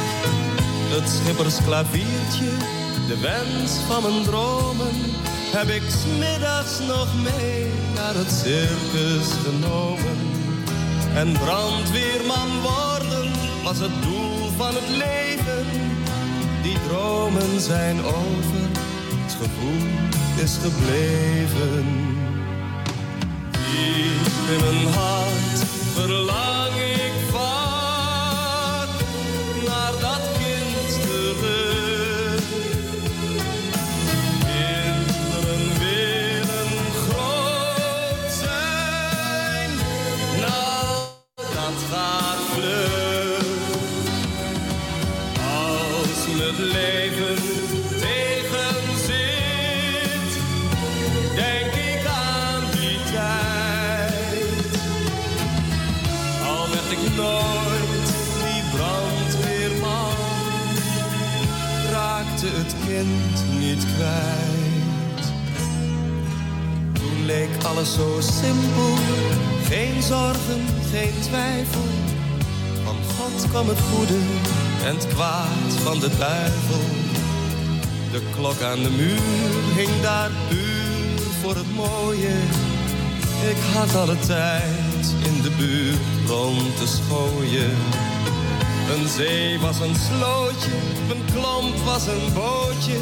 [0.95, 2.51] Het schippersklaviertje,
[3.09, 4.97] de wens van mijn dromen,
[5.55, 10.19] heb ik smiddags nog mee naar het circus genomen.
[11.15, 13.31] En brandweerman worden
[13.65, 15.67] was het doel van het leven.
[16.63, 18.63] Die dromen zijn over,
[19.25, 19.89] het gevoel
[20.45, 21.87] is gebleven.
[23.51, 25.59] Diep in mijn hart
[25.95, 26.94] verlang ik
[67.65, 68.95] alles zo simpel,
[69.65, 71.89] geen zorgen, geen twijfel.
[72.85, 74.19] Van God kwam het goede
[74.85, 76.85] en het kwaad van de duivel.
[78.13, 82.37] De klok aan de muur hing daar puur voor het mooie.
[83.51, 87.77] Ik had alle tijd in de buurt rond te schooien.
[88.95, 90.77] Een zee was een slootje,
[91.11, 92.99] een klomp was een bootje.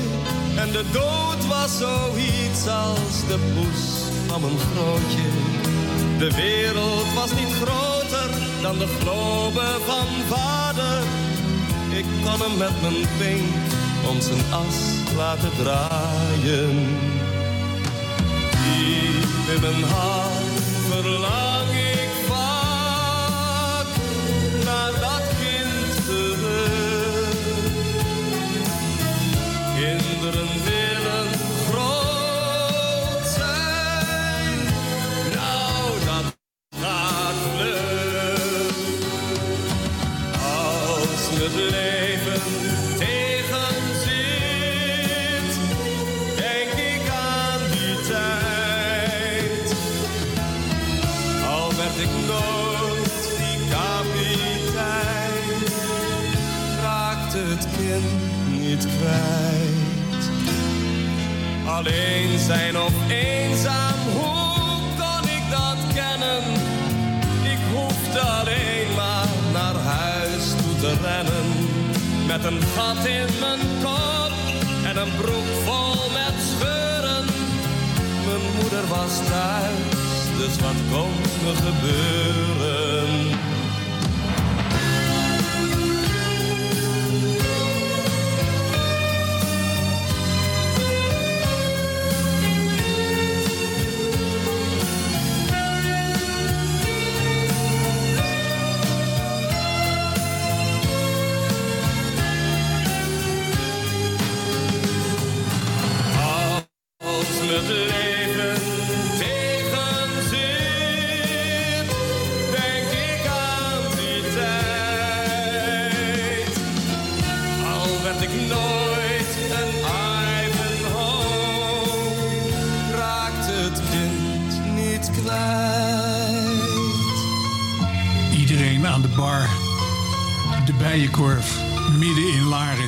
[0.56, 4.01] En de dood was zoiets als de poes
[4.40, 5.28] grootje.
[6.18, 8.30] De wereld was niet groter
[8.62, 11.02] dan de globe van vader.
[11.90, 13.54] Ik kon hem met mijn pink
[14.10, 14.76] om zijn as
[15.16, 16.88] laten draaien.
[18.50, 21.81] Diep in mijn hart verlang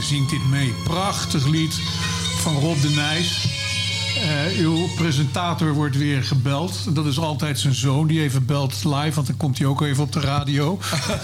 [0.04, 0.74] zingt dit mee.
[0.84, 1.74] Prachtig lied
[2.38, 3.62] van Rob de Nijs.
[4.14, 6.94] Eh, uw presentator wordt weer gebeld.
[6.94, 10.02] Dat is altijd zijn zoon die even belt live, want dan komt hij ook even
[10.02, 10.78] op de radio.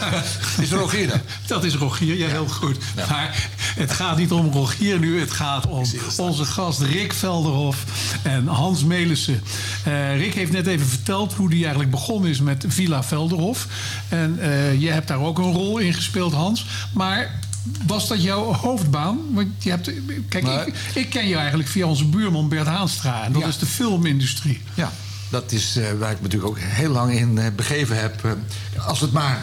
[0.60, 1.20] Is Rogier dat?
[1.46, 2.78] Dat is Rogier, ja, heel goed.
[3.08, 5.84] Maar het gaat niet om Rogier nu, het gaat om
[6.16, 7.84] onze gast Rick Velderhof
[8.22, 9.42] en Hans Melissen.
[9.84, 13.66] Eh, Rick heeft net even verteld hoe hij eigenlijk begonnen is met Villa Velderhof.
[14.08, 16.66] En eh, je hebt daar ook een rol in gespeeld, Hans.
[16.92, 17.40] Maar
[17.86, 19.18] was dat jouw hoofdbaan?
[19.32, 19.90] Want je hebt,
[20.28, 23.24] kijk, Maar- ik, ik ken je eigenlijk via onze buurman Bert Haanstra.
[23.24, 23.48] En dat Ja.
[23.48, 24.60] is de filmindustrie.
[24.74, 24.92] Ja,
[25.30, 28.24] dat is eh, waar ik me natuurlijk ook heel lang in eh, begeven heb.
[28.24, 29.42] Eh, als het maar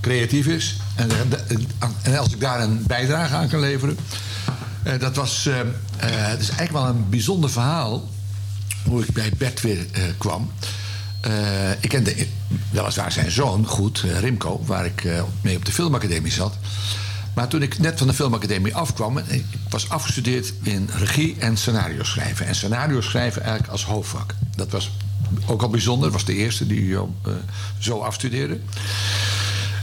[0.00, 1.08] creatief is en,
[2.02, 3.96] en als ik daar een bijdrage aan kan leveren.
[4.98, 5.44] Dat was
[5.96, 8.08] het is eigenlijk wel een bijzonder verhaal
[8.84, 9.86] hoe ik bij Bert weer
[10.18, 10.50] kwam.
[11.80, 12.26] Ik kende
[12.70, 15.04] weliswaar zijn zoon goed, Rimco, waar ik
[15.40, 16.54] mee op de filmacademie zat.
[17.34, 19.18] Maar toen ik net van de filmacademie afkwam...
[19.18, 22.46] ik was afgestudeerd in regie en scenario schrijven.
[22.46, 24.34] En scenario schrijven eigenlijk als hoofdvak.
[24.56, 24.90] Dat was
[25.46, 26.10] ook al bijzonder.
[26.10, 27.02] Was de eerste die eh,
[27.78, 28.58] zo afstudeerde.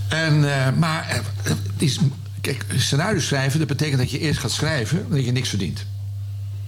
[0.08, 2.00] En, eh, maar eh, is,
[2.42, 3.60] kijk, scenario schrijven...
[3.60, 5.00] dat betekent dat je eerst gaat schrijven...
[5.00, 5.86] en dat je niks verdient.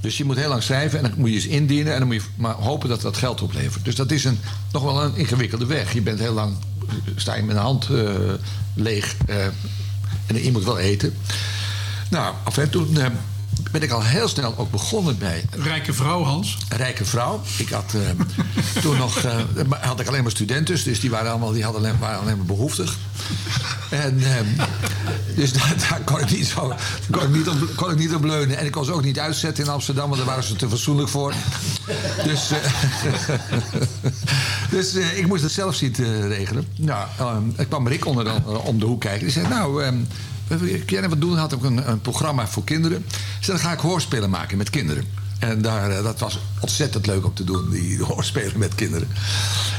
[0.02, 1.94] Dus je moet heel lang schrijven en dan moet je eens indienen...
[1.94, 3.86] en dan moet je maar hopen dat dat geld oplevert.
[3.86, 4.40] Dus dat is een,
[4.72, 5.94] nog wel een ingewikkelde weg.
[5.94, 6.56] Je bent heel lang...
[7.16, 7.88] sta je met een hand
[8.74, 9.16] leeg...
[10.28, 11.14] en je moet wel eten.
[12.10, 13.06] Nou, af en toen eh,
[13.72, 15.46] ben ik al heel snel ook begonnen bij...
[15.52, 16.58] Rijke vrouw, Hans.
[16.70, 17.42] Rijke vrouw.
[17.58, 19.18] Ik had eh, toen nog...
[19.18, 19.36] eh,
[19.80, 22.46] had ik alleen maar studenten, dus die waren allemaal, die hadden alleen, waren alleen maar
[22.46, 22.98] behoeftig.
[23.90, 24.66] En, eh,
[25.36, 26.74] dus daar, daar kon ik niet zo...
[27.12, 28.58] Kon ik niet, op, kon ik niet op leunen.
[28.58, 31.10] En ik kon ze ook niet uitzetten in Amsterdam, want daar waren ze te fatsoenlijk
[31.10, 31.34] voor.
[32.24, 32.58] Dus, eh,
[34.72, 36.68] dus ik moest het zelf zien te regelen.
[36.76, 37.08] Nou,
[37.58, 39.24] ik kwam Rick onder de, om de hoek kijken.
[39.24, 39.84] Die zei, nou...
[39.84, 39.92] eh,
[40.60, 41.38] kun jij wat doen?
[41.38, 43.06] Had ook een, een programma voor kinderen.
[43.38, 45.06] Dus dan ga ik hoorspelen maken met kinderen.
[45.40, 49.08] En daar, eh, dat was ontzettend leuk om te doen, die hoorspelen met kinderen.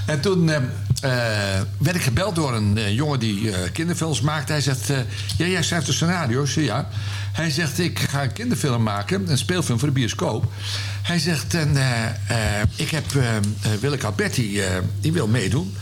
[0.07, 4.49] En toen eh, eh, werd ik gebeld door een eh, jongen die eh, kinderfilms maakt.
[4.49, 4.97] Hij zegt, eh,
[5.37, 6.55] ja, jij schrijft de scenario's?
[6.55, 6.89] Ja.
[7.33, 10.53] Hij zegt, ik ga een kinderfilm maken, een speelfilm voor de bioscoop.
[11.03, 12.05] Hij zegt, en, eh,
[12.61, 13.43] eh, ik heb eh, eh,
[13.81, 14.71] Willeke Alberti, eh,
[15.01, 15.75] die wil meedoen.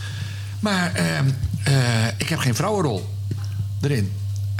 [0.59, 3.09] Maar eh, eh, ik heb geen vrouwenrol
[3.81, 4.11] erin.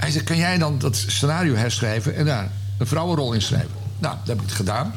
[0.02, 3.72] Hij zegt, kan jij dan dat scenario herschrijven en daar een vrouwenrol in schrijven?
[4.00, 4.94] Nou, dat heb ik gedaan.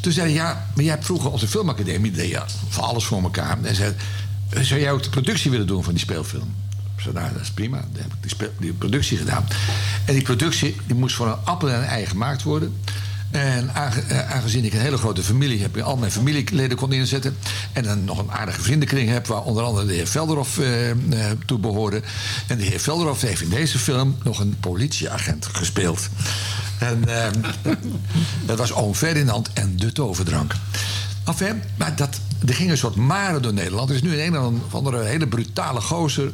[0.00, 2.10] Toen zei hij, ja, maar jij hebt vroeger op de filmacademie...
[2.10, 3.58] deed voor alles voor elkaar.
[3.62, 3.94] En zei,
[4.60, 6.54] zou jij ook de productie willen doen van die speelfilm?
[6.96, 7.76] Ik zei, nou, dat is prima.
[7.92, 9.46] Dan heb ik die, die productie gedaan.
[10.04, 12.76] En die productie die moest voor een appel en een ei gemaakt worden.
[13.30, 15.78] En eh, aangezien ik een hele grote familie heb...
[15.78, 17.36] al mijn familieleden kon inzetten...
[17.72, 19.26] en dan nog een aardige vriendenkring heb...
[19.26, 20.96] waar onder andere de heer Velderhof eh, eh,
[21.46, 22.02] toe behoorde.
[22.46, 26.08] En de heer Velderhof heeft in deze film nog een politieagent gespeeld.
[26.78, 27.30] En eh,
[28.46, 30.54] dat was Oom Ferdinand en de toverdrank.
[31.24, 33.88] Enfin, maar dat, er ging een soort mare door Nederland.
[33.88, 36.32] Er is nu in een of andere hele brutale gozer.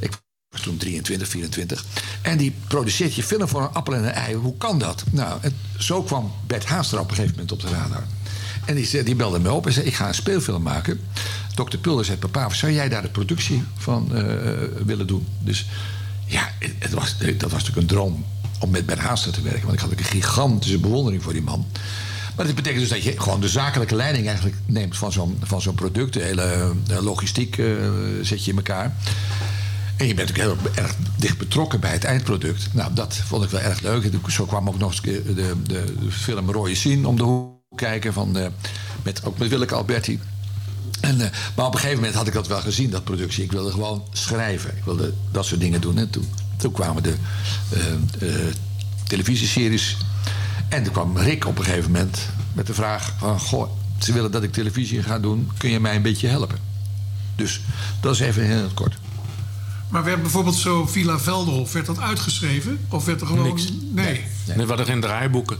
[0.00, 0.10] Ik
[0.60, 1.84] toen 23, 24.
[2.22, 4.34] En die produceert je film voor een appel en een ei.
[4.34, 5.04] Hoe kan dat?
[5.10, 5.40] Nou,
[5.78, 8.04] zo kwam Bert Haastra op een gegeven moment op de radar.
[8.64, 11.00] En die, zei- die belde me op en zei: Ik ga een speelfilm maken.
[11.54, 11.76] Dr.
[11.76, 14.24] Pulder zei: Papa, zou jij daar de productie van eh,
[14.84, 15.26] willen doen?
[15.38, 15.66] Dus
[16.26, 18.24] ja, het, was, dat was natuurlijk een droom
[18.60, 19.62] om met Bert Haastra te werken.
[19.62, 21.66] Want ik had ook een gigantische bewondering voor die man.
[22.36, 25.60] Maar dat betekent dus dat je gewoon de zakelijke leiding eigenlijk neemt van zo'n, van
[25.60, 26.12] zo'n product.
[26.12, 27.66] De hele eh, logistiek eh,
[28.22, 28.94] zet je in elkaar.
[29.96, 32.68] En je bent ook heel erg dicht betrokken bij het eindproduct.
[32.72, 34.10] Nou, dat vond ik wel erg leuk.
[34.28, 38.12] Zo kwam ook nog eens de, de, de film Rooie Zien om de hoek kijken.
[38.12, 38.46] Van, eh,
[39.02, 40.20] met, ook met Willeke Alberti.
[41.00, 43.44] En, eh, maar op een gegeven moment had ik dat wel gezien, dat productie.
[43.44, 44.76] Ik wilde gewoon schrijven.
[44.76, 45.98] Ik wilde dat soort dingen doen.
[45.98, 47.14] En toen, toen kwamen de
[48.18, 48.28] eh,
[49.06, 49.96] televisieseries.
[50.68, 52.18] En toen kwam Rick op een gegeven moment
[52.52, 53.40] met de vraag van...
[53.40, 55.50] Goh, ze willen dat ik televisie ga doen.
[55.58, 56.58] Kun je mij een beetje helpen?
[57.36, 57.60] Dus
[58.00, 58.96] dat is even heel kort.
[59.88, 62.78] Maar werd bijvoorbeeld zo Villa Velderhof, werd dat uitgeschreven?
[62.88, 63.44] Of werd er gewoon...
[63.44, 63.72] Niks.
[63.92, 64.24] Nee.
[64.46, 65.56] Nee, we hadden geen draaiboeken.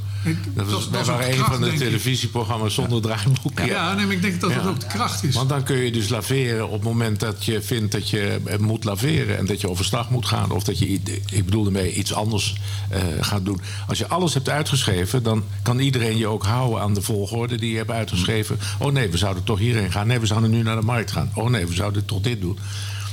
[0.54, 3.66] Dat was, dat wij waren een kracht, van de televisieprogramma's zonder draaiboeken.
[3.66, 5.34] Ja, nee, maar ik denk dat dat ook de kracht is.
[5.34, 8.84] Want dan kun je dus laveren op het moment dat je vindt dat je moet
[8.84, 9.38] laveren.
[9.38, 10.50] En dat je overstag moet gaan.
[10.50, 10.86] Of dat je,
[11.30, 12.56] ik bedoel ermee, iets anders
[12.90, 13.60] eh, gaat doen.
[13.88, 17.70] Als je alles hebt uitgeschreven, dan kan iedereen je ook houden aan de volgorde die
[17.70, 18.58] je hebt uitgeschreven.
[18.78, 20.06] Oh nee, we zouden toch hierheen gaan.
[20.06, 21.30] Nee, we zouden nu naar de markt gaan.
[21.34, 22.58] Oh nee, we zouden toch dit doen.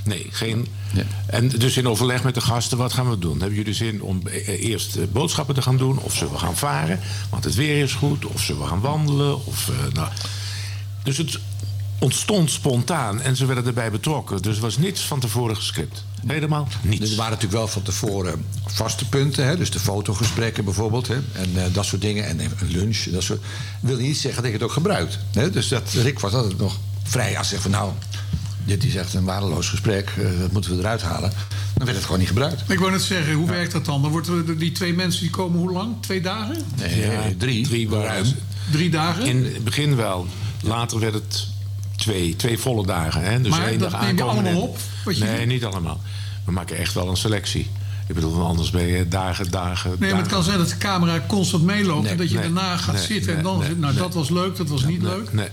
[0.04, 0.68] Nee, geen.
[1.26, 3.40] En dus in overleg met de gasten, wat gaan we doen?
[3.40, 6.00] Hebben jullie zin om eh, eerst eh, boodschappen te gaan doen?
[6.00, 7.00] Of zullen we gaan varen?
[7.30, 8.26] Want het weer is goed.
[8.26, 9.46] Of zullen we gaan wandelen?
[9.46, 10.08] Of, eh, nou.
[11.04, 11.40] Dus het
[12.00, 14.42] ontstond spontaan en ze werden erbij betrokken.
[14.42, 16.04] Dus er was niets van tevoren gescript.
[16.28, 17.10] Helemaal niets.
[17.10, 19.46] Er waren natuurlijk wel van tevoren vaste punten.
[19.46, 19.58] Hè?
[19.58, 21.08] Dus de fotogesprekken bijvoorbeeld.
[21.08, 21.16] Hè?
[21.32, 22.26] En dat soort dingen.
[22.26, 23.04] En een lunch.
[23.04, 23.42] Dat soort...
[23.80, 25.20] wil niet zeggen dat je het ook gebruikt.
[25.34, 25.50] Hè?
[25.50, 27.38] Dus dat, Rick was altijd nog vrij.
[27.38, 27.92] Als zegt van nou,
[28.66, 30.10] dit is echt een waardeloos gesprek.
[30.18, 31.32] eh, dat moeten we eruit halen.
[31.74, 32.70] Dan werd het gewoon niet gebruikt.
[32.72, 34.02] Ik wou net zeggen, hoe werkt dat dan?
[34.02, 35.96] Dan worden er die twee mensen die komen hoe lang?
[36.02, 36.58] Twee dagen?
[36.76, 37.68] Nee, drie.
[37.68, 38.26] Drie waren Ruim.
[38.72, 39.26] Drie dagen?
[39.26, 40.28] In het begin wel.
[40.62, 41.48] Later werd het
[41.96, 42.36] twee.
[42.36, 43.22] Twee volle dagen.
[43.24, 43.42] Hè?
[43.42, 45.48] Dus Maar één dat dag neem je allemaal en- op, wat je nee, doet?
[45.48, 46.02] niet allemaal.
[46.46, 47.70] We maken echt wel een selectie.
[48.08, 51.20] Ik bedoel, anders ben je dagen, dagen, Nee, maar het kan zijn dat de camera
[51.28, 52.02] constant meeloopt...
[52.04, 53.58] Nee, en dat je nee, daarna gaat nee, zitten nee, en dan...
[53.58, 54.02] nee, zit- nou, nee.
[54.02, 55.34] dat was leuk, dat was niet leuk.
[55.34, 55.48] Nee.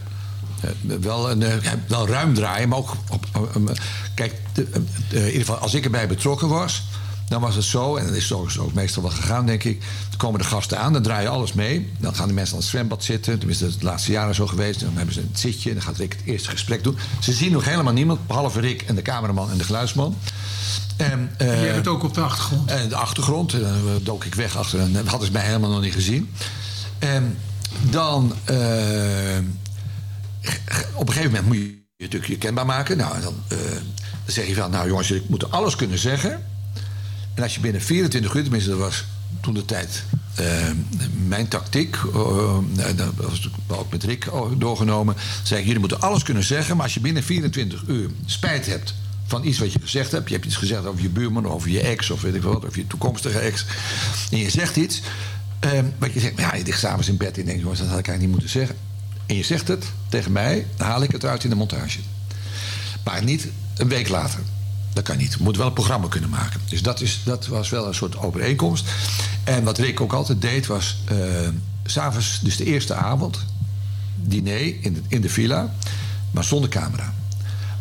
[0.60, 0.70] Eh,
[1.00, 3.24] wel, een, eh, wel ruim draaien, maar ook op.
[3.36, 3.78] op- op-
[4.14, 4.66] kijk, de-
[5.10, 6.82] eh, in ieder geval, als ik erbij betrokken was,
[7.28, 9.80] dan was het zo, en dat is ook, ook meestal wel gegaan, denk ik.
[10.08, 11.90] Dan komen de gasten aan, dan draaien alles mee.
[11.98, 13.36] Dan gaan de mensen aan het zwembad zitten.
[13.38, 14.80] Tenminste, dat is het laatste jaren zo geweest.
[14.80, 16.98] Dan hebben ze een zitje en dan gaat Rick het eerste gesprek doen.
[17.20, 20.16] Ze zien nog helemaal niemand, behalve Rick en de cameraman en de geluidsman.
[20.96, 22.70] En, eh, Jij bent ook op de achtergrond.
[22.70, 23.60] en de achtergrond, eh,
[24.02, 26.30] dook ik weg achter en dat hadden ze mij helemaal nog niet gezien.
[26.98, 27.36] En
[27.82, 28.56] dan, eh,
[30.94, 32.96] op een gegeven moment moet je je natuurlijk je kenbaar maken.
[32.96, 33.58] Nou, dan, eh,
[34.24, 36.42] dan zeg je van, nou jongens, jullie moeten alles kunnen zeggen.
[37.34, 39.04] En als je binnen 24 uur, tenminste dat was
[39.40, 40.04] toen de tijd
[40.34, 40.46] eh,
[41.26, 42.58] mijn tactiek, eh,
[42.96, 46.94] dat was ook met Rick doorgenomen, zei ik, jullie moeten alles kunnen zeggen, maar als
[46.94, 48.94] je binnen 24 uur spijt hebt
[49.26, 51.80] van iets wat je gezegd hebt, je hebt iets gezegd over je buurman, over je
[51.80, 53.66] ex, of weet ik wat, of je toekomstige ex,
[54.30, 55.00] en je zegt iets,
[55.98, 58.08] wat je zegt, ja, je ligt s'avonds in bed en denkt, jongens, dat had ik
[58.08, 58.89] eigenlijk niet moeten zeggen.
[59.30, 61.98] En je zegt het tegen mij, dan haal ik het eruit in de montage.
[63.04, 64.40] Maar niet een week later.
[64.92, 65.32] Dat kan niet.
[65.32, 66.60] Je moet wel een programma kunnen maken.
[66.68, 68.88] Dus dat, is, dat was wel een soort overeenkomst.
[69.44, 70.96] En wat Rick ook altijd deed was...
[71.84, 73.38] s s'avonds, dus de eerste avond...
[74.14, 75.74] diner in de, in de villa,
[76.30, 77.14] maar zonder camera.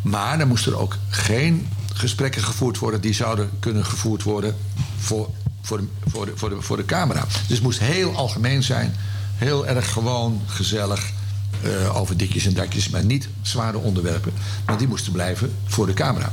[0.02, 3.00] Maar dan moesten er ook geen gesprekken gevoerd worden...
[3.00, 4.56] die zouden kunnen gevoerd worden
[4.98, 5.30] voor,
[5.62, 7.24] voor, de, voor, voor, de, voor de camera.
[7.30, 8.94] Dus het moest heel algemeen zijn.
[9.36, 11.18] Heel erg gewoon, gezellig.
[11.62, 14.32] Eh, over ditjes en datjes, maar niet zware onderwerpen.
[14.66, 16.32] Maar die moesten blijven voor de camera.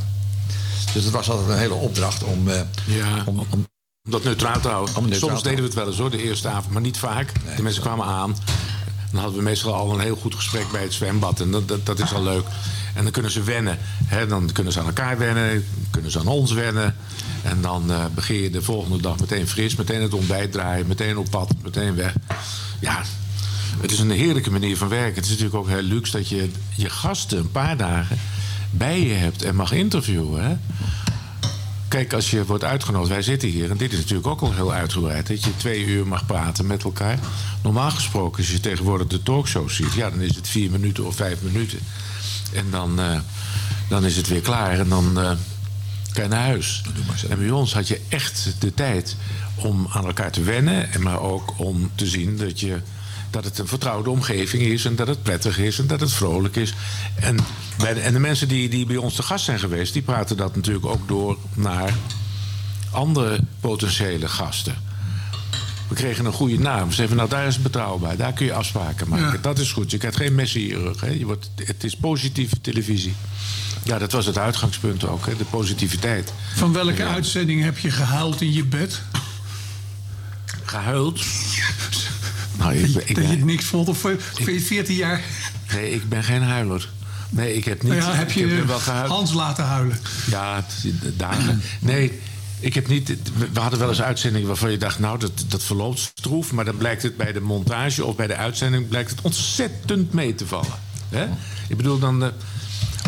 [0.94, 3.24] Dus het was altijd een hele opdracht om, eh, Ja.
[3.26, 3.48] om, om
[4.06, 4.94] Om dat neutraal te houden.
[5.02, 7.32] Neutraal Soms deden we het wel eens hoor, de eerste avond, maar niet vaak.
[7.56, 8.36] de mensen kwamen aan.
[9.12, 11.40] Dan hadden we meestal al een heel goed gesprek bij het zwembad.
[11.40, 12.46] En dat, dat, dat is al leuk.
[12.96, 13.78] En dan kunnen ze wennen.
[14.06, 14.28] Hè?
[14.28, 16.96] Dan kunnen ze aan elkaar wennen, kunnen ze aan ons wennen.
[17.44, 21.18] En dan eh, begin je de volgende dag meteen fris, meteen het ontbijt draaien, meteen
[21.18, 22.14] op pad, meteen weg.
[22.80, 23.02] Ja,
[23.82, 25.16] het is een heerlijke manier van werken.
[25.16, 28.18] Het is natuurlijk ook heel luxe dat je je gasten een paar dagen
[28.72, 30.44] bij je hebt en mag interviewen.
[30.44, 30.56] Hè?
[31.88, 34.74] Kijk, als je wordt uitgenodigd, wij zitten hier en dit is natuurlijk ook al heel
[34.74, 35.28] uitgebreid.
[35.28, 37.20] Dat je twee uur mag praten met elkaar.
[37.64, 41.16] Normaal gesproken, als je tegenwoordig de talkshows ziet, ja, dan is het vier minuten of
[41.16, 41.80] vijf minuten.
[42.54, 43.20] En dan, eh,
[43.90, 45.32] dan is het weer klaar en dan eh
[46.18, 46.82] kan je naar huis.
[47.30, 49.16] En bij ons had je echt de tijd
[49.56, 52.82] om aan elkaar te wennen, en maar ook om te zien dat je
[53.30, 56.56] dat het een vertrouwde omgeving is en dat het prettig is en dat het vrolijk
[56.56, 56.74] is.
[57.16, 57.38] En,
[57.78, 60.38] bij de, en de mensen die, die bij ons te gast zijn geweest, die praten
[60.38, 61.94] dat natuurlijk ook door naar
[62.92, 64.76] andere potentiële gasten.
[65.88, 66.90] We kregen een goede naam.
[66.90, 68.18] Ze zeiden, nou daar is het betrouwbaar.
[68.18, 69.32] Daar kun je afspraken maken.
[69.32, 69.38] Ja.
[69.42, 69.92] Dat is goed.
[69.92, 71.02] Je krijgt geen messen in je rug.
[71.02, 71.08] Hè.
[71.08, 73.16] Je wordt, het is positieve televisie.
[73.84, 75.26] Ja, dat was het uitgangspunt ook.
[75.26, 75.36] Hè.
[75.36, 76.34] De positiviteit.
[76.56, 79.02] Van welke uitzending heb je gehuild in je bed?
[80.64, 81.22] Gehuild?
[82.58, 83.88] Nou, ik, ben- ik, dat je niks vond?
[83.90, 85.22] Of vind je 14 jaar?
[85.74, 86.90] nee, ik ben geen huiler.
[87.30, 87.92] Nee, ik heb niet...
[87.92, 89.10] Nou ja, heb je heb wel gehuild.
[89.10, 90.00] Hans laten huilen?
[90.30, 90.66] Ja,
[91.18, 91.62] dagen.
[91.80, 92.20] Nee,
[92.60, 93.14] ik heb niet.
[93.54, 96.52] we- hadden wel eens uitzendingen waarvan je dacht, nou, dat, dat verloopt stroef.
[96.52, 100.36] Maar dan blijkt het bij de montage of bij de uitzending blijkt het ontzettend mee
[100.36, 100.74] te vallen.
[101.68, 102.30] Ik bedoel dan, eh,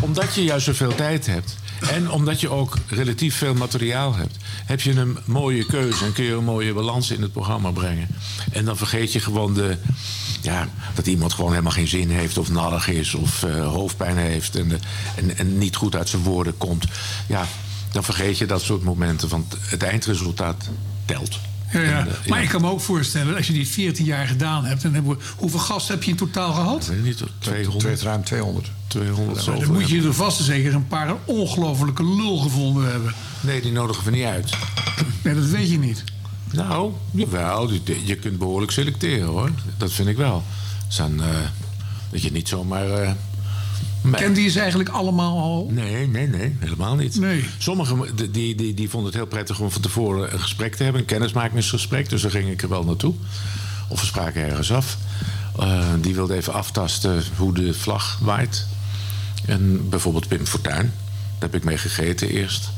[0.02, 1.56] omdat je juist zoveel tijd hebt.
[1.80, 6.24] En omdat je ook relatief veel materiaal hebt, heb je een mooie keuze en kun
[6.24, 8.08] je een mooie balans in het programma brengen.
[8.52, 9.76] En dan vergeet je gewoon de,
[10.42, 14.56] ja, dat iemand gewoon helemaal geen zin heeft of narrig is of eh, hoofdpijn heeft
[14.56, 14.78] en, de-
[15.14, 16.84] en, en niet goed uit zijn woorden komt.
[17.28, 17.46] Ja,
[17.92, 20.68] dan vergeet je dat soort momenten, want het eindresultaat
[21.04, 21.38] telt.
[21.72, 21.98] Ja, ja.
[21.98, 22.44] En, eh, Maar ja.
[22.44, 24.82] ik kan me ook voorstellen, als je dit 14 jaar gedaan hebt...
[24.82, 26.82] Dan hebben we, hoeveel gasten heb je in totaal gehad?
[26.82, 28.70] Ik weet niet, 200, ruim 200.
[28.86, 32.36] 200 Nou, zoveel dan moet je er vast en zeker een paar een ongelofelijke lul
[32.38, 33.14] gevonden hebben.
[33.40, 34.50] Nee, die nodigen we niet uit.
[35.22, 36.04] Nee, dat weet je niet.
[36.52, 37.70] Nou, jawel,
[38.04, 39.50] je- kunt behoorlijk selecteren hoor.
[39.76, 40.42] Dat vind ik wel.
[40.86, 41.26] Dus dan, eh,
[42.10, 42.90] dat je niet zomaar.
[42.90, 43.10] eh,
[44.10, 45.68] maar- Kende je ze eigenlijk allemaal al?
[45.70, 47.16] Nee, nee, nee, helemaal niet.
[47.20, 47.44] Nee.
[47.58, 51.00] Sommigen die, die, die, vonden het heel prettig om van tevoren een gesprek te hebben,
[51.00, 52.08] een kennismakingsgesprek.
[52.08, 53.14] Dus daar ging ik er wel naartoe.
[53.88, 54.96] Of we spraken ergens af.
[55.58, 58.66] Eh, die wilde even aftasten hoe de vlag waait.
[59.46, 60.92] En bijvoorbeeld Pim Fortuyn.
[61.38, 62.70] Daar heb ik mee gegeten eerst.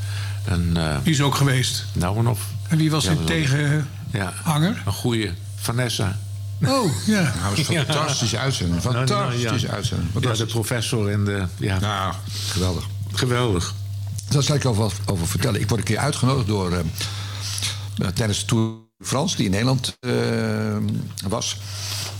[0.44, 1.84] En, eh, Die is ook geweest.
[1.92, 2.46] nou en of.
[2.68, 3.86] En wie was Ja, zijn tegenhanger?
[4.12, 4.32] Ja,
[4.86, 5.30] een goeie.
[5.56, 6.18] Vanessa.
[6.66, 7.20] Oh, ja.
[7.22, 8.82] Nou, dat was een fantastische uitzending.
[8.82, 9.72] Nou, nou, Fantastische ja.
[9.72, 10.08] uitzending.
[10.08, 10.52] Ja, de Fantastisch.
[10.52, 11.46] professor en de...
[11.56, 12.14] Ja, Ja,
[12.48, 12.86] geweldig.
[13.12, 13.74] geweldig.
[14.28, 15.60] Daar zal ik over, wat over vertellen.
[15.60, 16.72] Ik word een keer uitgenodigd door.
[16.72, 20.12] eh, eh, tijdens de Tour de France, die in Nederland eh,
[21.28, 21.56] was.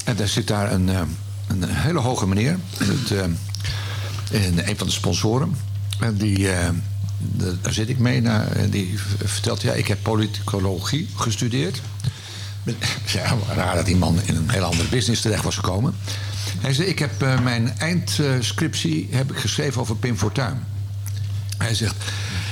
[0.04, 1.00] En daar zit daar een, eh,
[1.48, 2.58] een hele hoge meneer.
[2.78, 3.10] In het,
[4.30, 5.56] in een van de sponsoren.
[6.00, 6.52] En die.
[6.52, 6.68] eh,
[7.62, 8.20] daar zit ik mee.
[8.20, 11.80] naar- en die vertelt, ja, ik heb politicologie gestudeerd.
[13.06, 15.94] Ja, raar dat die man in een hele andere business terecht was gekomen.
[16.60, 20.64] Hij zei, ik heb eh, mijn eindscriptie heb ik geschreven over Pim Fortuyn.
[21.58, 21.94] Hij zegt,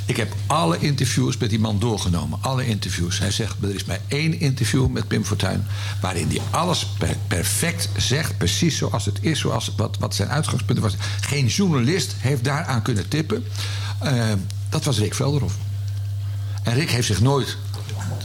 [0.06, 2.38] ik heb alle interviews met die man doorgenomen.
[2.42, 3.18] Alle interviews.
[3.18, 5.66] Hij zegt, er is maar één interview met Pim Fortuyn...
[6.00, 9.38] waarin hij alles per- perfect zegt, precies zoals het is...
[9.38, 10.94] Zoals wat, wat zijn uitgangspunt was.
[11.20, 13.44] Geen journalist heeft daaraan kunnen tippen.
[14.00, 14.32] Eh,
[14.68, 15.54] dat was Rick Velderhof.
[16.62, 17.56] En Rick heeft zich nooit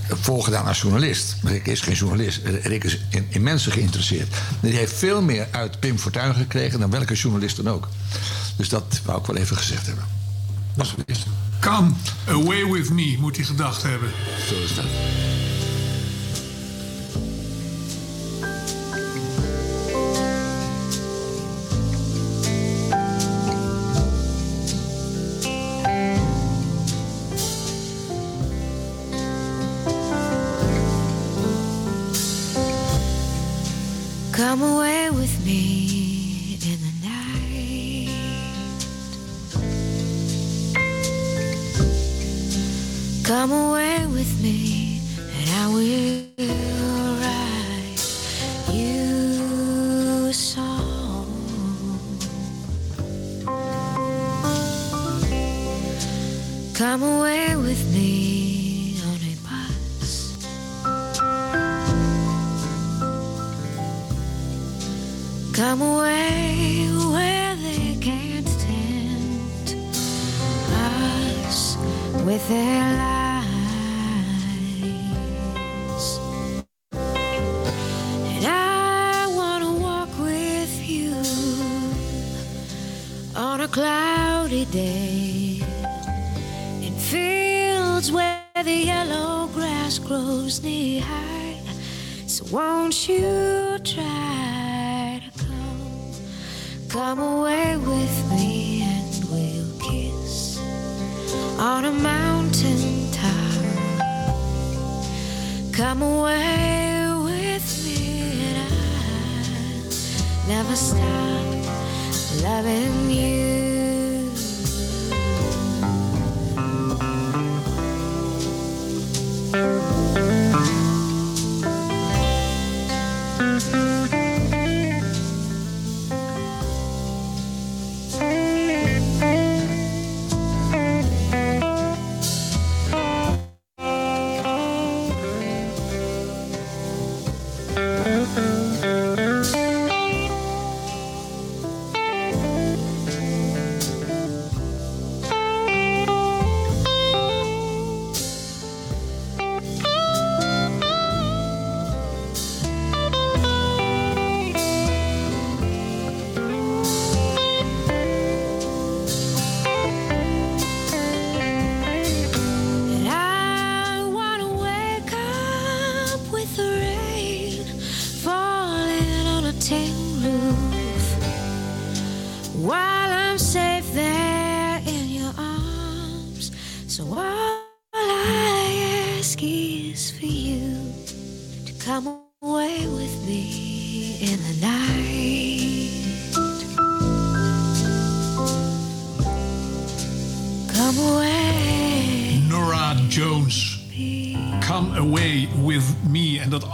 [0.09, 1.35] voorgedaan als journalist.
[1.43, 2.41] Rick is geen journalist.
[2.63, 4.33] Rick is in, in mensen geïnteresseerd.
[4.61, 6.79] En die heeft veel meer uit Pim Fortuyn gekregen...
[6.79, 7.87] dan welke journalist dan ook.
[8.57, 10.05] Dus dat wou ik wel even gezegd hebben.
[10.75, 11.27] Dat is het.
[11.59, 11.91] Come
[12.27, 14.09] away with me, moet hij gedacht hebben.
[14.47, 14.85] Zo is dat.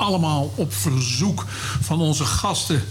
[0.01, 1.45] Allemaal op verzoek
[1.81, 2.83] van onze gasten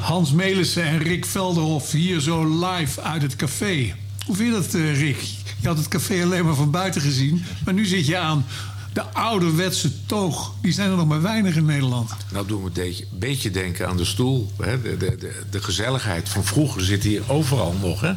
[0.00, 3.94] Hans Melissen en Rick Velderhof hier zo live uit het café.
[4.26, 5.20] Hoe vind je dat, eh, Rick?
[5.60, 8.46] Je had het café alleen maar van buiten gezien, maar nu zit je aan
[8.92, 10.52] de ouderwetse toog.
[10.62, 12.10] Die zijn er nog maar weinig in Nederland.
[12.32, 14.52] Nou doen we een beetje, denken aan de stoel.
[14.62, 14.82] Hè?
[14.82, 18.00] De, de, de, de gezelligheid van vroeger zit hier overal nog.
[18.00, 18.12] Hè?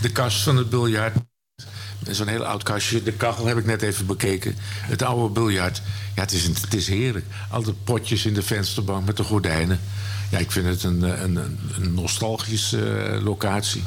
[0.00, 1.16] De kast van het biljart.
[2.10, 3.02] Zo'n heel oud kastje.
[3.02, 4.56] De kachel heb ik net even bekeken.
[4.80, 5.82] Het oude biljart.
[6.14, 7.26] Ja, het is, het is heerlijk.
[7.50, 9.80] Al de potjes in de vensterbank met de gordijnen.
[10.30, 13.82] Ja, ik vind het een, een, een, een nostalgische eh, locatie.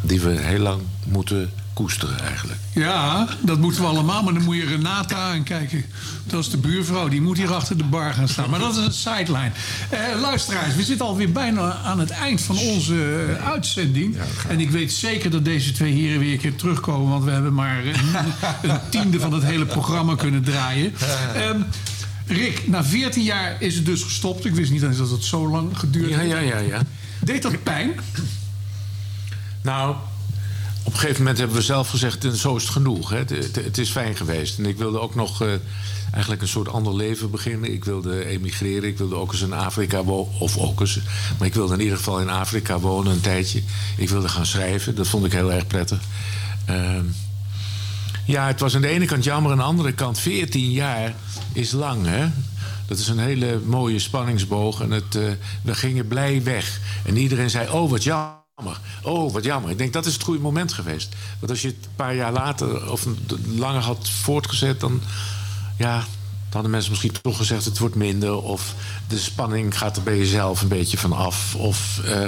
[0.00, 2.58] Die we heel lang moeten koesteren eigenlijk.
[2.72, 4.22] Ja, dat moeten we allemaal.
[4.22, 5.84] Maar dan moet je Renata aankijken.
[6.26, 7.08] Dat is de buurvrouw.
[7.08, 8.50] Die moet hier achter de bar gaan staan.
[8.50, 9.50] Maar dat is een sideline.
[9.90, 14.16] Eh, luisteraars, we zitten alweer bijna aan het eind van onze eh, uitzending.
[14.48, 17.10] En ik weet zeker dat deze twee heren weer een keer terugkomen.
[17.10, 17.94] Want we hebben maar een,
[18.70, 20.94] een tiende van het hele programma kunnen draaien.
[21.34, 21.60] Ehm,
[22.26, 24.44] Rick, na 14 jaar is het dus gestopt.
[24.44, 26.30] Ik wist niet eens dat het zo lang geduurd Ja, heeft.
[26.30, 26.80] ja, ja, ja.
[27.20, 27.92] Deed dat pijn?
[29.62, 29.96] Nou,
[30.84, 33.10] op een gegeven moment hebben we zelf gezegd, zo is het genoeg.
[33.10, 33.16] Hè.
[33.16, 34.58] Het, is fijn geweest.
[34.58, 35.48] En ik wilde ook nog eh,
[36.12, 37.72] eigenlijk een soort ander leven beginnen.
[37.72, 38.88] Ik wilde emigreren.
[38.88, 40.40] Ik wilde ook eens in Afrika wonen.
[40.40, 40.98] Of ook eens.
[41.38, 43.62] Maar ik wilde in ieder geval in Afrika wonen een tijdje.
[43.96, 44.94] Ik wilde gaan schrijven.
[44.94, 46.00] Dat vond ik heel erg prettig.
[46.64, 47.04] Ehm,
[48.26, 49.52] ja, het was aan de ene kant jammer.
[49.52, 51.14] Aan de andere kant, 14 jaar
[51.52, 52.26] is lang, hè?
[52.86, 54.80] Dat is een hele mooie spanningsboog.
[54.80, 55.22] En het, eh,
[55.62, 56.80] we gingen blij weg.
[57.04, 58.41] En iedereen zei, oh, wat jammer.
[59.02, 59.70] Oh, wat jammer.
[59.70, 61.14] Ik denk, dat is het goede moment geweest.
[61.38, 63.06] Want als je het een paar jaar later of
[63.56, 64.80] langer had voortgezet...
[64.80, 65.00] dan,
[65.78, 66.06] ja, dan
[66.50, 67.64] hadden mensen misschien toch gezegd...
[67.64, 68.42] het wordt minder.
[68.42, 68.74] Of
[69.08, 71.54] de spanning gaat er bij jezelf een beetje van af.
[71.54, 72.24] Of eh,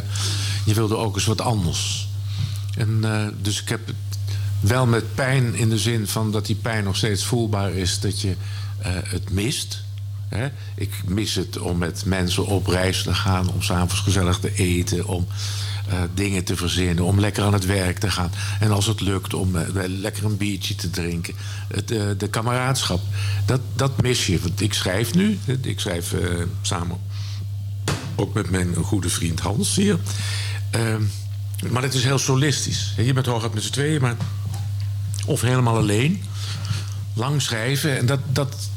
[0.65, 2.09] je wilde ook eens wat anders.
[2.77, 3.97] En, eh, dus ik heb het
[4.61, 8.21] wel met pijn in de zin van dat die pijn nog steeds voelbaar is, dat
[8.21, 8.37] je
[8.79, 9.83] eh, het mist.
[10.75, 15.07] Ik mis het om met mensen op reis te gaan, om s'avonds gezellig te eten,
[15.07, 15.27] om
[15.89, 18.31] eh, dingen te verzinnen, om lekker aan het werk te gaan.
[18.61, 21.35] En als het lukt, om eh, lekker een biertje te drinken.
[21.69, 23.01] Het, eh, de kameraadschap,
[23.47, 24.41] dat, dat mis je.
[24.41, 26.15] Want ik schrijf nu, ik schrijf
[26.63, 26.99] samen
[28.15, 29.99] ook met mijn goede vriend Hans hier.
[30.71, 31.03] Ehm,
[31.71, 32.95] maar het is heel solistisch.
[32.97, 34.17] Je bent hooguit met z'n tweeën, maar...
[35.27, 36.23] Of helemaal alleen.
[37.15, 37.99] Lang schrijven.
[37.99, 38.69] En dat, dat,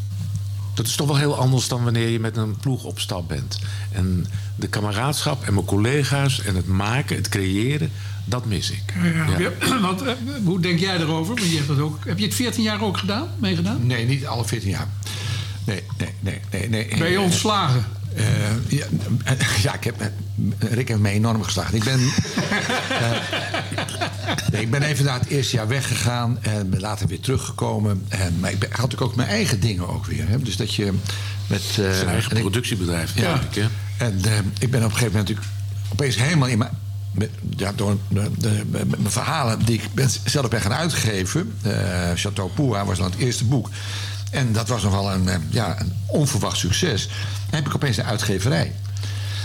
[0.77, 3.59] dat is toch wel heel anders dan wanneer je met een ploeg op stap bent.
[3.91, 4.25] En
[4.55, 7.91] de kameraadschap en mijn collega's en het maken, het creëren,
[8.25, 8.93] dat mis ik.
[9.03, 9.39] Ja, Ja.
[9.39, 10.13] ja, want, eh,
[10.43, 11.35] hoe denk jij erover?
[11.35, 13.85] Want je hebt dat ook, heb je het 14 jaar ook gedaan, meegedaan?
[13.87, 14.87] Nee, niet alle 14 jaar.
[15.63, 16.69] Nee, nee, nee, nee.
[16.69, 16.97] nee.
[16.97, 17.85] Ben je ontslagen?
[18.15, 18.25] Eh,
[18.67, 18.85] ja,
[19.23, 19.33] eh,
[19.63, 20.07] ja, ik heb, eh,
[20.59, 21.75] Rick heeft me enorm geslagen.
[21.75, 23.11] Ik ben, eh,
[24.51, 28.05] nee, ik ben even na het eerste jaar weggegaan en ben later weer teruggekomen.
[28.09, 30.27] En, maar ik ben, had natuurlijk ook mijn eigen dingen ook weer.
[30.27, 30.39] Hè?
[30.39, 30.93] Dus dat je
[31.47, 31.61] met...
[31.61, 33.41] Zijn eigen en productiebedrijf, Ja.
[33.49, 33.67] ik, hè?
[34.05, 35.47] En eh, ik ben op een gegeven moment natuurlijk
[35.91, 36.71] opeens helemaal in mijn...
[37.55, 37.97] Ja, door
[38.37, 41.53] de, mijn verhalen die ik ben, zelf ben gaan uitgeven.
[41.61, 41.71] eh
[42.15, 43.69] Chateau Poua was dan het eerste boek.
[44.31, 47.07] En dat was nogal een, ja, een onverwacht succes.
[47.49, 48.73] Dan heb ik opeens een uitgeverij.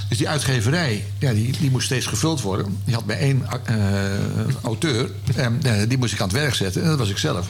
[0.08, 2.80] Dus die uitgeverij, ja, die, die moest steeds gevuld worden.
[2.84, 3.76] Die had bij één eh,
[4.62, 5.10] auteur.
[5.36, 6.82] En eh, die moest ik aan het werk zetten.
[6.82, 7.48] En dat was ik zelf.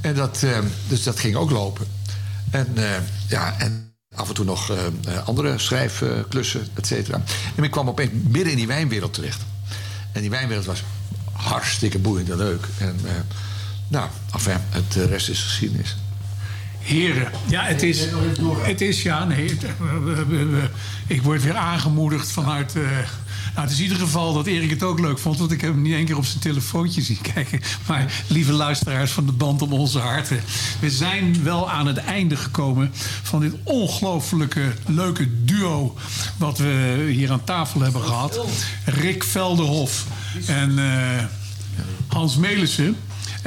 [0.00, 0.58] En dat, eh,
[0.88, 1.86] dus dat ging ook lopen.
[2.50, 2.66] En,
[3.28, 4.72] ja, en af en toe nog
[5.24, 7.22] andere schrijfklussen, et cetera.
[7.54, 9.40] En ik kwam opeens midden in die wijnwereld terecht.
[10.12, 10.82] En die wijnwereld was
[11.32, 12.66] hartstikke boeiend en leuk.
[12.78, 13.12] En eh,
[13.88, 15.96] nou, enfin, het rest is geschiedenis.
[16.88, 18.06] Heren, ja, het is,
[18.62, 19.56] het is ja, nee,
[21.06, 22.74] ik word weer aangemoedigd vanuit.
[22.76, 22.82] eh,
[23.54, 25.72] nou, het is in ieder geval dat Erik het ook leuk vond, want ik heb
[25.72, 27.60] hem niet één keer op zijn telefoontje zien kijken.
[27.86, 30.40] Maar lieve luisteraars van de band om onze harten,
[30.80, 32.90] we zijn wel aan het einde gekomen
[33.22, 35.94] van dit ongelooflijke leuke duo
[36.36, 38.40] wat we hier aan tafel hebben gehad.
[38.84, 40.06] Rick Velderhof
[40.46, 41.24] en eh,
[42.06, 42.96] Hans Melissen.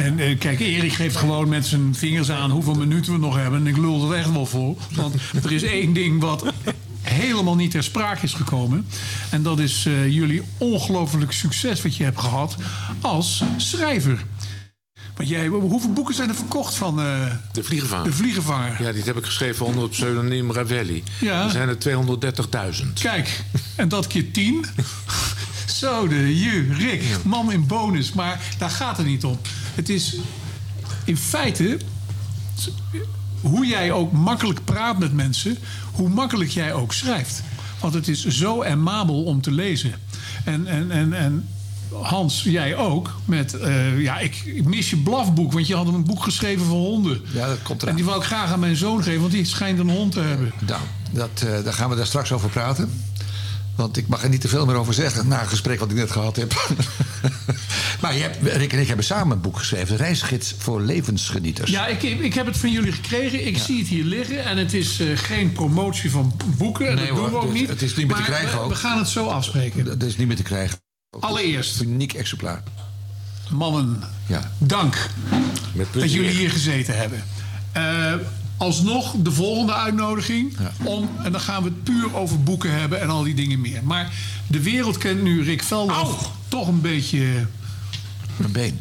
[0.01, 3.59] En eh, kijk, Erik geeft gewoon met zijn vingers aan hoeveel minuten we nog hebben.
[3.59, 4.77] En ik lul er echt wel voor.
[4.95, 6.53] Want er is één ding wat
[7.01, 8.87] helemaal niet ter sprake is gekomen.
[9.29, 12.55] En dat is eh, jullie ongelooflijk succes wat je hebt gehad
[13.01, 14.25] als schrijver.
[15.15, 18.05] Want jij, hoeveel boeken zijn er verkocht van eh, De Vliegenvanger.
[18.05, 18.83] De Vliegenvanger?
[18.83, 21.03] Ja, die heb ik geschreven onder het pseudoniem Ravelli.
[21.19, 21.43] Ja.
[21.43, 21.77] Er zijn er
[22.83, 22.93] 230.000.
[22.93, 23.43] Kijk,
[23.75, 24.65] en dat keer tien.
[25.81, 28.13] Zo, de ju, Rick, man in bonus.
[28.13, 29.39] Maar daar gaat het niet om.
[29.81, 30.15] Het is
[31.05, 31.79] in feite
[33.41, 35.57] hoe jij ook makkelijk praat met mensen,
[35.91, 37.43] hoe makkelijk jij ook schrijft.
[37.79, 39.93] Want het is zo amabel om te lezen.
[40.45, 41.47] En, en, en, en
[42.01, 43.15] Hans, jij ook.
[43.25, 46.79] Met, eh, ja, ik, ik mis je blafboek, want je had een boek geschreven voor
[46.79, 47.21] honden.
[47.33, 49.79] Ja, dat komt En die wou ik graag aan mijn zoon geven, want die schijnt
[49.79, 50.51] een hond te hebben.
[50.67, 50.81] Nou,
[51.11, 52.89] dat, eh, daar gaan we daar straks over praten.
[53.81, 55.95] Want ik mag er niet te veel meer over zeggen na een gesprek wat ik
[55.95, 56.53] net gehad heb.
[58.01, 59.95] maar je hebt, Rick en ik hebben samen een boek geschreven.
[59.97, 61.71] Reisgids voor levensgenieters.
[61.71, 63.47] Ja, ik, ik heb het van jullie gekregen.
[63.47, 64.45] Ik zie het hier liggen.
[64.45, 66.87] En het is eh, geen promotie van boeken.
[66.89, 67.69] En Nee, dat doen we ook het niet.
[67.69, 68.69] het is niet meer te krijgen we, ook.
[68.69, 69.85] we gaan het zo afspreken.
[69.85, 70.77] Dat is niet meer te krijgen.
[71.19, 71.79] Allereerst.
[71.79, 72.63] Een uniek exemplaar.
[73.49, 74.51] Mannen, Ja.
[74.57, 75.07] dank
[75.73, 77.23] Met dat jullie hier gezeten hebben.
[77.71, 78.13] Eh,
[78.61, 80.57] alsnog de volgende uitnodiging.
[80.83, 83.83] Om, en dan gaan we het puur over boeken hebben en al die dingen meer.
[83.83, 84.11] Maar
[84.47, 85.95] de wereld kent nu Rick Velder
[86.47, 87.25] toch een beetje...
[88.35, 88.79] Mijn been.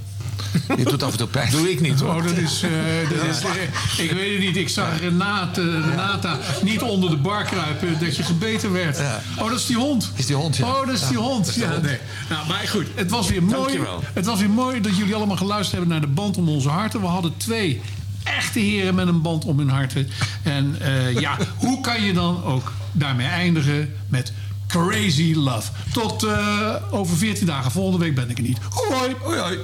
[0.77, 1.51] Je doet af en toe pijn.
[1.51, 2.15] Doe ik niet hoor.
[2.15, 2.63] Oh, dat is.
[2.63, 2.71] eh,
[3.11, 4.57] dat is eh, ik weet het niet.
[4.57, 8.99] Ik zag Renate, Renata niet onder de bar kruipen dat je gebeten werd.
[9.39, 10.13] Oh, dat is die hond.
[10.17, 10.67] Is die hond, ja.
[10.67, 11.55] Oh, dat is die Ja, hond.
[11.55, 11.83] Ja, hond.
[11.83, 11.99] nee.
[12.29, 13.55] Nou, maar goed, het was weer mooi.
[13.57, 14.03] Dankjewel.
[14.13, 17.01] Het was weer mooi dat jullie allemaal geluisterd hebben naar de band om onze harten.
[17.01, 17.81] We hadden twee
[18.25, 20.09] echte heren met een band om hun harten.
[20.43, 24.33] En eh, ja, hoe kan je dan ook daarmee eindigen met
[24.67, 25.71] Crazy Love?
[25.93, 27.71] Tot eh, over 14 dagen.
[27.71, 28.59] Volgende week ben ik er niet.
[28.71, 29.59] Hoi, hoi, hoi.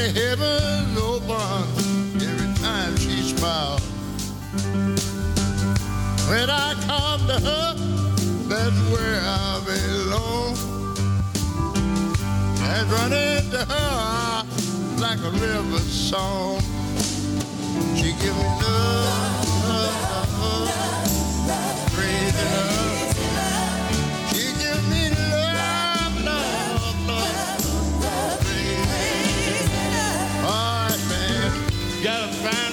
[0.00, 3.82] The heavens open every time she smiles.
[6.30, 7.74] When I come to her,
[8.48, 10.56] that's where I belong.
[12.72, 14.46] And running to her
[15.04, 16.60] like a river song.
[17.96, 18.59] She give me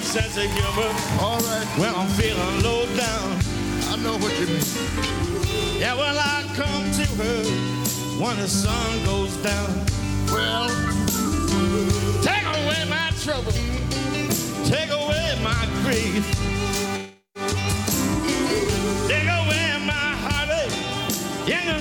[0.07, 1.67] sense of humor All right.
[1.77, 3.39] when I'm feeling low down.
[3.91, 5.79] I know what you mean.
[5.79, 7.43] Yeah, well, I come to her
[8.23, 9.85] when the sun goes down.
[10.31, 10.69] Well,
[12.21, 13.51] Take away my trouble,
[14.65, 16.25] take away my grief.
[19.07, 20.73] Take away my heartache
[21.47, 21.79] in the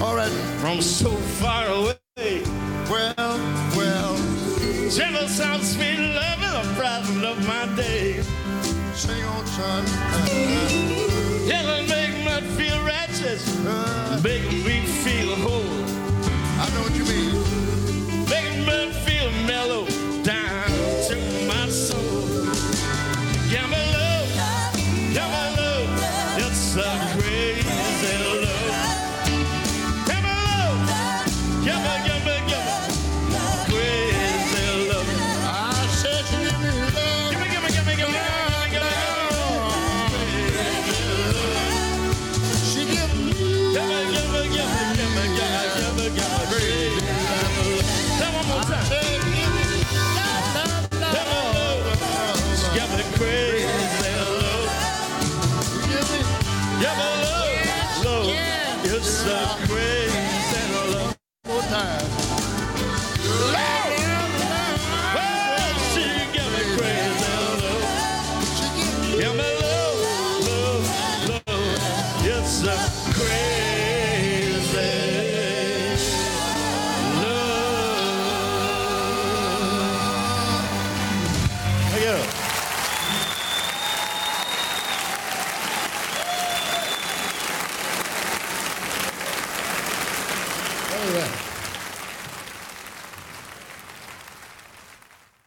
[0.00, 0.32] All right.
[0.60, 2.42] From so far away.
[2.88, 3.14] Well,
[3.76, 4.16] well.
[4.90, 8.22] Gentle sounds sweet loving, the problem of my day.
[8.94, 10.09] Sing on, son.